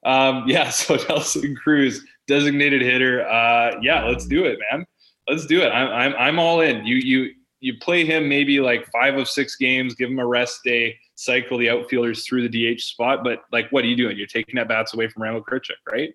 Um, 0.06 0.44
yeah, 0.46 0.70
so 0.70 0.96
Nelson 1.08 1.54
Cruz, 1.54 2.02
designated 2.26 2.80
hitter. 2.80 3.28
Uh, 3.28 3.78
yeah, 3.82 4.06
let's 4.06 4.24
do 4.24 4.46
it, 4.46 4.58
man. 4.72 4.86
Let's 5.28 5.44
do 5.44 5.60
it. 5.60 5.68
I'm, 5.68 5.88
I'm, 5.88 6.14
I'm 6.18 6.38
all 6.38 6.60
in. 6.60 6.86
You, 6.86 6.96
you, 6.96 7.32
you 7.60 7.78
play 7.78 8.04
him 8.04 8.28
maybe 8.28 8.60
like 8.60 8.86
five 8.92 9.16
of 9.16 9.28
six 9.28 9.56
games, 9.56 9.94
give 9.94 10.08
him 10.08 10.20
a 10.20 10.26
rest 10.26 10.60
day, 10.64 10.96
cycle 11.16 11.58
the 11.58 11.68
outfielders 11.68 12.24
through 12.24 12.48
the 12.48 12.74
DH 12.74 12.80
spot. 12.80 13.24
But 13.24 13.42
like, 13.52 13.70
what 13.70 13.84
are 13.84 13.88
you 13.88 13.96
doing? 13.96 14.16
You're 14.16 14.28
taking 14.28 14.58
at 14.58 14.68
bats 14.68 14.94
away 14.94 15.08
from 15.08 15.24
Randal 15.24 15.42
Grichuk, 15.42 15.72
right? 15.90 16.14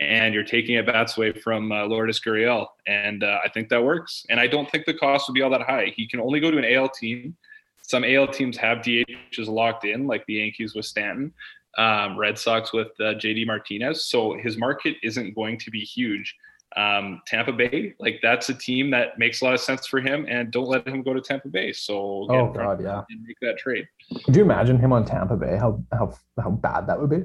And 0.00 0.34
you're 0.34 0.44
taking 0.44 0.76
at 0.76 0.86
bats 0.86 1.16
away 1.16 1.32
from 1.32 1.70
uh, 1.70 1.84
Lourdes 1.84 2.20
Gurriel. 2.20 2.66
And 2.86 3.22
uh, 3.22 3.38
I 3.44 3.48
think 3.48 3.68
that 3.68 3.82
works. 3.82 4.26
And 4.28 4.40
I 4.40 4.48
don't 4.48 4.68
think 4.70 4.86
the 4.86 4.94
cost 4.94 5.28
would 5.28 5.34
be 5.34 5.42
all 5.42 5.50
that 5.50 5.62
high. 5.62 5.92
He 5.94 6.08
can 6.08 6.20
only 6.20 6.40
go 6.40 6.50
to 6.50 6.58
an 6.58 6.64
AL 6.64 6.90
team. 6.90 7.36
Some 7.82 8.04
AL 8.04 8.28
teams 8.28 8.56
have 8.56 8.78
DHs 8.78 9.46
locked 9.46 9.84
in, 9.84 10.06
like 10.06 10.24
the 10.26 10.34
Yankees 10.34 10.74
with 10.74 10.84
Stanton 10.84 11.32
um, 11.76 12.16
Red 12.18 12.38
Sox 12.38 12.72
with 12.72 12.88
uh, 13.00 13.14
JD 13.14 13.46
Martinez. 13.46 14.06
So 14.06 14.36
his 14.36 14.56
market 14.56 14.96
isn't 15.02 15.34
going 15.34 15.58
to 15.58 15.70
be 15.70 15.80
huge. 15.80 16.34
Um, 16.76 17.22
Tampa 17.26 17.52
Bay, 17.52 17.94
like 17.98 18.20
that's 18.22 18.50
a 18.50 18.54
team 18.54 18.90
that 18.90 19.18
makes 19.18 19.40
a 19.40 19.44
lot 19.44 19.54
of 19.54 19.60
sense 19.60 19.86
for 19.86 20.00
him, 20.00 20.26
and 20.28 20.50
don't 20.50 20.68
let 20.68 20.86
him 20.86 21.02
go 21.02 21.14
to 21.14 21.20
Tampa 21.20 21.48
Bay. 21.48 21.72
So 21.72 22.26
oh 22.28 22.52
god, 22.52 22.82
yeah, 22.82 23.02
and 23.08 23.22
make 23.26 23.38
that 23.40 23.56
trade. 23.56 23.88
Could 24.24 24.36
you 24.36 24.42
imagine 24.42 24.78
him 24.78 24.92
on 24.92 25.04
Tampa 25.04 25.36
Bay? 25.36 25.56
How 25.56 25.82
how 25.92 26.14
how 26.40 26.50
bad 26.50 26.86
that 26.86 27.00
would 27.00 27.08
be? 27.08 27.22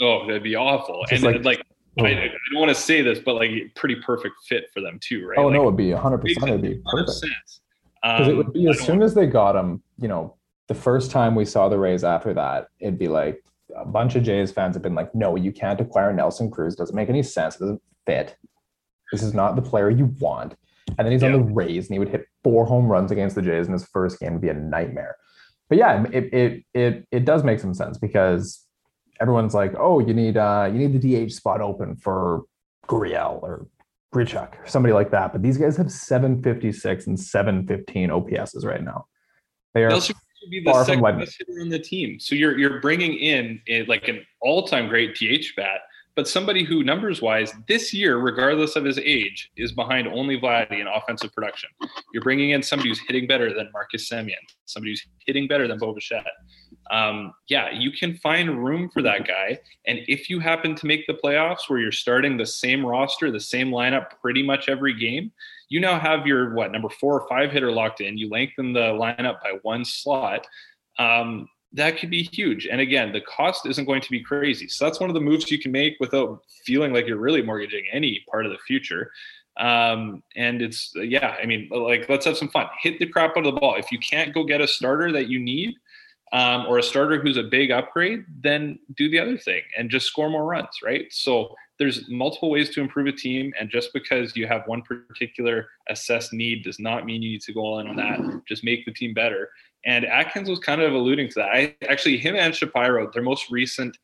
Oh, 0.00 0.26
that'd 0.26 0.42
be 0.42 0.56
awful. 0.56 1.04
Just 1.08 1.24
and 1.24 1.44
like, 1.44 1.44
like 1.44 1.66
oh. 2.00 2.04
I, 2.04 2.08
I, 2.08 2.28
don't 2.52 2.60
want 2.60 2.70
to 2.70 2.74
say 2.74 3.02
this, 3.02 3.18
but 3.18 3.34
like 3.34 3.50
pretty 3.74 3.96
perfect 3.96 4.34
fit 4.48 4.64
for 4.72 4.80
them 4.80 4.98
too, 5.02 5.26
right? 5.26 5.38
Oh 5.38 5.46
like, 5.46 5.54
no, 5.54 5.62
it'd 5.64 5.76
be 5.76 5.92
hundred 5.92 6.18
percent. 6.18 6.48
It'd 6.48 6.62
be 6.62 6.80
perfect. 6.86 7.20
Because 8.02 8.26
um, 8.26 8.30
it 8.30 8.34
would 8.34 8.52
be 8.54 8.68
as 8.68 8.80
soon 8.80 9.02
as 9.02 9.14
they 9.14 9.26
got 9.26 9.56
him, 9.56 9.82
you 10.00 10.08
know, 10.08 10.36
the 10.68 10.74
first 10.74 11.10
time 11.10 11.34
we 11.34 11.44
saw 11.44 11.68
the 11.68 11.78
Rays 11.78 12.02
after 12.04 12.32
that, 12.34 12.68
it'd 12.80 12.98
be 12.98 13.08
like 13.08 13.42
a 13.74 13.84
bunch 13.84 14.14
of 14.14 14.22
Jays 14.22 14.52
fans 14.52 14.74
have 14.76 14.82
been 14.82 14.94
like, 14.94 15.14
no, 15.14 15.36
you 15.36 15.52
can't 15.52 15.80
acquire 15.80 16.12
Nelson 16.12 16.50
Cruz. 16.50 16.74
It 16.74 16.78
doesn't 16.78 16.94
make 16.94 17.08
any 17.08 17.22
sense. 17.22 17.56
It 17.56 17.60
doesn't 17.60 17.82
fit. 18.04 18.36
This 19.12 19.22
is 19.22 19.34
not 19.34 19.56
the 19.56 19.62
player 19.62 19.90
you 19.90 20.06
want. 20.20 20.54
And 20.98 21.04
then 21.04 21.12
he's 21.12 21.22
yeah. 21.22 21.32
on 21.32 21.46
the 21.46 21.54
Rays 21.54 21.86
and 21.86 21.94
he 21.94 21.98
would 21.98 22.08
hit 22.08 22.26
four 22.44 22.64
home 22.64 22.86
runs 22.86 23.10
against 23.10 23.34
the 23.34 23.42
Jays 23.42 23.66
in 23.66 23.72
his 23.72 23.84
first 23.86 24.20
game. 24.20 24.30
It'd 24.30 24.40
be 24.40 24.48
a 24.48 24.54
nightmare. 24.54 25.16
But 25.68 25.78
yeah, 25.78 26.04
it 26.12 26.32
it 26.32 26.64
it 26.74 27.08
it 27.10 27.24
does 27.24 27.42
make 27.42 27.58
some 27.58 27.74
sense 27.74 27.98
because 27.98 28.64
everyone's 29.20 29.54
like, 29.54 29.74
oh, 29.76 29.98
you 29.98 30.14
need 30.14 30.36
uh 30.36 30.70
you 30.72 30.78
need 30.78 31.00
the 31.00 31.26
DH 31.26 31.32
spot 31.32 31.60
open 31.60 31.96
for 31.96 32.42
Gurriel 32.86 33.42
or 33.42 33.66
Grichuk 34.14 34.62
or 34.62 34.66
somebody 34.66 34.92
like 34.92 35.10
that. 35.10 35.32
But 35.32 35.42
these 35.42 35.58
guys 35.58 35.76
have 35.76 35.90
756 35.90 37.06
and 37.08 37.18
715 37.18 38.10
OPSs 38.10 38.64
right 38.64 38.82
now. 38.82 39.06
They 39.74 39.84
are 39.84 39.88
Nelson 39.88 40.14
to 40.46 40.50
be 40.50 40.62
the 40.64 40.84
second 40.84 41.18
best 41.18 41.36
hitter 41.38 41.60
on 41.60 41.68
the 41.68 41.78
team. 41.78 42.18
So 42.18 42.34
you're 42.34 42.58
you're 42.58 42.80
bringing 42.80 43.14
in 43.14 43.60
a, 43.68 43.84
like 43.84 44.08
an 44.08 44.24
all-time 44.40 44.88
great 44.88 45.14
DH 45.14 45.56
bat, 45.56 45.80
but 46.16 46.26
somebody 46.26 46.64
who 46.64 46.82
numbers 46.82 47.20
wise 47.20 47.52
this 47.68 47.92
year, 47.92 48.16
regardless 48.16 48.74
of 48.74 48.84
his 48.84 48.98
age, 48.98 49.50
is 49.56 49.72
behind 49.72 50.08
only 50.08 50.40
Vladdy 50.40 50.80
in 50.80 50.86
offensive 50.86 51.32
production. 51.34 51.68
You're 52.12 52.22
bringing 52.22 52.50
in 52.50 52.62
somebody 52.62 52.88
who's 52.88 53.00
hitting 53.06 53.26
better 53.26 53.52
than 53.52 53.68
Marcus 53.72 54.08
Semien, 54.08 54.34
somebody 54.64 54.92
who's 54.92 55.06
hitting 55.26 55.46
better 55.46 55.68
than 55.68 55.78
Bo 55.78 55.92
Bichette. 55.92 56.24
Um, 56.90 57.34
yeah, 57.48 57.70
you 57.70 57.90
can 57.90 58.16
find 58.16 58.64
room 58.64 58.88
for 58.88 59.02
that 59.02 59.26
guy. 59.26 59.58
And 59.86 60.00
if 60.08 60.30
you 60.30 60.40
happen 60.40 60.74
to 60.76 60.86
make 60.86 61.06
the 61.06 61.18
playoffs 61.22 61.68
where 61.68 61.80
you're 61.80 61.92
starting 61.92 62.38
the 62.38 62.46
same 62.46 62.84
roster, 62.84 63.30
the 63.30 63.38
same 63.40 63.70
lineup 63.70 64.12
pretty 64.22 64.42
much 64.42 64.70
every 64.70 64.98
game, 64.98 65.32
you 65.68 65.80
now 65.80 65.98
have 65.98 66.26
your 66.26 66.54
what 66.54 66.72
number 66.72 66.88
four 66.88 67.20
or 67.20 67.28
five 67.28 67.50
hitter 67.50 67.72
locked 67.72 68.00
in. 68.00 68.18
You 68.18 68.28
lengthen 68.28 68.72
the 68.72 68.92
lineup 68.92 69.42
by 69.42 69.58
one 69.62 69.84
slot. 69.84 70.46
Um, 70.98 71.48
that 71.72 71.98
could 71.98 72.10
be 72.10 72.22
huge. 72.22 72.66
And 72.66 72.80
again, 72.80 73.12
the 73.12 73.20
cost 73.20 73.66
isn't 73.66 73.84
going 73.84 74.00
to 74.00 74.10
be 74.10 74.22
crazy. 74.22 74.68
So 74.68 74.84
that's 74.84 75.00
one 75.00 75.10
of 75.10 75.14
the 75.14 75.20
moves 75.20 75.50
you 75.50 75.58
can 75.58 75.72
make 75.72 75.96
without 76.00 76.40
feeling 76.64 76.92
like 76.92 77.06
you're 77.06 77.18
really 77.18 77.42
mortgaging 77.42 77.84
any 77.92 78.24
part 78.30 78.46
of 78.46 78.52
the 78.52 78.58
future. 78.66 79.10
Um, 79.58 80.22
and 80.36 80.62
it's 80.62 80.92
yeah, 80.94 81.36
I 81.42 81.46
mean, 81.46 81.68
like 81.70 82.08
let's 82.08 82.24
have 82.26 82.36
some 82.36 82.48
fun. 82.48 82.66
Hit 82.82 82.98
the 82.98 83.06
crap 83.06 83.36
out 83.36 83.46
of 83.46 83.54
the 83.54 83.60
ball. 83.60 83.74
If 83.76 83.90
you 83.90 83.98
can't 83.98 84.32
go 84.32 84.44
get 84.44 84.60
a 84.60 84.68
starter 84.68 85.12
that 85.12 85.28
you 85.28 85.38
need, 85.38 85.74
um, 86.32 86.66
or 86.66 86.78
a 86.78 86.82
starter 86.82 87.20
who's 87.20 87.36
a 87.36 87.42
big 87.42 87.70
upgrade, 87.70 88.24
then 88.40 88.78
do 88.96 89.08
the 89.08 89.18
other 89.18 89.38
thing 89.38 89.62
and 89.78 89.90
just 89.90 90.06
score 90.06 90.28
more 90.28 90.44
runs, 90.44 90.80
right? 90.84 91.06
So 91.10 91.54
there's 91.78 92.08
multiple 92.08 92.50
ways 92.50 92.70
to 92.70 92.80
improve 92.80 93.06
a 93.06 93.12
team, 93.12 93.52
and 93.58 93.70
just 93.70 93.92
because 93.92 94.34
you 94.36 94.46
have 94.46 94.62
one 94.66 94.82
particular 94.82 95.68
assessed 95.88 96.32
need 96.32 96.64
does 96.64 96.78
not 96.78 97.04
mean 97.04 97.22
you 97.22 97.32
need 97.32 97.42
to 97.42 97.52
go 97.52 97.60
all 97.60 97.78
in 97.80 97.86
on 97.86 97.96
that. 97.96 98.42
Just 98.46 98.64
make 98.64 98.84
the 98.86 98.92
team 98.92 99.12
better. 99.14 99.50
And 99.84 100.04
Atkins 100.04 100.48
was 100.48 100.58
kind 100.58 100.80
of 100.80 100.94
alluding 100.94 101.28
to 101.28 101.34
that. 101.36 101.50
I 101.50 101.76
actually 101.88 102.16
him 102.18 102.34
and 102.34 102.54
Shapiro, 102.54 103.10
their 103.12 103.22
most 103.22 103.50
recent 103.50 103.96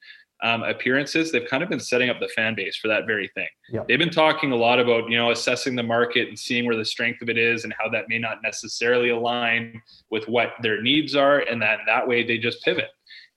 um, 0.42 0.64
appearances, 0.64 1.30
they've 1.30 1.48
kind 1.48 1.62
of 1.62 1.68
been 1.68 1.80
setting 1.80 2.11
up 2.11 2.18
the 2.18 2.28
fan 2.28 2.54
base 2.54 2.76
for 2.76 2.88
that 2.88 3.06
very 3.06 3.28
thing. 3.28 3.46
Yep. 3.70 3.88
They've 3.88 3.98
been 3.98 4.11
talking 4.11 4.50
a 4.50 4.56
lot 4.56 4.80
about, 4.80 5.08
you 5.08 5.16
know, 5.16 5.30
assessing 5.30 5.76
the 5.76 5.85
market 5.85 6.28
and 6.28 6.38
seeing 6.38 6.66
where 6.66 6.76
the 6.76 6.85
strength 6.85 7.22
of 7.22 7.28
it 7.28 7.38
is 7.38 7.64
and 7.64 7.72
how 7.78 7.88
that 7.90 8.08
may 8.08 8.18
not 8.18 8.42
necessarily 8.42 9.11
align 9.11 9.80
with 10.11 10.26
what 10.28 10.54
their 10.61 10.82
needs 10.82 11.14
are. 11.14 11.40
And 11.40 11.62
then 11.62 11.78
that 11.87 12.06
way 12.06 12.24
they 12.24 12.38
just 12.38 12.62
pivot. 12.64 12.90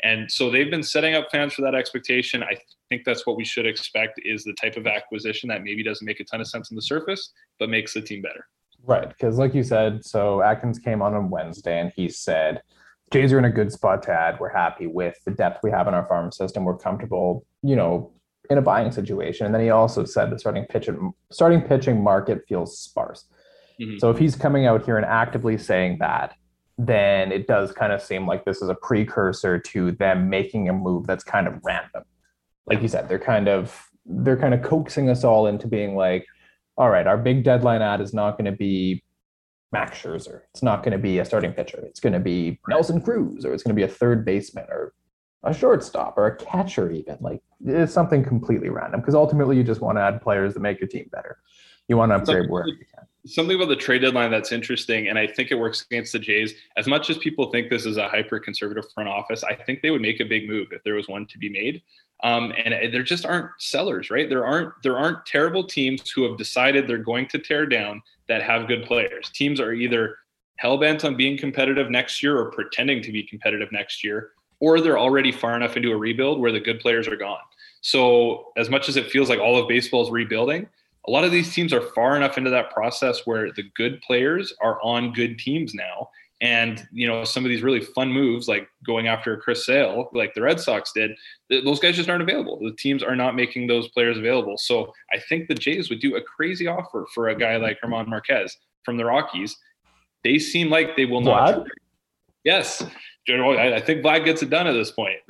And 0.03 0.31
so 0.31 0.51
they've 0.51 0.69
been 0.69 0.83
setting 0.83 1.15
up 1.15 1.27
fans 1.31 1.53
for 1.53 1.61
that 1.61 1.73
expectation. 1.73 2.43
I 2.43 2.57
think 2.89 3.03
that's 3.05 3.25
what 3.25 3.37
we 3.37 3.45
should 3.45 3.65
expect 3.65 4.19
is 4.23 4.43
the 4.43 4.53
type 4.53 4.77
of 4.77 4.87
acquisition 4.87 5.49
that 5.49 5.63
maybe 5.63 5.83
doesn't 5.83 6.05
make 6.05 6.19
a 6.19 6.23
ton 6.23 6.41
of 6.41 6.47
sense 6.47 6.71
on 6.71 6.75
the 6.75 6.81
surface, 6.81 7.31
but 7.59 7.69
makes 7.69 7.93
the 7.93 8.01
team 8.01 8.21
better. 8.21 8.45
Right. 8.83 9.07
Because 9.07 9.37
like 9.37 9.55
you 9.55 9.63
said, 9.63 10.05
so 10.05 10.41
Atkins 10.41 10.79
came 10.79 11.01
on 11.01 11.13
on 11.13 11.29
Wednesday 11.29 11.79
and 11.79 11.91
he 11.95 12.09
said, 12.09 12.61
Jays 13.11 13.31
are 13.33 13.39
in 13.39 13.45
a 13.45 13.51
good 13.51 13.71
spot 13.71 14.03
to 14.03 14.11
add. 14.11 14.39
We're 14.39 14.49
happy 14.49 14.87
with 14.87 15.15
the 15.25 15.31
depth 15.31 15.61
we 15.63 15.71
have 15.71 15.87
in 15.87 15.93
our 15.93 16.07
farm 16.07 16.31
system. 16.31 16.65
We're 16.65 16.77
comfortable, 16.77 17.45
you 17.61 17.75
know, 17.75 18.11
in 18.49 18.57
a 18.57 18.61
buying 18.61 18.91
situation. 18.91 19.45
And 19.45 19.53
then 19.53 19.61
he 19.61 19.69
also 19.69 20.05
said 20.05 20.29
the 20.29 20.39
starting 20.39 20.65
pitching 20.65 21.13
starting 21.31 21.61
pitching 21.61 22.03
market 22.03 22.41
feels 22.47 22.79
sparse. 22.79 23.25
Mm-hmm. 23.81 23.97
So 23.99 24.09
if 24.09 24.17
he's 24.17 24.35
coming 24.35 24.65
out 24.65 24.85
here 24.85 24.97
and 24.97 25.05
actively 25.05 25.57
saying 25.57 25.97
that, 25.99 26.35
then 26.77 27.31
it 27.31 27.47
does 27.47 27.71
kind 27.71 27.93
of 27.93 28.01
seem 28.01 28.27
like 28.27 28.45
this 28.45 28.61
is 28.61 28.69
a 28.69 28.75
precursor 28.75 29.59
to 29.59 29.91
them 29.93 30.29
making 30.29 30.67
a 30.67 30.73
move 30.73 31.07
that's 31.07 31.23
kind 31.23 31.47
of 31.47 31.59
random. 31.63 32.03
Like 32.65 32.81
you 32.81 32.87
said, 32.87 33.07
they're 33.07 33.19
kind 33.19 33.47
of 33.47 33.89
they're 34.05 34.37
kind 34.37 34.53
of 34.53 34.61
coaxing 34.61 35.09
us 35.09 35.23
all 35.23 35.47
into 35.47 35.67
being 35.67 35.95
like, 35.95 36.25
all 36.77 36.89
right, 36.89 37.07
our 37.07 37.17
big 37.17 37.43
deadline 37.43 37.81
ad 37.81 38.01
is 38.01 38.13
not 38.13 38.37
going 38.37 38.45
to 38.45 38.51
be 38.51 39.03
Max 39.71 39.99
Scherzer. 40.01 40.41
It's 40.53 40.63
not 40.63 40.83
going 40.83 40.91
to 40.91 40.97
be 40.97 41.19
a 41.19 41.25
starting 41.25 41.53
pitcher. 41.53 41.79
It's 41.83 41.99
going 41.99 42.13
to 42.13 42.19
be 42.19 42.59
Nelson 42.67 43.01
Cruz, 43.01 43.45
or 43.45 43.53
it's 43.53 43.63
going 43.63 43.75
to 43.75 43.79
be 43.79 43.83
a 43.83 43.87
third 43.87 44.25
baseman, 44.25 44.65
or 44.69 44.93
a 45.43 45.53
shortstop, 45.53 46.17
or 46.17 46.27
a 46.27 46.37
catcher. 46.37 46.91
Even 46.91 47.17
like 47.21 47.41
it's 47.65 47.93
something 47.93 48.23
completely 48.23 48.69
random 48.69 48.99
because 48.99 49.15
ultimately 49.15 49.57
you 49.57 49.63
just 49.63 49.81
want 49.81 49.97
to 49.97 50.01
add 50.01 50.21
players 50.21 50.53
that 50.53 50.59
make 50.59 50.79
your 50.79 50.89
team 50.89 51.09
better. 51.11 51.37
You 51.87 51.97
want 51.97 52.11
to 52.11 52.15
upgrade 52.15 52.49
where 52.49 52.67
you 52.67 52.77
can. 52.77 52.94
Something 53.27 53.55
about 53.55 53.69
the 53.69 53.75
trade 53.75 53.99
deadline 53.99 54.29
that's 54.29 54.51
interesting, 54.51 55.07
and 55.07 55.17
I 55.17 55.25
think 55.25 55.49
it 55.51 55.55
works 55.55 55.85
against 55.89 56.13
the 56.13 56.19
Jays. 56.19 56.53
As 56.77 56.85
much 56.85 57.09
as 57.09 57.17
people 57.17 57.49
think 57.49 57.69
this 57.69 57.85
is 57.85 57.97
a 57.97 58.07
hyper 58.07 58.39
conservative 58.39 58.85
front 58.93 59.09
office, 59.09 59.43
I 59.43 59.55
think 59.55 59.81
they 59.81 59.89
would 59.89 60.01
make 60.01 60.19
a 60.19 60.25
big 60.25 60.47
move 60.47 60.67
if 60.71 60.83
there 60.83 60.93
was 60.93 61.07
one 61.07 61.25
to 61.27 61.37
be 61.39 61.49
made. 61.49 61.81
Um, 62.23 62.53
and 62.63 62.93
there 62.93 63.03
just 63.03 63.25
aren't 63.25 63.49
sellers, 63.59 64.09
right? 64.09 64.29
There 64.29 64.45
aren't 64.45 64.73
there 64.83 64.97
aren't 64.97 65.25
terrible 65.25 65.63
teams 65.63 66.09
who 66.11 66.23
have 66.23 66.37
decided 66.37 66.87
they're 66.87 66.97
going 66.97 67.27
to 67.29 67.39
tear 67.39 67.65
down 67.65 68.01
that 68.27 68.41
have 68.43 68.67
good 68.67 68.85
players. 68.85 69.29
Teams 69.31 69.59
are 69.59 69.73
either 69.73 70.17
hell 70.57 70.77
bent 70.77 71.03
on 71.03 71.17
being 71.17 71.37
competitive 71.37 71.89
next 71.89 72.23
year 72.23 72.37
or 72.37 72.51
pretending 72.51 73.01
to 73.01 73.11
be 73.11 73.23
competitive 73.23 73.71
next 73.71 74.03
year, 74.03 74.31
or 74.59 74.79
they're 74.79 74.99
already 74.99 75.31
far 75.31 75.55
enough 75.55 75.75
into 75.75 75.91
a 75.91 75.97
rebuild 75.97 76.39
where 76.39 76.51
the 76.51 76.59
good 76.59 76.79
players 76.79 77.07
are 77.07 77.17
gone. 77.17 77.39
So 77.81 78.51
as 78.57 78.69
much 78.69 78.87
as 78.87 78.97
it 78.97 79.11
feels 79.11 79.29
like 79.29 79.39
all 79.39 79.57
of 79.57 79.67
baseball 79.67 80.03
is 80.03 80.09
rebuilding, 80.09 80.67
a 81.07 81.11
lot 81.11 81.23
of 81.23 81.31
these 81.31 81.53
teams 81.53 81.71
are 81.73 81.81
far 81.81 82.15
enough 82.15 82.37
into 82.37 82.49
that 82.49 82.71
process 82.71 83.21
where 83.25 83.51
the 83.51 83.63
good 83.75 84.01
players 84.01 84.53
are 84.61 84.79
on 84.81 85.13
good 85.13 85.37
teams 85.37 85.73
now 85.73 86.09
And 86.41 86.85
you 86.91 87.07
know 87.07 87.23
some 87.23 87.45
of 87.45 87.49
these 87.49 87.63
really 87.63 87.79
fun 87.79 88.11
moves, 88.11 88.47
like 88.47 88.67
going 88.85 89.07
after 89.07 89.37
Chris 89.37 89.65
Sale, 89.65 90.09
like 90.13 90.33
the 90.33 90.41
Red 90.41 90.59
Sox 90.59 90.91
did, 90.91 91.11
th- 91.49 91.63
those 91.63 91.79
guys 91.79 91.95
just 91.95 92.09
aren't 92.09 92.23
available. 92.23 92.59
The 92.59 92.75
teams 92.75 93.01
are 93.03 93.15
not 93.15 93.35
making 93.35 93.67
those 93.67 93.87
players 93.87 94.17
available. 94.17 94.57
So 94.57 94.93
I 95.13 95.19
think 95.29 95.47
the 95.47 95.55
Jays 95.55 95.89
would 95.89 96.01
do 96.01 96.17
a 96.17 96.21
crazy 96.21 96.67
offer 96.67 97.05
for 97.13 97.29
a 97.29 97.35
guy 97.35 97.55
like 97.55 97.79
German 97.81 98.09
Marquez 98.09 98.57
from 98.83 98.97
the 98.97 99.05
Rockies. 99.05 99.55
They 100.25 100.37
seem 100.37 100.69
like 100.69 100.97
they 100.97 101.05
will 101.05 101.21
Vlad? 101.21 101.57
not. 101.57 101.67
Yes, 102.43 102.83
I 103.29 103.79
think 103.79 104.03
Vlad 104.03 104.25
gets 104.25 104.43
it 104.43 104.49
done 104.49 104.67
at 104.67 104.73
this 104.73 104.91
point. 104.91 105.19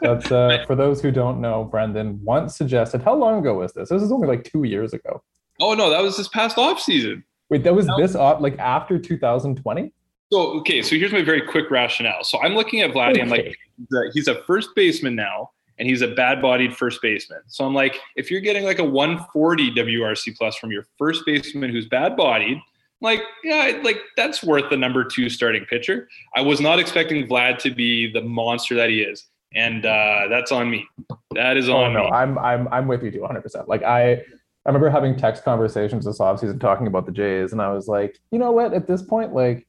That's 0.00 0.30
uh, 0.32 0.64
for 0.66 0.74
those 0.74 1.00
who 1.00 1.10
don't 1.10 1.40
know. 1.40 1.64
Brendan 1.64 2.20
once 2.24 2.56
suggested. 2.56 3.02
How 3.02 3.14
long 3.14 3.38
ago 3.38 3.54
was 3.58 3.72
this? 3.72 3.88
This 3.90 4.02
is 4.02 4.10
only 4.12 4.26
like 4.28 4.44
two 4.44 4.64
years 4.64 4.92
ago. 4.92 5.22
oh 5.60 5.74
no, 5.74 5.90
that 5.90 6.02
was 6.02 6.16
this 6.16 6.28
past 6.28 6.58
off 6.58 6.80
season. 6.80 7.24
Wait, 7.50 7.62
that 7.64 7.74
was 7.74 7.86
No. 7.86 7.96
this 7.98 8.14
off 8.16 8.40
like 8.40 8.58
after 8.58 8.98
2020. 8.98 9.92
So 10.32 10.38
okay, 10.60 10.82
so 10.82 10.96
here's 10.96 11.12
my 11.12 11.22
very 11.22 11.42
quick 11.42 11.70
rationale. 11.70 12.24
So 12.24 12.40
I'm 12.40 12.54
looking 12.54 12.80
at 12.80 12.90
Vladdy. 12.92 13.20
I'm 13.20 13.28
like, 13.28 13.40
Okay. 13.40 13.54
he's 13.76 13.92
a, 13.92 14.10
he's 14.14 14.28
a 14.28 14.42
first 14.44 14.70
baseman 14.74 15.14
now, 15.14 15.50
and 15.78 15.86
he's 15.86 16.00
a 16.00 16.08
bad-bodied 16.08 16.74
first 16.74 17.00
baseman. 17.02 17.40
So 17.48 17.64
I'm 17.66 17.74
like, 17.74 18.00
if 18.16 18.30
you're 18.30 18.40
getting 18.40 18.64
like 18.64 18.78
a 18.78 18.84
140 18.84 19.72
WRC 19.72 20.36
plus 20.36 20.56
from 20.56 20.70
your 20.72 20.86
first 20.98 21.24
baseman 21.26 21.70
who's 21.70 21.86
bad-bodied, 21.86 22.58
like 23.02 23.20
yeah, 23.44 23.78
like 23.82 23.98
that's 24.16 24.42
worth 24.42 24.70
the 24.70 24.76
number 24.76 25.04
two 25.04 25.28
starting 25.28 25.64
pitcher. 25.66 26.08
I 26.34 26.40
was 26.40 26.60
not 26.60 26.78
expecting 26.80 27.26
Vlad 27.28 27.58
to 27.58 27.70
be 27.74 28.10
the 28.10 28.22
monster 28.22 28.74
that 28.76 28.88
he 28.88 29.02
is, 29.02 29.26
and 29.54 29.84
uh, 29.86 30.26
that's 30.28 30.52
on 30.52 30.70
me. 30.70 30.86
That 31.34 31.56
is 31.56 31.68
on 31.68 31.74
Oh 31.74 31.84
on 31.84 31.92
no, 31.94 32.04
me. 32.04 32.10
I'm 32.10 32.38
I'm 32.38 32.68
I'm 32.68 32.86
with 32.86 33.02
you 33.02 33.10
200. 33.10 33.40
percent 33.42 33.68
Like 33.68 33.82
I 33.82 34.12
I 34.12 34.18
remember 34.66 34.90
having 34.90 35.16
text 35.16 35.44
conversations 35.44 36.04
this 36.04 36.18
offseason 36.18 36.60
talking 36.60 36.86
about 36.86 37.06
the 37.06 37.12
Jays, 37.12 37.52
and 37.52 37.60
I 37.60 37.72
was 37.72 37.88
like, 37.88 38.18
you 38.30 38.38
know 38.38 38.52
what? 38.52 38.74
At 38.74 38.86
this 38.86 39.02
point, 39.02 39.34
like 39.34 39.66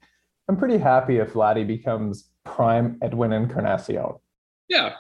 I'm 0.50 0.58
pretty 0.58 0.78
happy 0.78 1.18
if 1.18 1.34
Vladdy 1.34 1.66
becomes 1.66 2.30
prime 2.44 2.98
Edwin 3.02 3.34
Encarnacion. 3.34 4.16
yeah. 4.68 4.94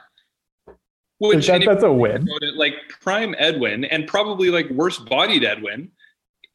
Which 1.20 1.48
that, 1.48 1.64
that's 1.66 1.84
a 1.84 1.94
win. 1.94 2.28
it, 2.42 2.56
like 2.56 2.74
prime 3.00 3.34
Edwin 3.38 3.86
and 3.86 4.08
probably 4.08 4.50
like 4.50 4.70
worst 4.72 5.06
bodied 5.06 5.46
Edwin 5.46 5.90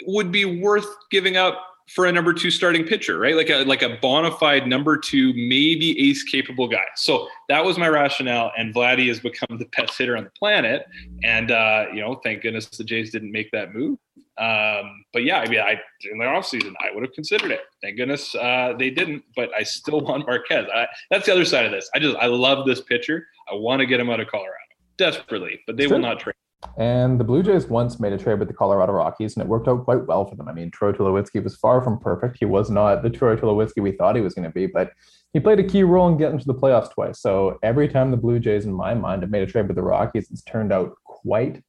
would 0.07 0.31
be 0.31 0.61
worth 0.61 0.87
giving 1.11 1.37
up 1.39 1.68
for 1.89 2.05
a 2.05 2.13
number 2.13 2.35
two 2.35 2.51
starting 2.51 2.85
pitcher, 2.85 3.19
right? 3.19 3.35
Like 3.35 3.51
a 3.51 3.65
like 3.65 3.83
a 3.83 3.97
bona 4.01 4.31
fide 4.31 4.67
number 4.67 4.97
two, 4.97 5.33
maybe 5.35 5.99
ace 6.09 6.23
capable 6.23 6.69
guy. 6.69 6.85
So 6.97 7.29
that 7.49 7.65
was 7.65 7.79
my 7.79 7.89
rationale. 7.89 8.53
And 8.57 8.75
Vladdy 8.75 9.09
has 9.09 9.21
become 9.21 9.59
the 9.59 9.67
best 9.77 9.97
hitter 9.97 10.17
on 10.17 10.25
the 10.25 10.31
planet. 10.31 10.87
And 11.25 11.51
uh, 11.51 11.87
you 11.93 12.01
know, 12.01 12.17
thank 12.17 12.43
goodness 12.43 12.67
the 12.67 12.85
Jays 12.85 13.11
didn't 13.11 13.33
make 13.33 13.51
that 13.53 13.75
move. 13.75 13.99
Um, 14.37 15.05
but 15.13 15.25
yeah, 15.25 15.41
I 15.41 15.49
mean, 15.49 15.61
I 15.61 15.81
in 16.11 16.19
the 16.19 16.25
offseason, 16.25 16.75
I 16.81 16.95
would 16.95 17.03
have 17.03 17.13
considered 17.13 17.51
it. 17.51 17.63
Thank 17.83 17.97
goodness 17.97 18.35
uh, 18.35 18.75
they 18.79 18.91
didn't, 18.91 19.25
but 19.35 19.51
I 19.57 19.63
still 19.63 20.01
want 20.01 20.27
Marquez. 20.27 20.67
I, 20.73 20.87
that's 21.11 21.27
the 21.27 21.33
other 21.33 21.45
side 21.45 21.65
of 21.65 21.73
this. 21.73 21.91
I 21.95 21.99
just 21.99 22.17
I 22.17 22.27
love 22.27 22.67
this 22.67 22.81
pitcher. 22.81 23.27
I 23.51 23.55
want 23.55 23.81
to 23.81 23.87
get 23.87 23.99
him 23.99 24.11
out 24.11 24.21
of 24.21 24.29
Colorado 24.29 24.55
desperately, 24.99 25.61
but 25.67 25.77
they 25.77 25.87
will 25.87 25.99
not 25.99 26.21
trade. 26.21 26.35
And 26.77 27.21
the 27.21 27.25
Blue 27.25 27.43
Jays 27.43 27.67
once 27.67 28.01
made 28.01 28.13
a 28.13 28.19
trade 28.19 28.39
with 28.39 28.49
the 28.49 28.55
Colorado 28.55 28.93
Rockies, 28.93 29.37
and 29.37 29.43
it 29.45 29.49
worked 29.49 29.69
out 29.69 29.85
quite 29.85 30.07
well 30.07 30.25
for 30.25 30.35
them. 30.35 30.49
I 30.49 30.53
mean, 30.53 30.71
Troy 30.71 30.93
Tulowitzki 30.93 31.43
was 31.43 31.57
far 31.57 31.81
from 31.81 31.99
perfect. 32.01 32.37
He 32.39 32.47
was 32.47 32.69
not 32.69 33.03
the 33.03 33.11
Troy 33.11 33.37
Tulowitzki 33.37 33.83
we 33.83 33.93
thought 33.93 34.17
he 34.17 34.23
was 34.23 34.35
going 34.35 34.45
to 34.45 34.51
be, 34.51 34.67
but 34.67 34.93
he 35.33 35.41
played 35.41 35.61
a 35.61 35.65
key 35.65 35.85
role 35.85 36.09
in 36.09 36.17
getting 36.17 36.39
to 36.39 36.45
the 36.45 36.55
playoffs 36.55 36.93
twice. 36.93 37.21
So 37.21 37.59
every 37.63 37.87
time 37.87 38.11
the 38.11 38.17
Blue 38.17 38.41
Jays, 38.41 38.65
in 38.65 38.73
my 38.73 38.95
mind, 38.95 39.23
have 39.23 39.31
made 39.31 39.43
a 39.43 39.47
trade 39.47 39.69
with 39.69 39.77
the 39.77 39.83
Rockies, 39.83 40.31
it's 40.31 40.43
turned 40.43 40.73
out 40.73 40.95
quite 41.05 41.63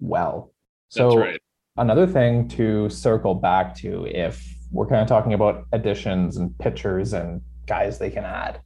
well. 0.00 0.52
So 0.88 1.10
That's 1.10 1.20
right. 1.20 1.40
another 1.76 2.06
thing 2.06 2.48
to 2.48 2.88
circle 2.88 3.34
back 3.34 3.74
to, 3.76 4.06
if 4.06 4.42
we're 4.70 4.86
kind 4.86 5.02
of 5.02 5.08
talking 5.08 5.34
about 5.34 5.66
additions 5.72 6.36
and 6.38 6.56
pitchers 6.58 7.12
and 7.12 7.42
guys 7.66 7.98
they 7.98 8.10
can 8.10 8.24
add. 8.24 8.60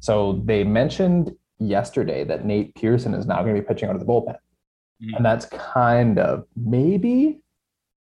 So 0.00 0.40
they 0.44 0.64
mentioned 0.64 1.32
yesterday 1.58 2.24
that 2.24 2.46
Nate 2.46 2.74
Pearson 2.74 3.12
is 3.12 3.26
now 3.26 3.42
going 3.42 3.54
to 3.54 3.60
be 3.60 3.66
pitching 3.66 3.88
out 3.88 3.94
of 3.94 4.00
the 4.00 4.06
bullpen. 4.06 4.36
Mhm. 5.02 5.16
And 5.16 5.24
that's 5.24 5.46
kind 5.46 6.18
of 6.18 6.46
maybe 6.56 7.40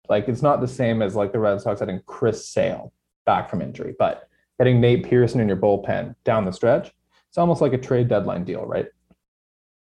like 0.07 0.27
it's 0.29 0.41
not 0.41 0.61
the 0.61 0.67
same 0.67 1.01
as 1.01 1.15
like 1.15 1.31
the 1.31 1.39
Red 1.39 1.59
Sox 1.61 1.79
getting 1.79 2.01
Chris 2.05 2.47
Sale 2.47 2.93
back 3.25 3.49
from 3.49 3.61
injury, 3.61 3.95
but 3.97 4.29
getting 4.59 4.79
Nate 4.79 5.03
Pearson 5.03 5.41
in 5.41 5.47
your 5.47 5.57
bullpen 5.57 6.15
down 6.23 6.45
the 6.45 6.51
stretch, 6.51 6.93
it's 7.27 7.37
almost 7.37 7.61
like 7.61 7.73
a 7.73 7.77
trade 7.77 8.07
deadline 8.07 8.43
deal, 8.43 8.65
right? 8.65 8.87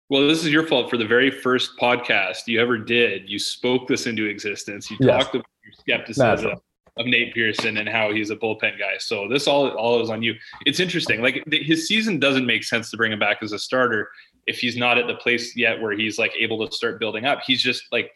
Well, 0.10 0.28
this 0.28 0.44
is 0.44 0.52
your 0.52 0.66
fault 0.66 0.90
for 0.90 0.98
the 0.98 1.06
very 1.06 1.30
first 1.32 1.78
podcast 1.80 2.48
you 2.48 2.60
ever 2.60 2.78
did. 2.78 3.30
You 3.30 3.40
spoke 3.40 3.88
this 3.88 4.08
into 4.08 4.26
existence. 4.26 4.90
You 4.90 4.98
Yes. 5.00 5.24
talked 5.24 5.36
about 5.36 5.46
your 5.64 5.74
skepticism 5.74 6.60
of 6.98 7.06
Nate 7.06 7.34
Pearson 7.34 7.78
and 7.78 7.88
how 7.88 8.12
he's 8.12 8.30
a 8.30 8.36
bullpen 8.36 8.78
guy. 8.78 8.98
So 8.98 9.28
this 9.30 9.48
all 9.48 9.70
all 9.70 10.02
is 10.02 10.10
on 10.10 10.22
you. 10.22 10.36
It's 10.66 10.80
interesting. 10.80 11.22
Like 11.22 11.44
his 11.52 11.88
season 11.88 12.20
doesn't 12.20 12.46
make 12.46 12.64
sense 12.64 12.92
to 12.92 12.98
bring 12.98 13.12
him 13.12 13.20
back 13.20 13.38
as 13.42 13.54
a 13.54 13.60
starter 13.60 14.10
if 14.48 14.60
he's 14.60 14.78
not 14.78 14.98
at 14.98 15.08
the 15.08 15.16
place 15.16 15.56
yet 15.56 15.82
where 15.82 15.92
he's 15.92 16.18
like 16.18 16.34
able 16.38 16.66
to 16.68 16.76
start 16.76 17.00
building 17.00 17.26
up. 17.26 17.40
He's 17.46 17.62
just 17.62 17.84
like 17.92 18.12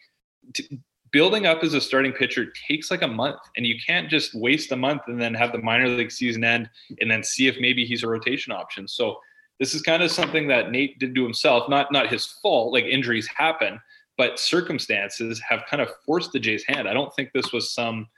t- 0.54 0.80
building 1.12 1.46
up 1.46 1.62
as 1.62 1.74
a 1.74 1.80
starting 1.80 2.12
pitcher 2.12 2.52
takes 2.68 2.90
like 2.90 3.02
a 3.02 3.08
month, 3.08 3.38
and 3.56 3.66
you 3.66 3.76
can't 3.86 4.10
just 4.10 4.34
waste 4.34 4.72
a 4.72 4.76
month 4.76 5.02
and 5.06 5.20
then 5.20 5.32
have 5.34 5.52
the 5.52 5.58
minor 5.58 5.88
league 5.88 6.10
season 6.10 6.44
end 6.44 6.68
and 7.00 7.10
then 7.10 7.22
see 7.22 7.46
if 7.46 7.56
maybe 7.60 7.84
he's 7.84 8.02
a 8.02 8.08
rotation 8.08 8.52
option. 8.52 8.88
So 8.88 9.18
this 9.60 9.74
is 9.74 9.82
kind 9.82 10.02
of 10.02 10.10
something 10.10 10.48
that 10.48 10.70
Nate 10.70 10.98
did 10.98 11.14
to 11.14 11.22
himself, 11.22 11.68
not 11.68 11.92
not 11.92 12.08
his 12.08 12.26
fault. 12.42 12.72
Like 12.72 12.84
injuries 12.84 13.28
happen, 13.28 13.80
but 14.18 14.38
circumstances 14.38 15.40
have 15.48 15.64
kind 15.70 15.80
of 15.80 15.88
forced 16.04 16.32
the 16.32 16.40
Jays' 16.40 16.64
hand. 16.66 16.88
I 16.88 16.94
don't 16.94 17.14
think 17.14 17.30
this 17.32 17.52
was 17.52 17.72
some 17.72 18.08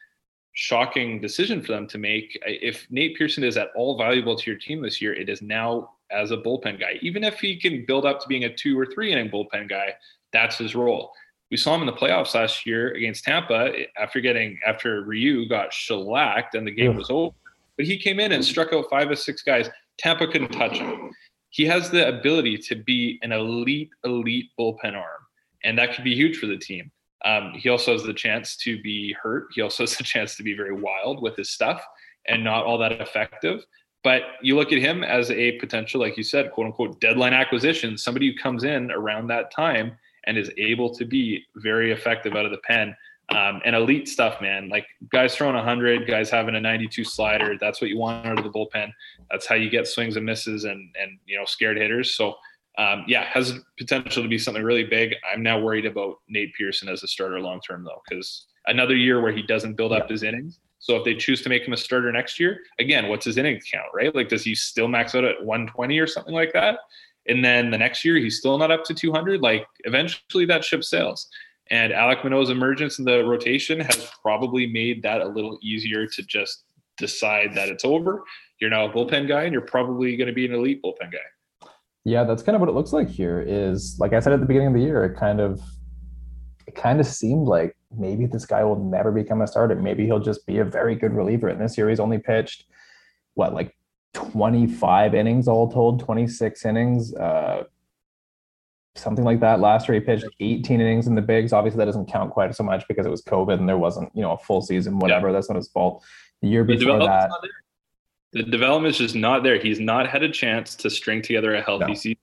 shocking 0.52 1.20
decision 1.20 1.60
for 1.60 1.72
them 1.72 1.86
to 1.88 1.98
make. 1.98 2.38
If 2.46 2.86
Nate 2.90 3.16
Pearson 3.16 3.44
is 3.44 3.58
at 3.58 3.68
all 3.76 3.98
valuable 3.98 4.36
to 4.36 4.50
your 4.50 4.58
team 4.58 4.80
this 4.80 5.02
year, 5.02 5.12
it 5.12 5.28
is 5.28 5.42
now 5.42 5.90
as 6.10 6.30
a 6.30 6.36
bullpen 6.36 6.80
guy. 6.80 6.98
Even 7.02 7.24
if 7.24 7.40
he 7.40 7.56
can 7.56 7.84
build 7.86 8.04
up 8.04 8.20
to 8.20 8.28
being 8.28 8.44
a 8.44 8.54
two 8.54 8.78
or 8.78 8.86
three 8.86 9.12
inning 9.12 9.30
bullpen 9.30 9.68
guy, 9.68 9.94
that's 10.32 10.58
his 10.58 10.74
role. 10.74 11.12
We 11.50 11.56
saw 11.56 11.74
him 11.74 11.82
in 11.82 11.86
the 11.86 11.92
playoffs 11.92 12.34
last 12.34 12.66
year 12.66 12.92
against 12.92 13.24
Tampa 13.24 13.72
after 13.96 14.20
getting 14.20 14.58
after 14.66 15.02
Ryu 15.02 15.48
got 15.48 15.72
shellacked 15.72 16.54
and 16.54 16.66
the 16.66 16.72
game 16.72 16.96
was 16.96 17.10
over. 17.10 17.34
But 17.76 17.86
he 17.86 17.98
came 17.98 18.18
in 18.18 18.32
and 18.32 18.44
struck 18.44 18.72
out 18.72 18.86
five 18.90 19.10
or 19.10 19.16
six 19.16 19.42
guys. 19.42 19.68
Tampa 19.98 20.26
couldn't 20.26 20.52
touch 20.52 20.78
him. 20.78 21.12
He 21.50 21.64
has 21.66 21.90
the 21.90 22.08
ability 22.08 22.58
to 22.58 22.74
be 22.74 23.18
an 23.22 23.32
elite, 23.32 23.90
elite 24.04 24.50
bullpen 24.58 24.94
arm, 24.94 25.22
and 25.64 25.78
that 25.78 25.94
could 25.94 26.04
be 26.04 26.14
huge 26.14 26.38
for 26.38 26.46
the 26.46 26.58
team. 26.58 26.90
Um, 27.24 27.52
he 27.54 27.68
also 27.68 27.92
has 27.92 28.02
the 28.02 28.12
chance 28.12 28.56
to 28.58 28.80
be 28.82 29.14
hurt. 29.14 29.48
He 29.54 29.62
also 29.62 29.84
has 29.84 29.96
the 29.96 30.04
chance 30.04 30.36
to 30.36 30.42
be 30.42 30.54
very 30.54 30.74
wild 30.74 31.22
with 31.22 31.36
his 31.36 31.50
stuff 31.50 31.84
and 32.26 32.42
not 32.42 32.64
all 32.64 32.78
that 32.78 32.92
effective. 33.00 33.64
But 34.04 34.22
you 34.40 34.56
look 34.56 34.72
at 34.72 34.78
him 34.78 35.02
as 35.02 35.30
a 35.30 35.52
potential, 35.52 36.00
like 36.00 36.16
you 36.16 36.22
said, 36.22 36.52
quote 36.52 36.66
unquote, 36.68 37.00
deadline 37.00 37.32
acquisition, 37.32 37.98
somebody 37.98 38.30
who 38.30 38.38
comes 38.38 38.64
in 38.64 38.90
around 38.90 39.26
that 39.28 39.50
time 39.50 39.98
and 40.26 40.36
is 40.36 40.50
able 40.58 40.94
to 40.94 41.04
be 41.04 41.44
very 41.56 41.92
effective 41.92 42.34
out 42.34 42.44
of 42.44 42.50
the 42.50 42.58
pen. 42.58 42.94
Um, 43.30 43.60
and 43.64 43.74
elite 43.74 44.06
stuff, 44.06 44.40
man. 44.40 44.68
Like 44.68 44.86
guys 45.10 45.34
throwing 45.34 45.56
100, 45.56 46.06
guys 46.06 46.30
having 46.30 46.54
a 46.54 46.60
92 46.60 47.02
slider. 47.02 47.56
That's 47.60 47.80
what 47.80 47.90
you 47.90 47.98
want 47.98 48.24
out 48.24 48.38
of 48.38 48.44
the 48.44 48.50
bullpen. 48.50 48.92
That's 49.30 49.48
how 49.48 49.56
you 49.56 49.68
get 49.68 49.88
swings 49.88 50.16
and 50.16 50.24
misses 50.24 50.62
and 50.62 50.94
and 51.00 51.18
you 51.26 51.36
know 51.36 51.44
scared 51.44 51.76
hitters. 51.76 52.14
So 52.14 52.36
um, 52.78 53.04
yeah, 53.08 53.24
has 53.24 53.58
potential 53.78 54.22
to 54.22 54.28
be 54.28 54.38
something 54.38 54.62
really 54.62 54.84
big. 54.84 55.14
I'm 55.32 55.42
now 55.42 55.58
worried 55.58 55.86
about 55.86 56.18
Nate 56.28 56.54
Pearson 56.54 56.88
as 56.88 57.02
a 57.02 57.08
starter 57.08 57.40
long 57.40 57.60
term 57.60 57.84
though, 57.84 58.02
because 58.08 58.46
another 58.66 58.94
year 58.94 59.20
where 59.20 59.32
he 59.32 59.42
doesn't 59.42 59.76
build 59.76 59.92
up 59.92 60.10
his 60.10 60.22
innings. 60.22 60.60
So 60.86 60.94
if 60.94 61.04
they 61.04 61.16
choose 61.16 61.42
to 61.42 61.48
make 61.48 61.66
him 61.66 61.72
a 61.72 61.76
starter 61.76 62.12
next 62.12 62.38
year, 62.38 62.60
again, 62.78 63.08
what's 63.08 63.24
his 63.24 63.36
innings 63.36 63.64
count, 63.68 63.88
right? 63.92 64.14
Like, 64.14 64.28
does 64.28 64.44
he 64.44 64.54
still 64.54 64.86
max 64.86 65.16
out 65.16 65.24
at 65.24 65.44
120 65.44 65.98
or 65.98 66.06
something 66.06 66.32
like 66.32 66.52
that? 66.52 66.78
And 67.26 67.44
then 67.44 67.72
the 67.72 67.78
next 67.78 68.04
year 68.04 68.18
he's 68.18 68.38
still 68.38 68.56
not 68.56 68.70
up 68.70 68.84
to 68.84 68.94
200. 68.94 69.40
Like, 69.40 69.66
eventually 69.80 70.44
that 70.46 70.64
ship 70.64 70.84
sails. 70.84 71.26
And 71.72 71.92
Alec 71.92 72.22
Manoah's 72.22 72.50
emergence 72.50 73.00
in 73.00 73.04
the 73.04 73.24
rotation 73.24 73.80
has 73.80 74.08
probably 74.22 74.68
made 74.68 75.02
that 75.02 75.22
a 75.22 75.26
little 75.26 75.58
easier 75.60 76.06
to 76.06 76.22
just 76.22 76.62
decide 76.98 77.56
that 77.56 77.68
it's 77.68 77.84
over. 77.84 78.22
You're 78.60 78.70
now 78.70 78.86
a 78.86 78.88
bullpen 78.88 79.26
guy, 79.26 79.42
and 79.42 79.52
you're 79.52 79.62
probably 79.62 80.16
going 80.16 80.28
to 80.28 80.32
be 80.32 80.46
an 80.46 80.52
elite 80.52 80.80
bullpen 80.84 81.10
guy. 81.10 81.68
Yeah, 82.04 82.22
that's 82.22 82.44
kind 82.44 82.54
of 82.54 82.60
what 82.60 82.68
it 82.68 82.76
looks 82.76 82.92
like 82.92 83.08
here. 83.08 83.44
Is 83.44 83.96
like 83.98 84.12
I 84.12 84.20
said 84.20 84.34
at 84.34 84.38
the 84.38 84.46
beginning 84.46 84.68
of 84.68 84.74
the 84.74 84.82
year, 84.82 85.02
it 85.02 85.18
kind 85.18 85.40
of 85.40 85.60
it 86.68 86.76
kind 86.76 87.00
of 87.00 87.06
seemed 87.06 87.48
like 87.48 87.75
maybe 87.96 88.26
this 88.26 88.46
guy 88.46 88.64
will 88.64 88.78
never 88.78 89.12
become 89.12 89.42
a 89.42 89.46
starter. 89.46 89.74
Maybe 89.76 90.04
he'll 90.06 90.18
just 90.20 90.46
be 90.46 90.58
a 90.58 90.64
very 90.64 90.94
good 90.94 91.12
reliever. 91.12 91.48
And 91.48 91.60
this 91.60 91.76
year 91.78 91.88
he's 91.88 92.00
only 92.00 92.18
pitched 92.18 92.64
what 93.34 93.54
like 93.54 93.76
25 94.14 95.14
innings 95.14 95.46
all 95.48 95.70
told, 95.70 96.00
26 96.00 96.64
innings, 96.64 97.14
uh 97.14 97.64
something 98.94 99.24
like 99.24 99.40
that. 99.40 99.60
Last 99.60 99.88
year 99.88 99.94
he 99.94 100.00
pitched 100.00 100.26
18 100.40 100.80
innings 100.80 101.06
in 101.06 101.14
the 101.14 101.22
bigs. 101.22 101.52
Obviously 101.52 101.78
that 101.78 101.84
doesn't 101.84 102.06
count 102.06 102.30
quite 102.32 102.54
so 102.54 102.64
much 102.64 102.88
because 102.88 103.04
it 103.04 103.10
was 103.10 103.22
COVID 103.22 103.58
and 103.58 103.68
there 103.68 103.76
wasn't, 103.78 104.10
you 104.14 104.22
know, 104.22 104.32
a 104.32 104.38
full 104.38 104.62
season, 104.62 104.98
whatever. 104.98 105.32
That's 105.32 105.48
not 105.50 105.56
his 105.56 105.68
fault. 105.68 106.02
The 106.42 106.48
year 106.48 106.64
The 106.64 106.76
before 106.76 106.98
that. 107.00 107.30
The 108.32 108.42
development's 108.42 108.98
just 108.98 109.14
not 109.14 109.42
there. 109.42 109.58
He's 109.58 109.80
not 109.80 110.08
had 110.08 110.22
a 110.22 110.30
chance 110.30 110.74
to 110.76 110.90
string 110.90 111.22
together 111.22 111.54
a 111.54 111.62
healthy 111.62 111.86
No. 111.88 111.94
season. 111.94 112.16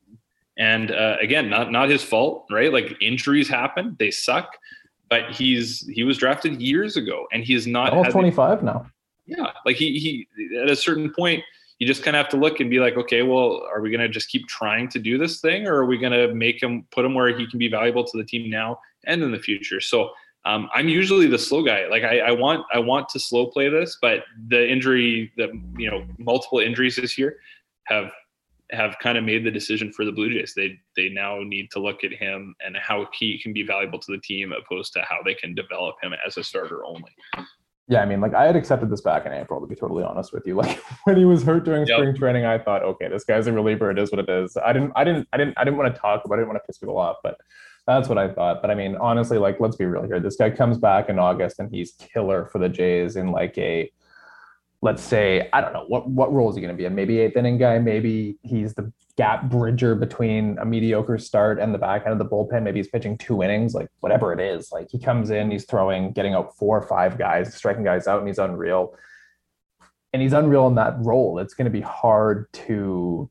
And 0.58 0.92
uh, 0.92 1.18
again, 1.22 1.50
not 1.50 1.72
not 1.72 1.90
his 1.90 2.04
fault, 2.04 2.46
right? 2.52 2.72
Like 2.72 2.96
injuries 3.02 3.50
happen, 3.50 3.96
they 3.98 4.12
suck. 4.12 4.56
But 5.10 5.32
he's 5.32 5.88
he 5.88 6.04
was 6.04 6.18
drafted 6.18 6.62
years 6.62 6.98
ago, 6.98 7.28
and 7.32 7.44
he 7.44 7.54
has 7.54 7.68
not 7.68 7.94
had 7.94 8.06
the 8.06 8.12
25 8.12 8.64
now. 8.64 8.86
Yeah, 9.26 9.52
like 9.66 9.76
he 9.76 10.00
he 10.00 10.28
at 10.60 10.70
a 10.70 10.76
certain 10.76 11.12
point, 11.12 11.44
you 11.80 11.88
just 11.88 12.04
kind 12.04 12.16
of 12.16 12.24
have 12.24 12.30
to 12.32 12.38
look 12.38 12.60
and 12.60 12.70
be 12.70 12.80
like, 12.80 12.96
okay, 12.98 13.22
well, 13.22 13.64
are 13.72 13.82
we 13.82 13.90
going 13.90 14.02
to 14.02 14.10
just 14.10 14.30
keep 14.30 14.48
trying 14.48 14.90
to 14.90 15.00
do 15.00 15.18
this 15.18 15.40
thing, 15.40 15.68
or 15.68 15.76
are 15.76 15.86
we 15.86 15.98
going 15.98 16.14
to 16.14 16.34
make 16.34 16.62
him 16.62 16.88
put 16.92 17.06
him 17.06 17.14
where 17.14 17.38
he 17.38 17.48
can 17.48 17.60
be 17.60 17.68
valuable 17.68 18.04
to 18.04 18.18
the 18.18 18.24
team 18.24 18.50
now 18.50 18.80
and 19.06 19.22
in 19.22 19.32
the 19.32 19.40
future? 19.40 19.80
So 19.80 20.12
um, 20.46 20.70
I'm 20.74 20.90
usually 20.90 21.28
the 21.28 21.40
slow 21.40 21.64
guy. 21.64 21.88
Like 21.88 22.04
I, 22.04 22.20
I, 22.20 22.32
want 22.32 22.66
I 22.74 22.80
want 22.80 23.08
to 23.10 23.20
slow 23.20 23.48
play 23.48 23.70
this, 23.70 23.98
but 24.02 24.24
the 24.48 24.70
injury, 24.70 25.32
the 25.38 25.50
you 25.78 25.90
know 25.90 26.06
multiple 26.18 26.60
injuries 26.60 26.96
this 26.98 27.18
year 27.18 27.38
have 27.86 28.12
have 28.74 28.98
kind 29.02 29.18
of 29.18 29.24
made 29.24 29.46
the 29.46 29.52
decision 29.52 29.92
for 29.92 30.06
the 30.06 30.12
Blue 30.12 30.30
Jays. 30.30 30.54
They 30.56 30.80
they 30.96 31.10
now 31.10 31.40
need 31.40 31.72
to 31.72 31.80
look 31.80 32.04
at 32.04 32.12
him 32.12 32.56
and 32.66 32.76
how 32.78 33.08
he 33.14 33.40
can 33.40 33.54
be 33.54 33.64
valuable 33.64 34.00
to 34.00 34.12
the 34.12 34.20
team, 34.20 34.52
opposed 34.54 34.94
to 34.94 35.02
how 35.02 35.20
they 35.24 35.34
can 35.34 35.56
develop 35.56 35.96
him 36.02 36.14
as 36.26 36.38
a 36.38 36.44
starter 36.44 36.86
only. 36.86 37.12
Yeah, 37.90 38.02
I 38.02 38.06
mean, 38.06 38.22
like 38.22 38.34
I 38.34 38.46
had 38.46 38.56
accepted 38.56 38.90
this 38.90 39.02
back 39.02 39.26
in 39.26 39.34
April, 39.34 39.60
to 39.60 39.68
be 39.68 39.76
totally 39.76 40.04
honest 40.04 40.32
with 40.34 40.48
you. 40.48 40.56
Like 40.64 40.80
when 41.04 41.18
he 41.18 41.26
was 41.26 41.44
hurt 41.44 41.66
during 41.66 41.86
yep. 41.86 41.98
spring 41.98 42.16
training, 42.16 42.46
I 42.46 42.58
thought, 42.58 42.84
okay, 42.84 43.10
this 43.10 43.26
guy's 43.26 43.48
a 43.48 43.54
reliever. 43.54 43.92
It 43.92 44.00
is 44.00 44.12
what 44.12 44.20
it 44.20 44.30
is. 44.30 44.56
I 44.58 44.72
didn't, 44.72 44.94
I 44.96 45.04
didn't, 45.04 45.28
I 45.34 45.38
didn't, 45.38 45.58
I 45.58 45.66
didn't 45.66 45.78
want 45.78 45.94
to 45.94 46.00
talk 46.00 46.24
about. 46.24 46.36
it. 46.36 46.38
I 46.38 46.42
didn't 46.42 46.50
want 46.50 46.64
to 46.64 46.68
piss 46.68 46.78
people 46.78 46.98
off, 46.98 47.18
but 47.24 47.38
that's 47.86 48.08
what 48.08 48.18
I 48.18 48.34
thought. 48.34 48.62
But 48.62 48.72
I 48.72 48.76
mean, 48.76 48.96
honestly, 48.96 49.38
like, 49.38 49.60
let's 49.60 49.76
be 49.76 49.86
real 49.86 50.04
here. 50.04 50.20
This 50.20 50.38
guy 50.38 50.50
comes 50.50 50.78
back 50.78 51.10
in 51.10 51.20
August 51.20 51.60
and 51.60 51.70
he's 51.70 51.92
killer 51.92 52.46
for 52.46 52.60
the 52.60 52.70
Jays 52.70 53.18
in 53.18 53.32
like 53.32 53.58
a, 53.58 53.92
let's 54.84 55.02
say, 55.02 55.50
I 55.54 55.62
don't 55.62 55.72
know 55.72 55.86
what 55.88 56.10
what 56.10 56.32
role 56.34 56.50
is 56.50 56.58
he 56.58 56.62
going 56.62 56.76
to 56.76 56.78
be? 56.78 56.84
A 56.84 56.90
maybe 56.90 57.20
eighth 57.20 57.38
inning 57.38 57.58
guy. 57.58 57.80
Maybe 57.80 58.38
he's 58.44 58.74
the 58.74 58.92
gap 59.16 59.50
bridger 59.50 59.96
between 59.96 60.58
a 60.60 60.66
mediocre 60.66 61.18
start 61.18 61.58
and 61.58 61.74
the 61.74 61.78
back 61.78 62.04
end 62.04 62.12
of 62.12 62.20
the 62.20 62.26
bullpen. 62.26 62.64
Maybe 62.64 62.80
he's 62.80 62.90
pitching 62.90 63.18
two 63.18 63.42
innings, 63.42 63.74
like 63.74 63.88
whatever 64.02 64.34
it 64.34 64.42
is. 64.42 64.74
Like 64.74 64.90
he 64.92 65.00
comes 65.00 65.30
in, 65.30 65.50
he's 65.50 65.64
throwing, 65.64 66.12
getting 66.12 66.34
out 66.34 66.58
four 66.58 66.78
or 66.78 66.86
five 66.86 67.18
guys, 67.18 67.56
striking 67.56 67.86
guys 67.86 68.08
out, 68.08 68.20
and 68.20 68.28
he's 68.28 68.40
unreal. 68.40 68.94
And 70.12 70.22
he's 70.22 70.34
unreal 70.34 70.68
in 70.68 70.76
that 70.76 70.96
role. 71.00 71.40
It's 71.40 71.54
going 71.54 71.66
to 71.66 71.72
be 71.72 71.82
hard 71.82 72.52
to 72.68 73.30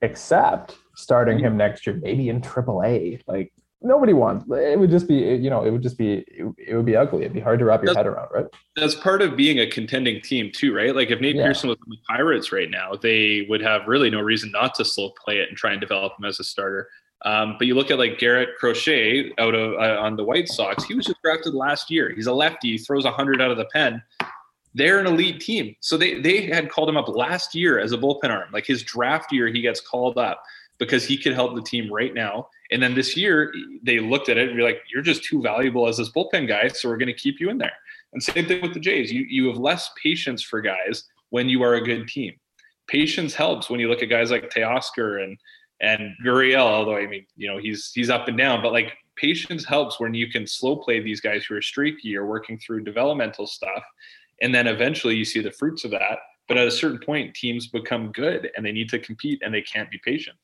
accept 0.00 0.74
starting 0.96 1.36
mm-hmm. 1.36 1.48
him 1.48 1.56
next 1.58 1.86
year, 1.86 2.00
maybe 2.02 2.30
in 2.30 2.40
AAA. 2.40 3.20
Like 3.26 3.52
nobody 3.80 4.12
wants 4.12 4.44
it 4.50 4.78
would 4.78 4.90
just 4.90 5.06
be 5.06 5.14
you 5.14 5.48
know 5.48 5.64
it 5.64 5.70
would 5.70 5.82
just 5.82 5.96
be 5.96 6.24
it, 6.28 6.74
would 6.74 6.84
be 6.84 6.96
ugly 6.96 7.20
it'd 7.20 7.32
be 7.32 7.40
hard 7.40 7.58
to 7.58 7.64
wrap 7.64 7.80
your 7.80 7.94
that's, 7.94 7.96
head 7.96 8.06
around 8.06 8.28
right 8.32 8.46
that's 8.74 8.94
part 8.96 9.22
of 9.22 9.36
being 9.36 9.60
a 9.60 9.66
contending 9.66 10.20
team 10.20 10.50
too 10.52 10.74
right 10.74 10.96
like 10.96 11.10
if 11.10 11.20
nate 11.20 11.36
yeah. 11.36 11.44
pearson 11.44 11.68
was 11.68 11.78
on 11.86 11.90
the 11.90 11.96
pirates 12.08 12.50
right 12.50 12.70
now 12.70 12.92
they 12.94 13.46
would 13.48 13.60
have 13.60 13.86
really 13.86 14.10
no 14.10 14.20
reason 14.20 14.50
not 14.50 14.74
to 14.74 14.84
slow 14.84 15.12
play 15.24 15.38
it 15.38 15.48
and 15.48 15.56
try 15.56 15.70
and 15.70 15.80
develop 15.80 16.12
him 16.18 16.24
as 16.24 16.40
a 16.40 16.44
starter 16.44 16.88
um, 17.24 17.56
but 17.58 17.66
you 17.66 17.74
look 17.74 17.90
at 17.90 17.98
like 17.98 18.18
Garrett 18.18 18.50
Crochet 18.58 19.32
out 19.38 19.54
of 19.54 19.74
uh, 19.74 20.00
on 20.00 20.16
the 20.16 20.24
White 20.24 20.48
Sox. 20.48 20.84
He 20.84 20.94
was 20.94 21.06
just 21.06 21.20
drafted 21.22 21.54
last 21.54 21.90
year. 21.90 22.12
He's 22.14 22.28
a 22.28 22.32
lefty. 22.32 22.72
He 22.72 22.78
throws 22.78 23.04
hundred 23.04 23.42
out 23.42 23.50
of 23.50 23.56
the 23.56 23.66
pen. 23.72 24.00
They're 24.74 25.00
an 25.00 25.06
elite 25.06 25.40
team. 25.40 25.74
So 25.80 25.96
they 25.96 26.20
they 26.20 26.42
had 26.42 26.70
called 26.70 26.88
him 26.88 26.96
up 26.96 27.08
last 27.08 27.54
year 27.54 27.80
as 27.80 27.92
a 27.92 27.98
bullpen 27.98 28.30
arm. 28.30 28.50
Like 28.52 28.66
his 28.66 28.84
draft 28.84 29.32
year, 29.32 29.48
he 29.48 29.60
gets 29.60 29.80
called 29.80 30.16
up 30.16 30.42
because 30.78 31.04
he 31.04 31.18
could 31.18 31.34
help 31.34 31.56
the 31.56 31.62
team 31.62 31.92
right 31.92 32.14
now. 32.14 32.48
And 32.70 32.82
then 32.82 32.94
this 32.94 33.16
year, 33.16 33.52
they 33.82 33.98
looked 33.98 34.28
at 34.28 34.36
it 34.36 34.48
and 34.48 34.56
be 34.56 34.62
like, 34.62 34.82
"You're 34.92 35.02
just 35.02 35.24
too 35.24 35.40
valuable 35.40 35.88
as 35.88 35.96
this 35.96 36.10
bullpen 36.10 36.46
guy, 36.48 36.68
so 36.68 36.88
we're 36.88 36.98
going 36.98 37.06
to 37.06 37.14
keep 37.14 37.40
you 37.40 37.50
in 37.50 37.58
there." 37.58 37.72
And 38.12 38.22
same 38.22 38.46
thing 38.46 38.62
with 38.62 38.74
the 38.74 38.80
Jays. 38.80 39.12
You 39.12 39.24
you 39.28 39.46
have 39.48 39.58
less 39.58 39.90
patience 40.02 40.42
for 40.42 40.60
guys 40.60 41.04
when 41.30 41.48
you 41.48 41.62
are 41.62 41.74
a 41.74 41.84
good 41.84 42.08
team. 42.08 42.34
Patience 42.86 43.34
helps 43.34 43.68
when 43.68 43.80
you 43.80 43.88
look 43.88 44.02
at 44.02 44.06
guys 44.06 44.30
like 44.30 44.50
Teoscar 44.50 45.22
and 45.22 45.38
and 45.80 46.14
Gurriel. 46.24 46.58
Although 46.58 46.96
I 46.96 47.06
mean, 47.06 47.26
you 47.36 47.48
know, 47.48 47.58
he's 47.58 47.92
he's 47.94 48.10
up 48.10 48.28
and 48.28 48.36
down, 48.36 48.62
but 48.62 48.72
like 48.72 48.92
patience 49.16 49.64
helps 49.64 49.98
when 49.98 50.14
you 50.14 50.30
can 50.30 50.46
slow 50.46 50.76
play 50.76 51.00
these 51.00 51.20
guys 51.20 51.44
who 51.44 51.54
are 51.56 51.62
streaky 51.62 52.16
or 52.16 52.26
working 52.26 52.58
through 52.58 52.84
developmental 52.84 53.46
stuff, 53.46 53.82
and 54.42 54.54
then 54.54 54.66
eventually 54.66 55.16
you 55.16 55.24
see 55.24 55.40
the 55.40 55.52
fruits 55.52 55.84
of 55.84 55.90
that. 55.90 56.18
But 56.48 56.56
at 56.56 56.66
a 56.66 56.70
certain 56.70 56.98
point, 56.98 57.34
teams 57.34 57.66
become 57.66 58.10
good 58.12 58.50
and 58.56 58.64
they 58.64 58.72
need 58.72 58.88
to 58.90 58.98
compete 58.98 59.42
and 59.44 59.52
they 59.52 59.60
can't 59.60 59.90
be 59.90 60.00
patient. 60.02 60.38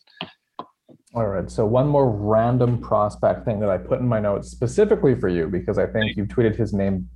All 1.15 1.29
right. 1.29 1.49
So 1.49 1.65
one 1.65 1.87
more 1.87 2.11
random 2.11 2.81
prospect 2.81 3.45
thing 3.45 3.61
that 3.61 3.71
I 3.71 3.79
put 3.79 4.01
in 4.01 4.09
my 4.09 4.19
notes 4.19 4.51
specifically 4.51 5.15
for 5.15 5.29
you 5.29 5.47
because 5.47 5.79
I 5.79 5.87
think 5.87 6.17
you've 6.17 6.29
tweeted 6.29 6.57
his 6.57 6.73
name 6.73 7.09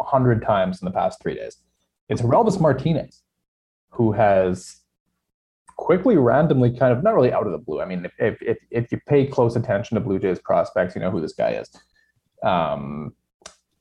hundred 0.00 0.40
times 0.42 0.80
in 0.80 0.86
the 0.86 0.92
past 0.92 1.20
three 1.20 1.34
days. 1.34 1.56
It's 2.08 2.22
Orelvis 2.22 2.60
Martinez, 2.60 3.22
who 3.90 4.12
has 4.12 4.82
quickly, 5.76 6.16
randomly, 6.16 6.76
kind 6.76 6.96
of 6.96 7.02
not 7.02 7.14
really 7.14 7.32
out 7.32 7.44
of 7.44 7.52
the 7.52 7.58
blue. 7.58 7.80
I 7.80 7.86
mean, 7.86 8.06
if 8.18 8.40
if 8.40 8.58
if 8.70 8.92
you 8.92 9.00
pay 9.08 9.26
close 9.26 9.56
attention 9.56 9.96
to 9.96 10.00
Blue 10.00 10.20
Jays 10.20 10.38
prospects, 10.38 10.94
you 10.94 11.00
know 11.00 11.10
who 11.10 11.20
this 11.20 11.34
guy 11.34 11.50
is. 11.50 11.68
Um, 12.44 13.14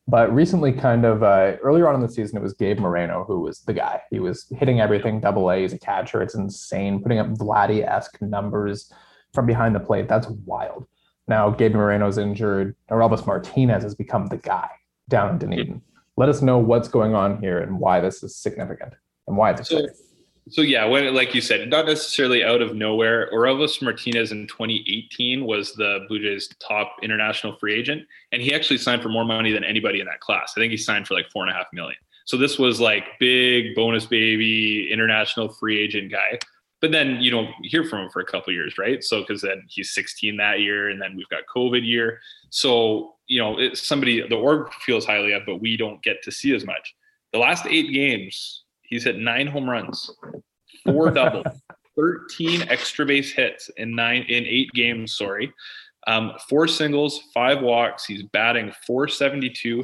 but 0.08 0.34
recently, 0.34 0.72
kind 0.72 1.03
of 1.03 1.24
uh, 1.24 1.56
earlier 1.64 1.88
on 1.88 1.95
in 1.95 2.01
the 2.01 2.10
season, 2.10 2.38
it 2.38 2.43
was 2.43 2.53
Gabe 2.53 2.80
Moreno 2.80 3.24
who 3.28 3.39
was 3.39 3.62
the 3.62 3.74
guy. 3.74 4.01
He 4.12 4.20
was 4.20 4.45
hitting 4.58 4.80
everything 4.80 5.20
double 5.20 5.49
A. 5.51 5.62
He's 5.62 5.74
a 5.74 5.80
catcher. 5.80 6.22
It's 6.22 6.36
insane. 6.36 7.01
Putting 7.01 7.20
up 7.20 7.28
Vladdy 7.30 7.84
esque 7.86 8.22
numbers 8.22 8.91
from 9.34 9.45
behind 9.45 9.74
the 9.74 9.80
plate. 9.80 10.08
That's 10.08 10.28
wild. 10.45 10.86
Now, 11.28 11.49
Gabe 11.49 11.74
Moreno's 11.74 12.20
injured. 12.20 12.76
Elvis 12.91 13.26
Martinez 13.26 13.82
has 13.82 13.95
become 13.95 14.28
the 14.28 14.38
guy 14.38 14.70
down 15.10 15.32
in 15.32 15.38
Dunedin. 15.39 15.82
Let 16.18 16.30
us 16.30 16.41
know 16.41 16.60
what's 16.60 16.88
going 16.88 17.16
on 17.16 17.39
here 17.41 17.60
and 17.60 17.80
why 17.80 17.99
this 17.99 18.22
is 18.22 18.36
significant 18.36 18.93
and 19.28 19.36
why 19.36 19.51
it's 19.51 19.62
exciting. 19.62 19.89
So, 20.50 20.62
yeah, 20.62 20.86
when 20.86 21.12
like 21.16 21.34
you 21.34 21.41
said, 21.41 21.70
not 21.70 21.88
necessarily 21.88 22.43
out 22.43 22.62
of 22.62 22.76
nowhere. 22.76 23.30
Orelvis 23.34 23.82
Martinez 23.82 24.32
in 24.32 24.46
2018 24.48 25.43
was 25.43 25.74
the 25.74 26.06
Blue 26.08 26.20
Jays' 26.20 26.50
top 26.60 26.98
international 27.02 27.58
free 27.58 27.74
agent, 27.74 28.04
and 28.32 28.41
he 28.41 28.54
actually 28.54 28.78
signed 28.78 29.02
for 29.02 29.10
more 29.10 29.26
money 29.26 29.52
than 29.52 29.64
anybody 29.64 30.02
in 30.02 30.06
that 30.06 30.20
class. 30.20 30.54
I 30.56 30.60
think 30.60 30.70
he 30.70 30.78
signed 30.78 31.08
for 31.08 31.16
like 31.16 31.30
four 31.32 31.43
and 31.43 31.52
a 31.52 31.56
half 31.56 31.66
million. 31.74 31.98
So 32.26 32.38
this 32.38 32.60
was 32.60 32.80
like 32.80 33.04
big 33.20 33.74
bonus 33.76 34.06
baby 34.06 34.91
international 34.91 35.50
free 35.50 35.80
agent 35.80 36.12
guy. 36.12 36.39
But 36.82 36.91
then 36.91 37.22
you 37.22 37.32
don't 37.32 37.50
hear 37.64 37.84
from 37.84 38.04
him 38.04 38.10
for 38.12 38.20
a 38.20 38.26
couple 38.26 38.54
years, 38.54 38.78
right? 38.78 39.04
So 39.04 39.22
because 39.22 39.41
then 39.41 39.64
he's 39.68 39.93
16 39.93 40.38
that 40.38 40.60
year, 40.60 40.89
and 40.89 41.02
then 41.02 41.16
we've 41.16 41.30
got 41.30 41.41
COVID 41.56 41.84
year. 41.84 42.20
So 42.52 43.16
you 43.28 43.41
know, 43.41 43.74
somebody 43.74 44.28
the 44.28 44.36
org 44.36 44.72
feels 44.74 45.06
highly 45.06 45.32
of, 45.34 45.43
but 45.46 45.62
we 45.62 45.78
don't 45.78 46.04
get 46.04 46.22
to 46.24 46.32
see 46.32 46.54
as 46.54 46.66
much. 46.66 46.96
The 47.34 47.39
last 47.39 47.66
eight 47.66 47.91
games, 47.91 48.64
He's 48.90 49.04
hit 49.04 49.18
nine 49.18 49.48
home 49.48 49.70
runs, 49.70 50.12
four 50.84 51.12
doubles, 51.12 51.46
13 51.96 52.64
extra 52.70 53.06
base 53.06 53.32
hits 53.32 53.70
in 53.78 53.96
nine 53.96 54.24
in 54.28 54.46
eight 54.46 54.72
games. 54.74 55.16
Sorry, 55.16 55.54
um, 56.08 56.34
four 56.50 56.68
singles, 56.68 57.22
five 57.34 57.62
walks. 57.62 58.06
He's 58.06 58.24
batting 58.24 58.72
472. 58.86 59.84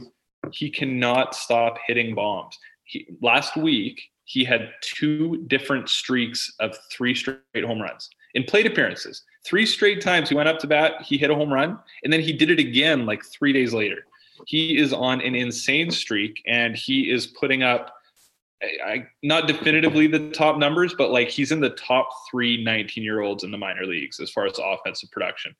He 0.51 0.69
cannot 0.69 1.35
stop 1.35 1.77
hitting 1.85 2.15
bombs. 2.15 2.57
He, 2.83 3.07
last 3.21 3.55
week, 3.55 4.01
he 4.25 4.43
had 4.43 4.69
two 4.81 5.43
different 5.47 5.89
streaks 5.89 6.53
of 6.59 6.77
three 6.91 7.13
straight 7.15 7.65
home 7.65 7.81
runs 7.81 8.09
in 8.33 8.43
plate 8.43 8.65
appearances. 8.65 9.23
Three 9.45 9.65
straight 9.65 10.01
times 10.01 10.29
he 10.29 10.35
went 10.35 10.49
up 10.49 10.59
to 10.59 10.67
bat, 10.67 11.01
he 11.01 11.17
hit 11.17 11.31
a 11.31 11.35
home 11.35 11.51
run, 11.51 11.79
and 12.03 12.13
then 12.13 12.21
he 12.21 12.31
did 12.31 12.51
it 12.51 12.59
again 12.59 13.05
like 13.05 13.23
three 13.25 13.53
days 13.53 13.73
later. 13.73 14.05
He 14.47 14.77
is 14.77 14.93
on 14.93 15.21
an 15.21 15.35
insane 15.35 15.91
streak, 15.91 16.41
and 16.47 16.75
he 16.75 17.11
is 17.11 17.27
putting 17.27 17.63
up 17.63 17.93
I, 18.61 19.07
not 19.23 19.47
definitively 19.47 20.07
the 20.07 20.29
top 20.29 20.57
numbers, 20.57 20.93
but 20.95 21.11
like 21.11 21.29
he's 21.29 21.51
in 21.51 21.59
the 21.59 21.71
top 21.71 22.07
three 22.29 22.63
19 22.63 23.03
year 23.03 23.21
olds 23.21 23.43
in 23.43 23.51
the 23.51 23.57
minor 23.57 23.85
leagues 23.85 24.19
as 24.19 24.29
far 24.29 24.45
as 24.45 24.59
offensive 24.59 25.09
production. 25.11 25.55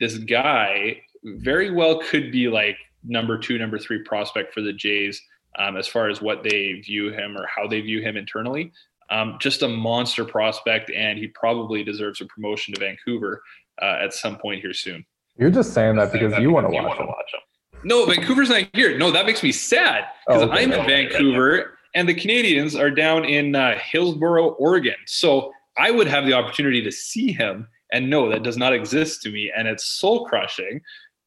This 0.00 0.18
guy 0.18 1.00
very 1.24 1.70
well 1.70 2.00
could 2.00 2.30
be 2.30 2.48
like 2.48 2.76
number 3.02 3.38
two, 3.38 3.58
number 3.58 3.78
three 3.78 4.02
prospect 4.02 4.54
for 4.54 4.60
the 4.60 4.72
Jays 4.72 5.20
um, 5.58 5.76
as 5.76 5.86
far 5.86 6.08
as 6.08 6.20
what 6.20 6.42
they 6.42 6.74
view 6.74 7.12
him 7.12 7.36
or 7.36 7.46
how 7.46 7.66
they 7.66 7.80
view 7.80 8.00
him 8.00 8.16
internally. 8.16 8.72
Um, 9.10 9.36
just 9.40 9.62
a 9.62 9.68
monster 9.68 10.24
prospect, 10.24 10.90
and 10.90 11.18
he 11.18 11.28
probably 11.28 11.84
deserves 11.84 12.20
a 12.20 12.24
promotion 12.26 12.74
to 12.74 12.80
Vancouver 12.80 13.42
uh, 13.82 13.98
at 14.00 14.14
some 14.14 14.38
point 14.38 14.62
here 14.62 14.72
soon. 14.72 15.04
You're 15.36 15.50
just 15.50 15.74
saying 15.74 15.96
that 15.96 16.12
because 16.12 16.38
you 16.38 16.50
want 16.50 16.66
to 16.66 16.72
watch, 16.72 16.98
watch 16.98 17.34
him. 17.34 17.40
No, 17.82 18.06
Vancouver's 18.06 18.48
not 18.48 18.64
here. 18.72 18.96
No, 18.96 19.10
that 19.10 19.26
makes 19.26 19.42
me 19.42 19.52
sad 19.52 20.06
because 20.26 20.42
oh, 20.42 20.46
okay. 20.46 20.62
I'm 20.62 20.72
in 20.72 20.86
Vancouver 20.86 21.73
and 21.94 22.08
the 22.08 22.14
Canadians 22.14 22.74
are 22.74 22.90
down 22.90 23.24
in 23.24 23.54
uh, 23.54 23.78
Hillsboro, 23.78 24.50
Oregon. 24.54 24.96
So 25.06 25.52
I 25.76 25.90
would 25.90 26.06
have 26.06 26.26
the 26.26 26.32
opportunity 26.32 26.82
to 26.82 26.92
see 26.92 27.32
him 27.32 27.68
and 27.94 28.10
no, 28.10 28.28
that 28.28 28.42
does 28.42 28.56
not 28.56 28.72
exist 28.72 29.22
to 29.22 29.30
me. 29.30 29.52
And 29.56 29.68
it's 29.68 29.84
soul 29.84 30.26
crushing 30.26 30.80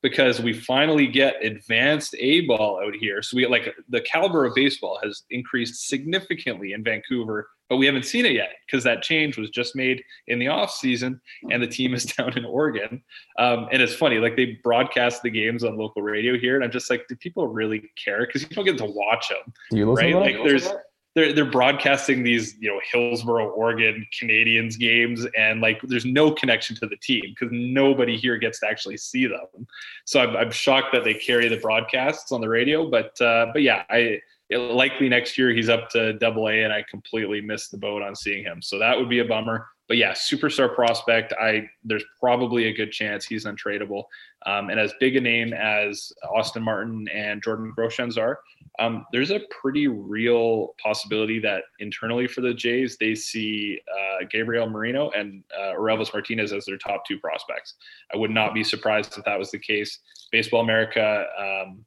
because 0.04 0.42
we 0.42 0.52
finally 0.52 1.08
get 1.08 1.44
advanced 1.44 2.14
A 2.20 2.42
ball 2.42 2.82
out 2.86 2.94
here. 2.94 3.22
So 3.22 3.38
we 3.38 3.48
like 3.48 3.74
the 3.90 4.02
caliber 4.02 4.46
of 4.46 4.54
baseball 4.54 5.00
has 5.02 5.24
increased 5.30 5.88
significantly 5.88 6.74
in 6.74 6.84
Vancouver, 6.84 7.48
but 7.70 7.78
we 7.78 7.86
haven't 7.86 8.06
seen 8.06 8.26
it 8.26 8.34
yet 8.34 8.50
because 8.66 8.84
that 8.84 9.02
change 9.02 9.38
was 9.38 9.50
just 9.50 9.76
made 9.76 10.04
in 10.28 10.40
the 10.40 10.48
off 10.48 10.72
season 10.72 11.20
and 11.52 11.62
the 11.62 11.68
team 11.68 11.94
is 11.94 12.06
down 12.18 12.38
in 12.38 12.46
Oregon. 12.46 13.02
Um, 13.38 13.68
and 13.72 13.82
it's 13.82 13.94
funny, 13.94 14.20
like 14.20 14.36
they 14.36 14.58
broadcast 14.64 15.24
the 15.24 15.30
games 15.30 15.64
on 15.64 15.78
local 15.78 16.02
radio 16.02 16.38
here. 16.38 16.56
And 16.56 16.64
I'm 16.64 16.72
just 16.72 16.90
like, 16.90 17.08
do 17.08 17.16
people 17.16 17.48
really 17.48 17.90
care? 18.04 18.26
Because 18.26 18.44
you 18.44 18.50
don't 18.50 18.66
get 18.66 18.78
to 18.78 18.86
watch 18.86 19.30
them. 19.30 19.54
Do 19.72 19.78
you 19.78 19.92
listen 19.92 20.14
right? 20.14 20.36
Like 20.36 20.44
there's, 20.44 20.70
they're 21.18 21.34
they're 21.34 21.46
broadcasting 21.46 22.22
these 22.22 22.56
you 22.60 22.70
know 22.70 22.80
Hillsboro, 22.92 23.50
Oregon 23.50 24.06
Canadians 24.18 24.78
games, 24.78 25.26
and 25.36 25.62
like 25.62 25.82
there's 25.82 26.06
no 26.06 26.32
connection 26.32 26.76
to 26.76 26.86
the 26.86 26.96
team 26.98 27.24
because 27.30 27.50
nobody 27.52 28.16
here 28.16 28.38
gets 28.38 28.60
to 28.60 28.68
actually 28.68 28.98
see 28.98 29.26
them. 29.26 29.66
So 30.06 30.20
I'm, 30.20 30.38
I'm 30.38 30.52
shocked 30.52 30.94
that 30.94 31.04
they 31.04 31.16
carry 31.16 31.48
the 31.48 31.58
broadcasts 31.58 32.32
on 32.32 32.40
the 32.40 32.48
radio, 32.48 32.88
but 32.88 33.20
uh, 33.20 33.48
but 33.52 33.64
yeah, 33.64 33.84
I 33.90 34.22
likely 34.52 35.10
next 35.10 35.38
year 35.38 35.54
he's 35.54 35.70
up 35.70 35.90
to 35.90 36.14
double 36.14 36.48
A, 36.48 36.64
and 36.64 36.72
I 36.72 36.84
completely 36.90 37.42
missed 37.42 37.72
the 37.72 37.78
boat 37.78 38.02
on 38.02 38.16
seeing 38.16 38.44
him. 38.44 38.62
So 38.62 38.80
that 38.80 38.98
would 38.98 39.10
be 39.10 39.20
a 39.20 39.26
bummer. 39.26 39.68
But 39.88 39.98
yeah, 39.98 40.12
superstar 40.12 40.74
prospect. 40.74 41.34
I 41.40 41.70
there's 41.84 42.04
probably 42.20 42.66
a 42.66 42.74
good 42.74 42.92
chance 42.92 43.26
he's 43.26 43.46
untradeable. 43.46 44.04
Um, 44.46 44.70
and 44.70 44.80
as 44.80 44.94
big 45.00 45.16
a 45.16 45.22
name 45.22 45.54
as 45.54 46.12
Austin 46.30 46.62
Martin 46.62 47.08
and 47.14 47.42
Jordan 47.42 47.74
Groshans 47.78 48.18
are, 48.18 48.40
um, 48.80 49.06
there's 49.12 49.32
a 49.32 49.42
pretty 49.62 49.88
real 49.88 50.76
possibility 50.82 51.40
that 51.40 51.64
internally 51.80 52.28
for 52.28 52.42
the 52.42 52.54
Jays 52.54 52.98
they 53.00 53.16
see 53.16 53.80
uh, 53.90 54.26
Gabriel 54.30 54.70
Moreno 54.70 55.10
and 55.12 55.44
uh, 55.58 55.74
Martinez 55.80 56.52
as 56.52 56.66
their 56.66 56.78
top 56.78 57.06
two 57.06 57.18
prospects. 57.20 57.76
I 58.14 58.18
would 58.18 58.32
not 58.32 58.54
be 58.54 58.64
surprised 58.64 59.18
if 59.18 59.24
that 59.24 59.40
was 59.40 59.52
the 59.52 59.60
case. 59.60 60.00
Baseball 60.32 60.62
America. 60.62 61.26
Um, 61.40 61.86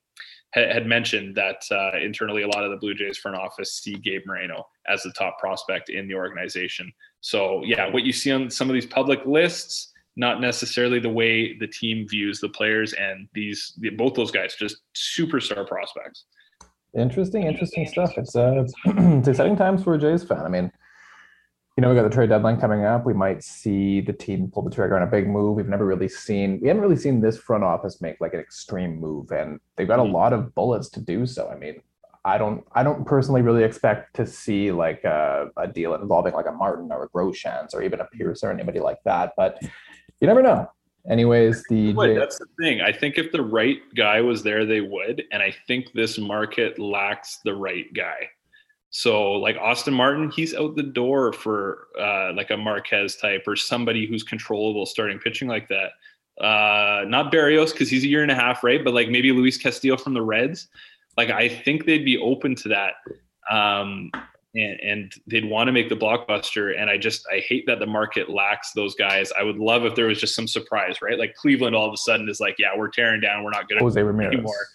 had 0.53 0.87
mentioned 0.87 1.37
that 1.37 1.63
uh, 1.71 1.97
internally 1.99 2.43
a 2.43 2.49
lot 2.49 2.65
of 2.65 2.71
the 2.71 2.77
Blue 2.77 2.95
Jays 2.95 3.19
front 3.19 3.37
office 3.37 3.75
see 3.75 3.95
Gabe 3.95 4.23
Moreno 4.27 4.67
as 4.89 5.03
the 5.03 5.13
top 5.13 5.39
prospect 5.39 5.91
in 5.91 6.09
the 6.09 6.15
organization. 6.15 6.93
So 7.21 7.63
yeah, 7.65 7.89
what 7.89 8.03
you 8.03 8.13
see 8.13 8.33
on 8.33 8.51
some 8.51 8.69
of 8.69 8.75
these 8.75 8.87
public 8.87 9.25
lists, 9.27 9.93
not 10.17 10.41
necessarily 10.41 10.99
the 10.99 11.09
way 11.09 11.57
the 11.59 11.69
team 11.69 12.07
views 12.09 12.41
the 12.41 12.49
players 12.49 12.93
and 12.95 13.29
these 13.33 13.79
both 13.97 14.15
those 14.15 14.33
guys 14.33 14.57
just 14.59 14.79
superstar 14.95 15.67
prospects. 15.67 16.25
Interesting, 16.99 17.45
interesting 17.45 17.87
stuff. 17.87 18.19
It's 18.19 18.35
uh, 18.35 18.65
it's 18.87 19.29
exciting 19.29 19.57
times 19.57 19.85
for 19.85 19.95
a 19.95 19.99
Jays 19.99 20.25
fan. 20.25 20.41
I 20.41 20.49
mean, 20.49 20.73
you 21.81 21.87
know, 21.87 21.89
we 21.89 21.97
got 21.97 22.03
the 22.03 22.15
trade 22.15 22.29
deadline 22.29 22.61
coming 22.61 22.85
up. 22.85 23.07
We 23.07 23.15
might 23.15 23.43
see 23.43 24.03
the 24.03 24.13
team 24.13 24.51
pull 24.53 24.63
the 24.63 24.71
trigger 24.71 24.97
on 24.97 25.03
a 25.03 25.07
big 25.07 25.27
move. 25.27 25.57
We've 25.57 25.67
never 25.67 25.87
really 25.87 26.11
seen, 26.11 26.61
we 26.61 26.69
haven't 26.69 26.83
really 26.83 26.95
seen 26.95 27.23
this 27.23 27.39
front 27.39 27.65
office 27.65 28.03
make 28.03 28.21
like 28.21 28.35
an 28.35 28.41
extreme 28.41 29.01
move, 29.01 29.31
and 29.31 29.59
they've 29.77 29.89
got 29.89 29.99
a 29.99 30.03
mm-hmm. 30.03 30.13
lot 30.13 30.35
of 30.35 30.55
bullets 30.55 30.91
to 30.91 31.01
do 31.01 31.25
so. 31.25 31.49
I 31.49 31.57
mean, 31.57 31.81
I 32.23 32.37
don't, 32.37 32.63
I 32.73 32.83
don't 32.83 33.07
personally 33.07 33.41
really 33.41 33.65
expect 33.65 34.15
to 34.17 34.27
see 34.27 34.71
like 34.71 35.05
a, 35.05 35.49
a 35.57 35.69
deal 35.69 35.95
involving 35.95 36.35
like 36.35 36.45
a 36.47 36.53
Martin 36.53 36.93
or 36.93 37.05
a 37.05 37.09
Groshans 37.09 37.73
or 37.73 37.83
even 37.83 38.01
a 38.01 38.05
Pierce 38.13 38.43
or 38.43 38.51
anybody 38.51 38.79
like 38.79 38.99
that. 39.07 39.33
But 39.35 39.57
you 39.63 40.27
never 40.27 40.43
know. 40.43 40.71
Anyways, 41.09 41.65
the 41.71 41.95
that's 41.95 42.39
the 42.39 42.47
thing. 42.61 42.83
I 42.83 42.93
think 42.93 43.17
if 43.17 43.33
the 43.33 43.41
right 43.41 43.79
guy 43.97 44.21
was 44.21 44.43
there, 44.43 44.67
they 44.67 44.83
would, 44.83 45.25
and 45.33 45.43
I 45.43 45.57
think 45.67 45.95
this 45.95 46.19
market 46.19 46.79
lacks 46.79 47.39
the 47.43 47.55
right 47.55 47.91
guy. 47.95 48.29
So 48.91 49.33
like 49.33 49.57
Austin 49.57 49.95
Martin, 49.95 50.31
he's 50.31 50.55
out 50.55 50.75
the 50.77 50.83
door 50.83 51.33
for 51.33 51.89
uh, 51.99 52.33
like 52.35 52.51
a 52.51 52.57
Marquez 52.57 53.17
type 53.17 53.45
or 53.47 53.57
somebody 53.57 54.07
who's 54.07 54.23
controllable 54.23 54.85
starting 54.85 55.19
pitching 55.19 55.49
like 55.49 55.69
that. 55.69 55.93
Uh, 56.45 57.05
not 57.07 57.33
Berrios 57.33 57.73
because 57.73 57.89
he's 57.89 58.05
a 58.05 58.09
year 58.09 58.23
and 58.23 58.33
a 58.33 58.35
half, 58.35 58.65
right? 58.65 58.83
But 58.85 58.95
like 58.95 59.09
maybe 59.09 59.31
Luis 59.33 59.57
Castillo 59.57 59.97
from 59.97 60.15
the 60.15 60.23
Reds. 60.23 60.69
Like 61.17 61.31
I 61.31 61.49
think 61.49 61.87
they'd 61.87 62.05
be 62.05 62.19
open 62.19 62.55
to 62.57 62.69
that. 62.69 62.95
Um, 63.51 64.11
and, 64.55 64.81
and 64.81 65.13
they'd 65.29 65.49
want 65.49 65.69
to 65.69 65.73
make 65.73 65.89
the 65.89 65.97
blockbuster. 65.97 66.77
And 66.77 66.91
I 66.91 66.99
just 66.99 67.25
I 67.33 67.39
hate 67.41 67.67
that 67.67 67.79
the 67.79 67.87
market 67.87 68.29
lacks 68.29 68.73
those 68.73 68.97
guys. 68.97 69.31
I 69.39 69.45
would 69.45 69.59
love 69.59 69.85
if 69.85 69.95
there 69.95 70.07
was 70.07 70.19
just 70.21 70.35
some 70.35 70.49
surprise, 70.49 71.01
right? 71.01 71.19
Like 71.19 71.35
Cleveland 71.37 71.77
all 71.77 71.87
of 71.87 71.95
a 71.95 71.99
sudden 71.99 72.29
is 72.29 72.41
like, 72.41 72.57
yeah, 72.59 72.71
we're 72.77 72.89
tearing 72.89 73.21
down, 73.21 73.45
we're 73.45 73.51
not 73.51 73.69
good 73.69 73.79
Jose 73.81 74.03
Ramirez. 74.03 74.33
anymore. 74.33 74.67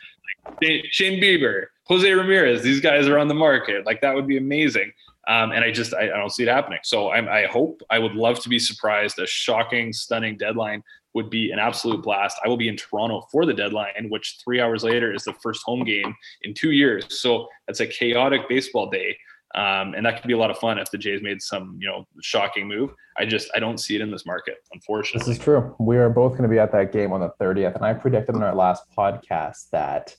Like, 0.62 0.86
Shane 0.92 1.22
Bieber, 1.22 1.66
Jose 1.88 2.12
Ramirez, 2.12 2.62
these 2.64 2.80
guys 2.80 3.08
are 3.08 3.18
on 3.18 3.28
the 3.28 3.36
market. 3.36 3.86
Like 3.86 4.02
that 4.02 4.16
would 4.16 4.28
be 4.28 4.38
amazing. 4.38 4.92
Um, 5.28 5.52
and 5.52 5.64
I 5.64 5.72
just 5.72 5.94
I, 5.94 6.04
I, 6.04 6.18
don't 6.18 6.32
see 6.32 6.44
it 6.44 6.50
happening. 6.50 6.80
So 6.84 7.12
I'm, 7.12 7.28
I 7.28 7.46
hope 7.46 7.82
I 7.90 7.98
would 7.98 8.14
love 8.14 8.40
to 8.42 8.50
be 8.50 8.60
surprised. 8.60 9.18
A 9.18 9.26
shocking, 9.26 9.92
stunning 9.92 10.38
deadline 10.38 10.84
would 11.16 11.32
be 11.32 11.52
an 11.52 11.58
absolute 11.58 12.04
blast. 12.04 12.38
I 12.46 12.48
will 12.48 12.58
be 12.58 12.68
in 12.68 12.78
Toronto 12.78 13.26
for 13.32 13.46
the 13.46 13.54
deadline, 13.54 14.10
which 14.10 14.38
three 14.44 14.62
hours 14.62 14.84
later 14.84 15.14
is 15.14 15.24
the 15.24 15.34
first 15.42 15.64
home 15.66 15.84
game 15.84 16.14
in 16.44 16.54
two 16.54 16.72
years. 16.72 17.06
So 17.22 17.48
that's 17.66 17.80
a 17.80 17.88
chaotic 17.88 18.48
baseball 18.48 18.90
day. 18.90 19.18
Um, 19.56 19.94
and 19.96 20.06
that 20.06 20.22
could 20.22 20.28
be 20.28 20.34
a 20.34 20.38
lot 20.38 20.52
of 20.52 20.58
fun 20.58 20.78
if 20.78 20.92
the 20.92 20.98
Jays 20.98 21.22
made 21.22 21.42
some, 21.42 21.78
you 21.80 21.88
know, 21.88 22.06
shocking 22.22 22.68
move. 22.68 22.92
I 23.18 23.26
just 23.26 23.50
I 23.56 23.60
don't 23.60 23.80
see 23.80 23.96
it 23.96 24.02
in 24.02 24.12
this 24.12 24.26
market, 24.26 24.58
unfortunately. 24.74 25.32
This 25.32 25.40
is 25.40 25.44
true. 25.44 25.74
We 25.80 25.98
are 25.98 26.10
both 26.10 26.32
going 26.32 26.44
to 26.44 26.50
be 26.50 26.60
at 26.60 26.74
that 26.74 26.92
game 26.92 27.14
on 27.14 27.22
the 27.22 27.32
30th, 27.40 27.76
and 27.76 27.86
I 27.86 27.94
predicted 27.94 28.36
in 28.36 28.44
our 28.44 28.54
last 28.54 28.84
podcast 28.96 29.70
that 29.72 30.16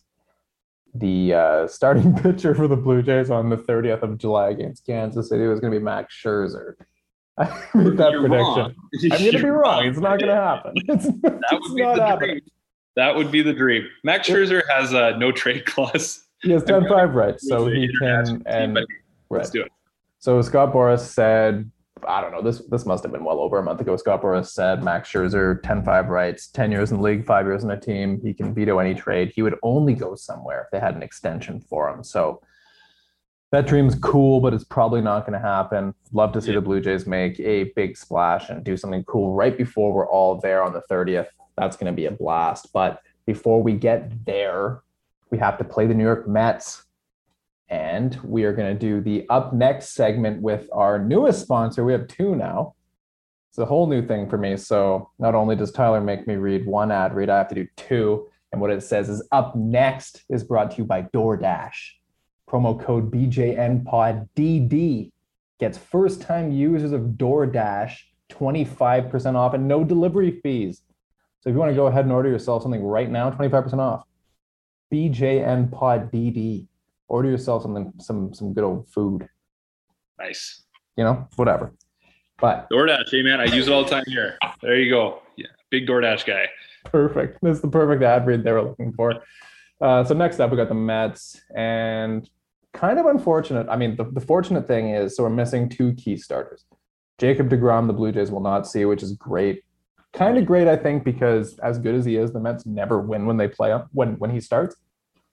the 0.98 1.34
uh, 1.34 1.66
starting 1.66 2.14
pitcher 2.22 2.54
for 2.54 2.68
the 2.68 2.76
Blue 2.76 3.02
Jays 3.02 3.30
on 3.30 3.50
the 3.50 3.56
30th 3.56 4.02
of 4.02 4.18
July 4.18 4.50
against 4.50 4.86
Kansas 4.86 5.28
City 5.28 5.46
was 5.46 5.60
going 5.60 5.72
to 5.72 5.78
be 5.78 5.84
Max 5.84 6.14
Scherzer. 6.14 6.74
I 7.38 7.44
made 7.74 7.96
that 7.98 8.12
You're 8.12 8.28
prediction. 8.28 8.38
Wrong. 8.54 8.74
I'm 9.12 9.18
going 9.18 9.32
to 9.32 9.38
be 9.38 9.50
wrong. 9.50 9.84
It's 9.84 9.98
not 9.98 10.18
going 10.18 10.34
to 10.34 10.34
happen. 10.34 10.72
It's, 10.76 11.04
that 11.04 11.42
it's 11.52 11.68
would 11.70 11.82
not 11.82 11.98
happening. 11.98 12.36
Dream. 12.36 12.50
That 12.96 13.14
would 13.14 13.30
be 13.30 13.42
the 13.42 13.52
dream. 13.52 13.86
Max 14.04 14.26
Scherzer 14.26 14.62
has 14.70 14.94
a 14.94 15.18
no 15.18 15.32
trade 15.32 15.66
clause. 15.66 16.24
He 16.42 16.50
has 16.52 16.64
10 16.64 16.88
5 16.88 17.14
rights, 17.14 17.46
so 17.46 17.66
he 17.66 17.90
can. 18.00 18.42
And, 18.46 18.78
Let's 19.28 19.50
do 19.50 19.62
it. 19.62 19.72
So 20.18 20.40
Scott 20.40 20.72
Boras 20.72 21.00
said, 21.00 21.70
I 22.06 22.20
don't 22.20 22.32
know, 22.32 22.42
this 22.42 22.62
this 22.68 22.86
must 22.86 23.02
have 23.02 23.12
been 23.12 23.24
well 23.24 23.40
over 23.40 23.58
a 23.58 23.62
month 23.62 23.80
ago. 23.80 23.96
Scott 23.96 24.22
Boras 24.22 24.48
said 24.48 24.82
Max 24.82 25.10
Scherzer, 25.10 25.60
10-5 25.62 26.08
rights, 26.08 26.48
10 26.48 26.70
years 26.70 26.90
in 26.90 26.98
the 26.98 27.02
league, 27.02 27.26
five 27.26 27.46
years 27.46 27.64
in 27.64 27.70
a 27.70 27.80
team. 27.80 28.20
He 28.22 28.32
can 28.32 28.54
veto 28.54 28.78
any 28.78 28.94
trade. 28.94 29.32
He 29.34 29.42
would 29.42 29.56
only 29.62 29.94
go 29.94 30.14
somewhere 30.14 30.62
if 30.62 30.70
they 30.70 30.80
had 30.80 30.94
an 30.94 31.02
extension 31.02 31.60
for 31.60 31.88
him. 31.88 32.04
So 32.04 32.40
that 33.52 33.66
dream's 33.66 33.94
cool, 33.96 34.40
but 34.40 34.54
it's 34.54 34.64
probably 34.64 35.00
not 35.00 35.20
going 35.26 35.40
to 35.40 35.46
happen. 35.46 35.94
Love 36.12 36.32
to 36.32 36.40
see 36.40 36.48
yeah. 36.48 36.56
the 36.56 36.60
Blue 36.62 36.80
Jays 36.80 37.06
make 37.06 37.38
a 37.40 37.64
big 37.76 37.96
splash 37.96 38.50
and 38.50 38.64
do 38.64 38.76
something 38.76 39.04
cool 39.04 39.34
right 39.34 39.56
before 39.56 39.92
we're 39.92 40.08
all 40.08 40.40
there 40.40 40.62
on 40.62 40.72
the 40.72 40.82
30th. 40.90 41.28
That's 41.56 41.76
going 41.76 41.92
to 41.92 41.96
be 41.96 42.06
a 42.06 42.10
blast. 42.10 42.72
But 42.72 43.00
before 43.24 43.62
we 43.62 43.72
get 43.72 44.24
there, 44.26 44.82
we 45.30 45.38
have 45.38 45.58
to 45.58 45.64
play 45.64 45.86
the 45.86 45.94
New 45.94 46.04
York 46.04 46.28
Mets 46.28 46.85
and 47.68 48.18
we 48.22 48.44
are 48.44 48.52
going 48.52 48.72
to 48.72 48.78
do 48.78 49.00
the 49.00 49.26
up 49.28 49.52
next 49.52 49.94
segment 49.94 50.40
with 50.40 50.68
our 50.72 50.98
newest 50.98 51.42
sponsor. 51.42 51.84
We 51.84 51.92
have 51.92 52.06
two 52.06 52.36
now. 52.36 52.74
It's 53.50 53.58
a 53.58 53.66
whole 53.66 53.86
new 53.86 54.06
thing 54.06 54.28
for 54.28 54.38
me. 54.38 54.56
So 54.56 55.10
not 55.18 55.34
only 55.34 55.56
does 55.56 55.72
Tyler 55.72 56.00
make 56.00 56.26
me 56.26 56.36
read 56.36 56.66
one 56.66 56.92
ad 56.92 57.14
read, 57.14 57.30
I 57.30 57.38
have 57.38 57.48
to 57.48 57.54
do 57.54 57.66
two. 57.76 58.28
And 58.52 58.60
what 58.60 58.70
it 58.70 58.82
says 58.82 59.08
is 59.08 59.26
up 59.32 59.56
next 59.56 60.22
is 60.28 60.44
brought 60.44 60.70
to 60.72 60.78
you 60.78 60.84
by 60.84 61.02
DoorDash. 61.02 61.74
Promo 62.48 62.80
code 62.80 63.10
BJNPodDD 63.10 65.10
gets 65.58 65.78
first 65.78 66.20
time 66.20 66.52
users 66.52 66.92
of 66.92 67.02
DoorDash 67.16 67.96
25% 68.30 69.34
off 69.34 69.54
and 69.54 69.66
no 69.66 69.82
delivery 69.82 70.40
fees. 70.42 70.82
So 71.40 71.50
if 71.50 71.54
you 71.54 71.58
want 71.58 71.70
to 71.70 71.76
go 71.76 71.86
ahead 71.86 72.04
and 72.04 72.12
order 72.12 72.28
yourself 72.28 72.62
something 72.62 72.82
right 72.82 73.10
now, 73.10 73.30
25% 73.30 73.78
off. 73.78 74.04
BJNPodDD 74.92 76.68
order 77.08 77.28
yourself 77.30 77.62
something 77.62 77.92
some 77.98 78.32
some 78.34 78.52
good 78.52 78.64
old 78.64 78.88
food 78.88 79.28
nice 80.18 80.64
you 80.96 81.04
know 81.04 81.26
whatever 81.36 81.72
but 82.38 82.68
DoorDash, 82.70 83.10
hey 83.10 83.22
man, 83.22 83.40
I 83.40 83.44
use 83.44 83.66
it 83.66 83.72
all 83.72 83.84
the 83.84 83.90
time 83.90 84.04
here. 84.06 84.38
There 84.60 84.78
you 84.78 84.90
go. 84.90 85.22
Yeah, 85.36 85.46
big 85.70 85.86
DoorDash 85.86 86.26
guy. 86.26 86.48
Perfect. 86.84 87.38
This 87.42 87.56
is 87.56 87.62
the 87.62 87.68
perfect 87.68 88.02
ad 88.02 88.26
read 88.26 88.44
they 88.44 88.52
were 88.52 88.62
looking 88.62 88.92
for. 88.92 89.22
Uh, 89.80 90.04
so 90.04 90.14
next 90.14 90.38
up, 90.38 90.50
we 90.50 90.56
got 90.56 90.68
the 90.68 90.74
Mets, 90.74 91.40
and 91.54 92.28
kind 92.72 92.98
of 92.98 93.06
unfortunate. 93.06 93.66
I 93.70 93.76
mean, 93.76 93.96
the, 93.96 94.04
the 94.04 94.20
fortunate 94.20 94.66
thing 94.66 94.90
is, 94.90 95.16
so 95.16 95.22
we're 95.22 95.30
missing 95.30 95.68
two 95.68 95.94
key 95.94 96.16
starters. 96.16 96.66
Jacob 97.18 97.48
Degrom, 97.48 97.86
the 97.86 97.94
Blue 97.94 98.12
Jays 98.12 98.30
will 98.30 98.40
not 98.40 98.66
see, 98.66 98.84
which 98.84 99.02
is 99.02 99.12
great. 99.12 99.62
Kind 100.12 100.36
of 100.36 100.44
great, 100.44 100.68
I 100.68 100.76
think, 100.76 101.04
because 101.04 101.58
as 101.58 101.78
good 101.78 101.94
as 101.94 102.04
he 102.04 102.16
is, 102.16 102.32
the 102.32 102.40
Mets 102.40 102.66
never 102.66 103.00
win 103.00 103.26
when 103.26 103.38
they 103.38 103.48
play 103.48 103.70
him 103.70 103.84
when 103.92 104.18
when 104.18 104.30
he 104.30 104.40
starts. 104.40 104.76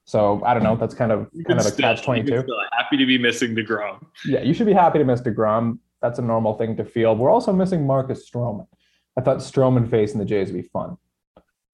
So 0.06 0.44
I 0.44 0.54
don't 0.54 0.64
know. 0.64 0.76
That's 0.76 0.94
kind 0.94 1.12
of 1.12 1.30
kind 1.48 1.60
of 1.60 1.66
a 1.66 1.72
catch 1.72 2.04
twenty 2.04 2.24
two. 2.24 2.44
Happy 2.78 2.98
to 2.98 3.06
be 3.06 3.18
missing 3.18 3.56
Degrom. 3.56 4.06
Yeah, 4.26 4.42
you 4.42 4.54
should 4.54 4.68
be 4.68 4.74
happy 4.74 5.00
to 5.00 5.06
miss 5.06 5.22
Degrom. 5.22 5.80
That's 6.02 6.20
a 6.20 6.22
normal 6.22 6.58
thing 6.58 6.76
to 6.78 6.86
feel. 6.86 7.16
We're 7.16 7.32
also 7.32 7.54
missing 7.54 7.88
Marcus 7.88 8.30
Stroman. 8.30 8.68
I 9.18 9.22
thought 9.22 9.38
Stroman 9.38 9.90
facing 9.90 10.20
the 10.20 10.26
Jays 10.26 10.52
would 10.52 10.62
be 10.62 10.68
fun. 10.68 10.98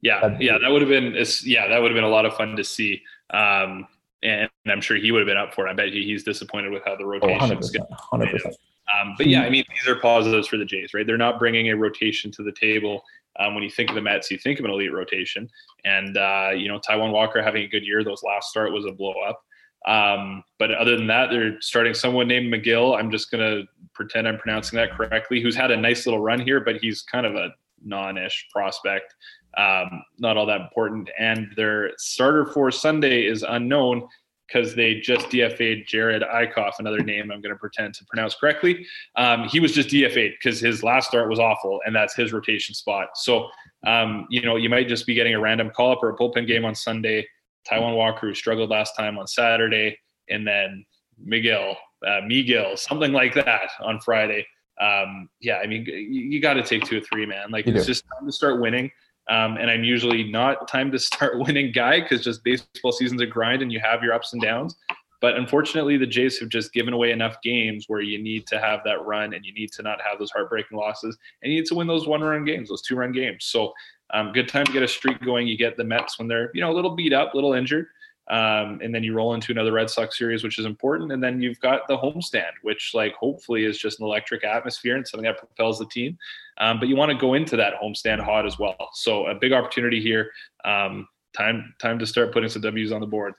Yeah, 0.02 0.22
That'd 0.22 0.42
yeah, 0.42 0.58
that 0.60 0.70
would 0.70 0.82
have 0.82 0.90
been. 0.90 1.16
Yeah, 1.44 1.68
that 1.68 1.82
would 1.82 1.92
have 1.92 1.96
been 1.96 2.04
a 2.04 2.10
lot 2.10 2.26
of 2.26 2.36
fun 2.36 2.56
to 2.56 2.64
see. 2.64 3.02
Um, 3.32 3.88
and 4.22 4.50
I'm 4.68 4.82
sure 4.82 4.98
he 4.98 5.12
would 5.12 5.20
have 5.20 5.28
been 5.28 5.38
up 5.38 5.54
for 5.54 5.68
it. 5.68 5.72
I 5.72 5.74
bet 5.74 5.88
he's 5.90 6.24
disappointed 6.24 6.72
with 6.72 6.84
how 6.86 6.96
the 6.96 7.06
rotation 7.06 7.58
is 7.58 7.72
going. 7.72 7.88
Hundred 7.92 8.32
percent. 8.32 8.56
Um, 9.00 9.16
but 9.18 9.28
yeah, 9.28 9.44
I 9.44 9.50
mean, 9.50 9.64
these 9.70 9.88
are 9.88 9.96
positives 10.00 10.48
for 10.48 10.58
the 10.58 10.66
Jays, 10.66 10.94
right? 10.94 11.06
They're 11.06 11.18
not 11.18 11.38
bringing 11.40 11.70
a 11.70 11.76
rotation 11.76 12.32
to 12.32 12.44
the 12.44 12.52
table 12.52 13.04
um, 13.40 13.56
when 13.56 13.64
you 13.64 13.70
think 13.70 13.90
of 13.90 13.96
the 13.96 14.02
Mets, 14.02 14.30
you 14.30 14.38
think 14.38 14.60
of 14.60 14.66
an 14.66 14.72
elite 14.72 14.94
rotation. 14.94 15.50
And, 15.86 16.18
uh, 16.18 16.50
you 16.56 16.68
know, 16.68 16.80
Taijuan 16.80 17.12
Walker 17.12 17.42
having 17.42 17.64
a 17.64 17.68
good 17.68 17.86
year. 17.86 18.04
Those 18.04 18.24
last 18.24 18.50
start 18.50 18.72
was 18.74 18.86
a 18.86 18.92
blow 18.92 19.16
up. 19.28 19.42
Um, 19.88 20.44
but 20.58 20.72
other 20.72 20.98
than 20.98 21.08
that, 21.08 21.30
they're 21.30 21.60
starting 21.62 21.94
someone 21.94 22.28
named 22.28 22.54
Megill. 22.54 22.98
I'm 23.00 23.10
just 23.10 23.32
going 23.32 23.44
to 23.44 23.68
pretend 23.94 24.28
I'm 24.28 24.38
pronouncing 24.38 24.78
that 24.78 24.92
correctly, 24.92 25.42
who's 25.42 25.56
had 25.56 25.72
a 25.72 25.78
nice 25.78 26.06
little 26.06 26.20
run 26.20 26.42
here, 26.42 26.60
but 26.60 26.78
he's 26.78 27.02
kind 27.02 27.26
of 27.26 27.36
a 27.36 27.50
non 27.84 28.18
ish 28.18 28.48
prospect. 28.52 29.16
Um, 29.58 30.04
not 30.20 30.38
all 30.38 30.46
that 30.46 30.62
important. 30.62 31.10
And 31.18 31.48
their 31.56 31.92
starter 31.98 32.46
for 32.48 32.72
Sunday 32.72 33.26
is 33.26 33.44
unknown 33.44 34.08
because 34.52 34.76
they 34.76 34.96
just 34.96 35.28
DFA'd 35.30 35.88
Jerad 35.88 36.28
Eickhoff, 36.32 36.74
another 36.80 37.04
name 37.04 37.32
I'm 37.32 37.42
going 37.42 37.54
to 37.54 37.60
pretend 37.60 37.94
to 37.96 38.06
pronounce 38.06 38.36
correctly. 38.36 38.86
Um, 39.16 39.48
he 39.48 39.60
was 39.60 39.72
just 39.74 39.90
DFA'd 39.90 40.34
because 40.42 40.60
his 40.60 40.84
last 40.84 41.08
start 41.10 41.30
was 41.30 41.40
awful, 41.40 41.80
and 41.86 41.96
that's 41.96 42.16
his 42.16 42.34
rotation 42.34 42.74
spot. 42.76 43.10
So, 43.16 43.48
um, 43.86 44.28
you 44.30 44.42
know, 44.42 44.56
you 44.56 44.70
might 44.70 44.88
just 44.88 45.06
be 45.06 45.14
getting 45.14 45.36
a 45.36 45.40
random 45.40 45.70
call 45.70 45.92
up 45.92 46.04
or 46.04 46.10
a 46.10 46.18
bullpen 46.18 46.48
game 46.48 46.66
on 46.66 46.76
Sunday. 46.76 47.28
Taijuan 47.70 47.96
Walker, 47.96 48.28
who 48.28 48.34
struggled 48.34 48.70
last 48.70 48.96
time 48.96 49.18
on 49.18 49.28
Saturday, 49.28 49.98
and 50.30 50.48
then 50.48 50.86
Miguel, 51.18 51.78
uh, 52.06 52.22
Miguel, 52.26 52.78
something 52.78 53.12
like 53.12 53.36
that 53.36 53.70
on 53.82 54.00
Friday. 54.00 54.46
Um, 54.82 55.30
yeah, 55.42 55.58
I 55.58 55.68
mean, 55.68 55.86
you, 55.86 55.94
you 56.22 56.40
got 56.42 56.54
to 56.54 56.64
take 56.64 56.86
two 56.86 57.00
or 57.00 57.02
three, 57.02 57.26
man. 57.26 57.52
Like 57.52 57.66
You 57.66 57.74
it's 57.76 57.86
do. 57.86 57.92
just 57.92 58.06
time 58.14 58.26
to 58.26 58.32
start 58.32 58.62
winning. 58.62 58.90
Um, 59.30 59.58
and 59.58 59.70
I'm 59.70 59.84
usually 59.84 60.24
not 60.24 60.68
time 60.68 60.92
to 60.92 61.00
start 61.00 61.34
winning 61.40 61.72
guy 61.72 62.02
because 62.02 62.24
just 62.24 62.44
baseball 62.44 62.92
season's 62.92 63.22
a 63.22 63.26
grind 63.26 63.62
and 63.62 63.72
you 63.72 63.80
have 63.80 64.04
your 64.04 64.14
ups 64.14 64.34
and 64.34 64.42
downs. 64.42 64.76
But 65.22 65.36
unfortunately, 65.36 65.98
the 65.98 66.08
Jays 66.08 66.40
have 66.40 66.50
just 66.50 66.72
given 66.72 66.94
away 66.94 67.12
enough 67.12 67.42
games 67.44 67.86
where 67.88 68.02
you 68.02 68.22
need 68.22 68.48
to 68.48 68.60
have 68.60 68.80
that 68.86 69.06
run 69.06 69.34
and 69.34 69.46
you 69.46 69.54
need 69.54 69.72
to 69.74 69.84
not 69.84 70.02
have 70.02 70.18
those 70.18 70.32
heartbreaking 70.32 70.78
losses 70.78 71.18
and 71.44 71.52
you 71.52 71.60
need 71.60 71.68
to 71.68 71.76
win 71.76 71.88
those 71.88 72.08
one 72.08 72.22
run 72.22 72.46
games, 72.46 72.70
those 72.70 72.82
two 72.82 72.96
run 72.96 73.12
games. 73.12 73.46
So, 73.46 73.74
um, 74.12 74.32
good 74.32 74.48
time 74.48 74.66
to 74.66 74.72
get 74.72 74.82
a 74.82 74.88
streak 74.88 75.22
going. 75.22 75.46
You 75.48 75.58
get 75.58 75.78
the 75.78 75.84
Mets 75.84 76.18
when 76.18 76.28
they're, 76.28 76.50
you 76.56 76.62
know, 76.62 76.72
a 76.72 76.74
little 76.74 76.96
beat 76.96 77.14
up, 77.14 77.34
a 77.34 77.38
little 77.38 77.54
injured. 77.54 77.88
Um, 78.30 78.80
and 78.84 78.94
then 78.94 79.04
you 79.04 79.14
roll 79.14 79.34
into 79.34 79.52
another 79.52 79.72
Red 79.72 79.90
Sox 79.90 80.18
series, 80.18 80.44
which 80.44 80.60
is 80.60 80.66
important. 80.66 81.12
And 81.12 81.24
then 81.24 81.42
you've 81.42 81.60
got 81.60 81.88
the 81.88 81.98
homestand, 81.98 82.52
which, 82.62 82.92
like, 82.94 83.16
hopefully 83.16 83.66
is 83.66 83.78
just 83.78 84.00
an 84.00 84.06
electric 84.06 84.44
atmosphere 84.44 84.96
and 84.96 85.08
something 85.08 85.26
that 85.26 85.40
propels 85.40 85.80
the 85.80 85.86
team. 85.88 86.18
Um, 86.60 86.80
but 86.80 86.90
you 86.90 86.96
want 86.96 87.12
to 87.12 87.18
go 87.18 87.34
into 87.34 87.58
that 87.58 87.74
homestand 87.82 88.20
hot 88.20 88.46
as 88.46 88.60
well. 88.60 88.90
So, 88.94 89.26
a 89.26 89.36
big 89.36 89.52
opportunity 89.52 90.00
here. 90.00 90.32
Um, 90.64 91.08
time, 91.36 91.74
time 91.82 91.98
to 92.00 92.06
start 92.06 92.32
putting 92.32 92.50
some 92.50 92.62
W's 92.62 92.92
on 92.92 93.02
the 93.02 93.08
board. 93.08 93.34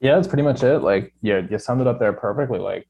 Yeah, 0.00 0.16
that's 0.16 0.26
pretty 0.26 0.42
much 0.42 0.64
it. 0.64 0.80
Like, 0.80 1.14
yeah, 1.22 1.42
you 1.48 1.58
summed 1.58 1.80
it 1.80 1.86
up 1.86 2.00
there 2.00 2.12
perfectly. 2.12 2.58
Like, 2.58 2.88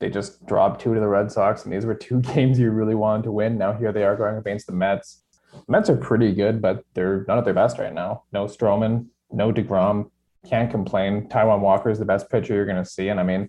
they 0.00 0.10
just 0.10 0.44
dropped 0.46 0.80
two 0.80 0.94
to 0.94 1.00
the 1.00 1.08
Red 1.08 1.32
Sox, 1.32 1.64
and 1.64 1.72
these 1.72 1.86
were 1.86 1.94
two 1.94 2.20
games 2.34 2.58
you 2.58 2.70
really 2.70 2.94
wanted 2.94 3.24
to 3.24 3.32
win. 3.32 3.58
Now 3.58 3.72
here 3.72 3.92
they 3.92 4.04
are 4.04 4.16
going 4.16 4.36
against 4.36 4.66
the 4.66 4.72
Mets. 4.72 5.22
Mets 5.68 5.88
are 5.88 5.96
pretty 5.96 6.32
good, 6.32 6.60
but 6.60 6.84
they're 6.94 7.24
not 7.26 7.38
at 7.38 7.44
their 7.44 7.54
best 7.54 7.78
right 7.78 7.92
now. 7.92 8.24
No 8.32 8.46
Stroman, 8.46 9.06
no 9.32 9.52
Degrom. 9.52 10.10
Can't 10.44 10.70
complain. 10.70 11.28
Taijuan 11.28 11.60
Walker 11.60 11.90
is 11.90 11.98
the 11.98 12.04
best 12.04 12.30
pitcher 12.30 12.54
you're 12.54 12.66
going 12.66 12.82
to 12.82 12.88
see, 12.88 13.08
and 13.08 13.18
I 13.18 13.22
mean, 13.22 13.48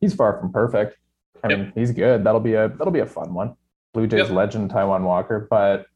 he's 0.00 0.14
far 0.14 0.38
from 0.40 0.52
perfect. 0.52 0.96
I 1.44 1.48
Yep. 1.48 1.58
mean, 1.58 1.72
he's 1.74 1.92
good. 1.92 2.24
That'll 2.24 2.40
be 2.40 2.54
a 2.54 2.68
that'll 2.68 2.92
be 2.92 3.00
a 3.00 3.06
fun 3.06 3.32
one. 3.34 3.54
Blue 3.94 4.06
Jays 4.06 4.28
Yep. 4.28 4.30
legend 4.30 4.70
Taijuan 4.70 5.02
Walker, 5.04 5.46
but 5.50 5.86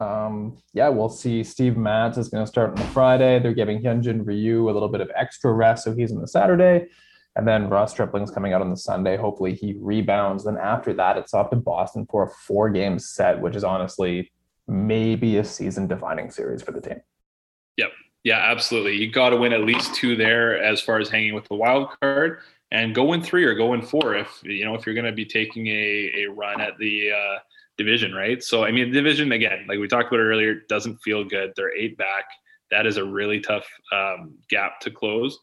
um, 0.00 0.56
yeah, 0.72 0.88
we'll 0.88 1.08
see. 1.08 1.42
Steve 1.42 1.76
Matz 1.76 2.18
is 2.18 2.28
going 2.28 2.44
to 2.44 2.46
start 2.46 2.70
on 2.70 2.76
the 2.76 2.84
Friday. 2.84 3.40
They're 3.40 3.52
giving 3.52 3.82
Hyunjin 3.82 4.24
Ryu 4.24 4.70
a 4.70 4.72
little 4.72 4.88
bit 4.88 5.00
of 5.00 5.10
extra 5.16 5.52
rest, 5.52 5.82
so 5.84 5.92
he's 5.94 6.12
on 6.12 6.20
the 6.20 6.28
Saturday. 6.28 6.86
And 7.34 7.46
then 7.46 7.68
Ross 7.68 7.92
Stripling's 7.92 8.30
coming 8.30 8.52
out 8.52 8.60
on 8.60 8.70
the 8.70 8.76
Sunday. 8.76 9.16
Hopefully 9.16 9.54
he 9.54 9.74
rebounds. 9.80 10.44
Then 10.44 10.56
after 10.56 10.92
that, 10.94 11.16
it's 11.16 11.34
off 11.34 11.50
to 11.50 11.56
Boston 11.56 12.06
for 12.10 12.24
a 12.24 12.28
four 12.30 12.70
game 12.70 12.98
set, 13.00 13.40
which 13.40 13.56
is 13.56 13.64
honestly 13.64 14.30
maybe 14.68 15.36
a 15.38 15.44
season 15.44 15.86
defining 15.88 16.30
series 16.30 16.62
for 16.62 16.70
the 16.72 16.80
team. 16.80 17.00
Yeah, 18.28 18.40
absolutely. 18.40 18.94
You 18.94 19.10
got 19.10 19.30
to 19.30 19.38
win 19.38 19.54
at 19.54 19.62
least 19.62 19.94
two 19.94 20.14
there 20.14 20.62
as 20.62 20.82
far 20.82 20.98
as 20.98 21.08
hanging 21.08 21.32
with 21.32 21.48
the 21.48 21.54
wild 21.54 21.88
card, 21.98 22.40
and 22.70 22.94
go 22.94 23.14
in 23.14 23.22
three 23.22 23.42
or 23.42 23.54
go 23.54 23.72
in 23.72 23.80
four 23.80 24.16
if 24.16 24.42
you 24.42 24.66
know 24.66 24.74
if 24.74 24.84
you're 24.84 24.94
going 24.94 25.06
to 25.06 25.12
be 25.12 25.24
taking 25.24 25.66
a 25.68 26.12
a 26.14 26.26
run 26.26 26.60
at 26.60 26.76
the 26.76 27.10
uh, 27.10 27.38
division, 27.78 28.12
right? 28.12 28.42
So 28.42 28.64
I 28.64 28.70
mean, 28.70 28.92
division 28.92 29.32
again, 29.32 29.64
like 29.66 29.78
we 29.78 29.88
talked 29.88 30.08
about 30.08 30.20
earlier, 30.20 30.56
doesn't 30.68 30.98
feel 30.98 31.24
good. 31.24 31.54
They're 31.56 31.74
eight 31.74 31.96
back. 31.96 32.26
That 32.70 32.84
is 32.84 32.98
a 32.98 33.04
really 33.04 33.40
tough 33.40 33.66
um, 33.92 34.34
gap 34.50 34.78
to 34.80 34.90
close. 34.90 35.38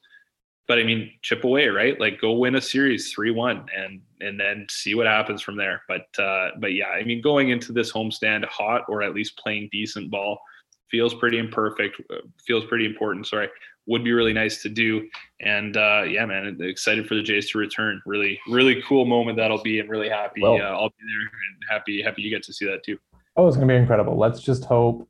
But 0.67 0.77
I 0.77 0.83
mean, 0.83 1.11
chip 1.23 1.43
away, 1.43 1.69
right? 1.69 1.99
Like 1.99 2.21
go 2.21 2.33
win 2.33 2.53
a 2.53 2.61
series 2.61 3.11
three 3.11 3.31
one, 3.31 3.65
and 3.75 3.99
and 4.21 4.39
then 4.39 4.67
see 4.69 4.93
what 4.93 5.07
happens 5.07 5.41
from 5.41 5.57
there. 5.57 5.81
But 5.87 6.05
uh, 6.19 6.51
but 6.59 6.73
yeah, 6.73 6.89
I 6.89 7.03
mean, 7.03 7.23
going 7.23 7.49
into 7.49 7.73
this 7.73 7.91
homestand 7.91 8.45
hot 8.45 8.83
or 8.87 9.01
at 9.01 9.15
least 9.15 9.39
playing 9.39 9.69
decent 9.71 10.11
ball 10.11 10.39
feels 10.95 11.13
pretty 11.13 11.37
imperfect. 11.39 12.01
uh, 12.09 12.15
Feels 12.47 12.63
pretty 12.65 12.85
important. 12.85 13.27
Sorry, 13.27 13.49
would 13.85 14.03
be 14.05 14.13
really 14.13 14.31
nice 14.31 14.61
to 14.61 14.69
do. 14.69 15.05
And 15.41 15.75
uh, 15.75 16.03
yeah, 16.07 16.25
man, 16.25 16.57
excited 16.61 17.05
for 17.05 17.15
the 17.15 17.21
Jays 17.21 17.49
to 17.51 17.57
return. 17.57 18.01
Really, 18.05 18.39
really 18.47 18.81
cool 18.87 19.03
moment 19.05 19.37
that'll 19.37 19.61
be. 19.61 19.79
I'm 19.81 19.89
really 19.89 20.07
happy. 20.09 20.41
Well- 20.41 20.53
uh, 20.55 20.59
I'll 20.79 20.89
be 20.89 20.95
there 20.99 21.21
and 21.21 21.57
happy 21.69 22.01
happy 22.01 22.21
you 22.21 22.29
get 22.29 22.43
to 22.43 22.53
see 22.53 22.65
that 22.67 22.83
too. 22.85 22.97
Oh, 23.35 23.45
it's 23.47 23.57
going 23.57 23.67
to 23.67 23.73
be 23.73 23.77
incredible. 23.77 24.17
Let's 24.17 24.39
just 24.41 24.63
hope 24.63 25.09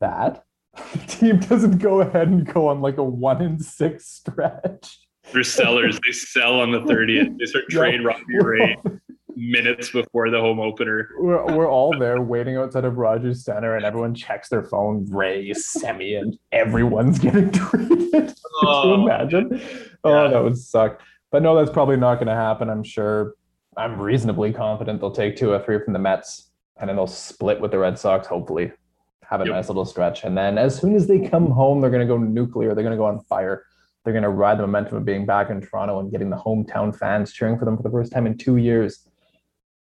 that 0.00 0.44
the 0.92 0.98
team 1.06 1.38
doesn't 1.38 1.78
go 1.78 2.00
ahead 2.00 2.26
and 2.26 2.44
go 2.52 2.66
on 2.66 2.80
like 2.80 2.96
a 2.98 3.04
one 3.04 3.40
in 3.40 3.60
six 3.60 4.08
stretch. 4.08 4.98
They're 5.32 5.44
sellers. 5.44 6.00
they 6.04 6.10
sell 6.12 6.58
on 6.60 6.72
the 6.72 6.80
30th. 6.80 7.38
They 7.38 7.44
start 7.44 7.64
trade 7.70 8.02
Robbie 8.04 8.24
Ray 8.42 8.76
minutes 9.38 9.90
before 9.90 10.30
the 10.30 10.40
home 10.40 10.60
opener. 10.60 11.08
We're, 11.18 11.44
we're 11.56 11.70
all 11.70 11.96
there 11.98 12.20
waiting 12.20 12.56
outside 12.56 12.84
of 12.84 12.98
Rogers 12.98 13.44
Center, 13.44 13.76
and 13.76 13.84
everyone 13.84 14.14
checks 14.14 14.48
their 14.48 14.64
phone. 14.64 15.06
Ray, 15.10 15.50
Semien, 15.50 16.20
and 16.20 16.38
everyone's 16.52 17.18
getting 17.18 17.50
traded. 17.52 18.10
Could 18.12 18.28
you 18.28 18.34
Oh, 18.62 19.02
imagine? 19.04 19.60
Oh, 20.04 20.28
that 20.30 20.42
would 20.42 20.56
suck. 20.58 21.00
But 21.30 21.42
no, 21.42 21.54
that's 21.56 21.70
probably 21.70 21.96
not 21.96 22.16
going 22.16 22.26
to 22.28 22.34
happen. 22.34 22.68
I'm 22.68 22.82
sure. 22.82 23.34
I'm 23.76 24.00
reasonably 24.00 24.52
confident 24.52 25.00
they'll 25.00 25.12
take 25.12 25.36
two 25.36 25.52
or 25.52 25.60
three 25.62 25.78
from 25.84 25.92
the 25.92 25.98
Mets, 26.00 26.50
and 26.78 26.88
then 26.88 26.96
they'll 26.96 27.06
split 27.06 27.60
with 27.60 27.70
the 27.70 27.78
Red 27.78 27.96
Sox. 27.98 28.26
Hopefully, 28.26 28.72
have 29.24 29.40
a 29.40 29.44
Yep. 29.44 29.54
nice 29.54 29.68
little 29.68 29.84
stretch, 29.84 30.24
and 30.24 30.36
then 30.36 30.58
as 30.58 30.76
soon 30.76 30.96
as 30.96 31.06
they 31.06 31.20
come 31.20 31.50
home, 31.50 31.80
they're 31.80 31.90
going 31.90 32.06
to 32.06 32.12
go 32.12 32.18
nuclear. 32.18 32.74
They're 32.74 32.82
going 32.82 32.92
to 32.92 32.98
go 32.98 33.04
on 33.04 33.20
fire. 33.20 33.64
They're 34.04 34.12
going 34.14 34.22
to 34.24 34.30
ride 34.30 34.58
the 34.58 34.62
momentum 34.62 34.96
of 34.96 35.04
being 35.04 35.26
back 35.26 35.50
in 35.50 35.60
Toronto 35.60 36.00
and 36.00 36.10
getting 36.10 36.30
the 36.30 36.36
hometown 36.36 36.96
fans 36.96 37.32
cheering 37.32 37.58
for 37.58 37.66
them 37.66 37.76
for 37.76 37.82
the 37.82 37.90
first 37.90 38.10
time 38.10 38.26
in 38.26 38.38
two 38.38 38.56
years. 38.56 39.07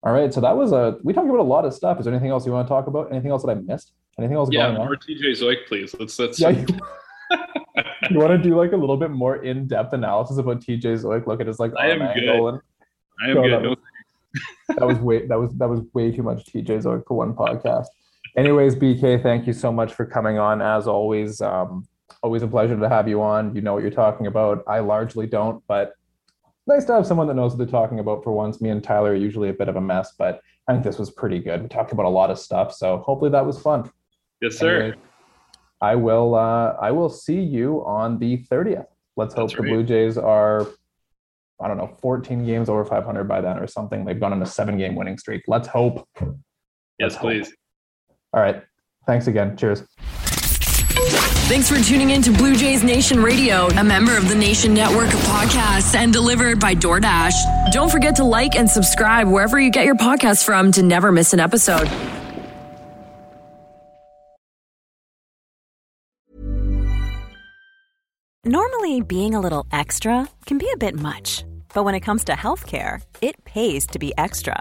All 0.07 0.13
right, 0.13 0.33
so 0.33 0.41
that 0.41 0.57
was 0.57 0.71
a. 0.71 0.99
We 1.03 1.13
talked 1.13 1.27
about 1.29 1.41
a 1.41 1.43
lot 1.43 1.65
of 1.65 1.75
stuff. 1.75 1.99
Is 1.99 2.05
there 2.05 2.15
anything 2.15 2.31
else 2.31 2.47
you 2.47 2.53
want 2.53 2.67
to 2.67 2.69
talk 2.69 2.87
about? 2.87 3.11
Anything 3.11 3.33
else 3.33 3.43
that 3.43 3.51
I 3.51 3.55
missed? 3.55 3.91
Anything 4.21 4.37
else 4.37 4.49
Yeah, 4.53 4.67
going 4.69 4.77
on? 4.77 4.87
more 4.87 4.95
TJ 4.97 5.33
Zeuch, 5.33 5.67
please. 5.67 5.97
Let's 5.99 6.17
let's. 6.21 6.39
Yeah, 6.39 6.51
you, 6.51 6.65
you 8.11 8.19
want 8.19 8.31
to 8.31 8.39
do 8.39 8.55
like 8.57 8.71
a 8.71 8.77
little 8.77 8.97
bit 8.97 9.11
more 9.11 9.43
in-depth 9.43 9.93
analysis 9.93 10.39
about 10.39 10.61
TJ 10.61 11.03
Zeuch? 11.03 11.27
Look 11.27 11.41
at 11.41 11.49
his 11.49 11.59
like 11.59 11.73
I 11.77 11.89
am 11.91 11.99
good. 11.99 12.23
and 12.29 12.61
I 13.21 13.31
am 13.31 13.35
No, 13.35 13.43
good. 13.43 13.53
that 13.53 13.63
No, 13.63 13.69
was- 13.71 13.79
that 14.77 14.87
was 14.87 14.99
way 14.99 15.27
that 15.27 15.39
was 15.41 15.53
that 15.55 15.69
was 15.69 15.81
way 15.93 16.13
too 16.13 16.23
much 16.23 16.45
TJ 16.47 16.85
Zeuch 16.85 17.03
for 17.09 17.17
one 17.17 17.35
podcast. 17.35 17.87
Anyways, 18.37 18.77
BK, 18.77 19.21
thank 19.25 19.45
you 19.49 19.53
so 19.53 19.73
much 19.73 19.93
for 19.93 20.07
coming 20.07 20.39
on. 20.39 20.63
As 20.63 20.87
always, 20.87 21.41
um, 21.41 21.85
always 22.23 22.43
a 22.43 22.47
pleasure 22.47 22.79
to 22.79 22.89
have 22.89 23.09
you 23.09 23.23
on. 23.23 23.57
You 23.57 23.61
know 23.61 23.75
what 23.75 23.83
you're 23.83 23.91
talking 23.91 24.29
about. 24.29 24.63
I 24.69 24.79
largely 24.79 25.27
don't, 25.27 25.65
but 25.67 25.95
nice 26.67 26.85
to 26.87 26.93
have 26.95 27.07
someone 27.07 27.27
that 27.29 27.35
knows 27.35 27.53
what 27.53 27.59
they're 27.59 27.67
talking 27.81 28.01
about 28.01 28.23
for 28.25 28.33
once. 28.33 28.61
Me 28.61 28.71
and 28.71 28.83
Tyler 28.83 29.13
are 29.13 29.15
usually 29.15 29.49
a 29.49 29.53
bit 29.53 29.69
of 29.69 29.77
a 29.77 29.81
mess, 29.81 30.15
but 30.19 30.41
I 30.69 30.73
think 30.73 30.85
this 30.85 30.99
was 30.99 31.11
pretty 31.11 31.39
good. 31.39 31.63
We 31.63 31.69
talked 31.69 31.93
about 31.93 32.07
a 32.07 32.11
lot 32.11 32.31
of 32.31 32.39
stuff, 32.39 32.75
so 32.75 32.99
hopefully 32.99 33.31
that 33.31 33.45
was 33.47 33.61
fun. 33.61 33.91
yes, 34.41 34.57
sir. 34.57 34.81
Anyways, 34.81 35.01
I 35.81 35.95
will 35.95 36.35
uh 36.35 36.75
I 36.81 36.91
will 36.91 37.11
see 37.11 37.41
you 37.41 37.85
on 37.85 38.19
the 38.19 38.39
30th. 38.51 38.87
Let's 39.17 39.35
hope 39.35 39.49
That's 39.51 39.57
the 39.59 39.63
right. 39.63 39.73
Blue 39.73 39.83
Jays 39.85 40.17
are 40.19 40.67
I 41.63 41.69
don't 41.69 41.79
know, 41.79 41.97
14 42.03 42.45
games 42.45 42.69
over 42.69 42.85
500 42.85 43.25
by 43.25 43.41
then 43.41 43.59
or 43.59 43.67
something. 43.67 44.05
They've 44.05 44.19
gone 44.21 44.33
on 44.33 44.43
a 44.43 44.47
seven 44.47 44.77
game 44.77 44.95
winning 44.95 45.17
streak. 45.19 45.43
Let's 45.47 45.69
hope. 45.69 46.07
Yes, 46.21 46.29
Let's 47.01 47.15
hope. 47.17 47.23
please. 47.23 47.55
All 48.35 48.43
right. 48.43 48.63
Thanks 49.07 49.27
again. 49.27 49.57
Cheers. 49.57 49.85
Thanks 51.47 51.69
for 51.69 51.79
tuning 51.79 52.11
in 52.11 52.23
to 52.23 52.33
Blue 52.33 52.57
Jays 52.57 52.83
Nation 52.83 53.23
Radio, 53.23 53.69
a 53.69 53.85
member 53.85 54.17
of 54.17 54.29
the 54.29 54.35
Nation 54.35 54.75
Network 54.75 55.07
of 55.15 55.21
podcasts 55.21 55.95
and 55.95 56.13
delivered 56.13 56.59
by 56.59 56.75
DoorDash. 56.75 57.71
Don't 57.71 57.89
forget 57.89 58.17
to 58.17 58.25
like 58.25 58.57
and 58.57 58.69
subscribe 58.69 59.29
wherever 59.29 59.57
you 59.61 59.71
get 59.71 59.85
your 59.85 59.95
podcasts 59.95 60.45
from 60.45 60.73
to 60.73 60.83
never 60.83 61.13
miss 61.13 61.33
an 61.33 61.39
episode. 61.39 61.89
Normally, 68.45 69.01
being 69.03 69.37
a 69.37 69.41
little 69.41 69.69
extra 69.71 70.29
can 70.47 70.59
be 70.59 70.69
a 70.75 70.77
bit 70.77 70.97
much, 70.97 71.45
but 71.73 71.85
when 71.85 71.95
it 71.95 72.01
comes 72.01 72.25
to 72.25 72.33
healthcare, 72.33 73.01
it 73.23 73.45
pays 73.45 73.87
to 73.87 74.01
be 74.01 74.13
extra. 74.19 74.61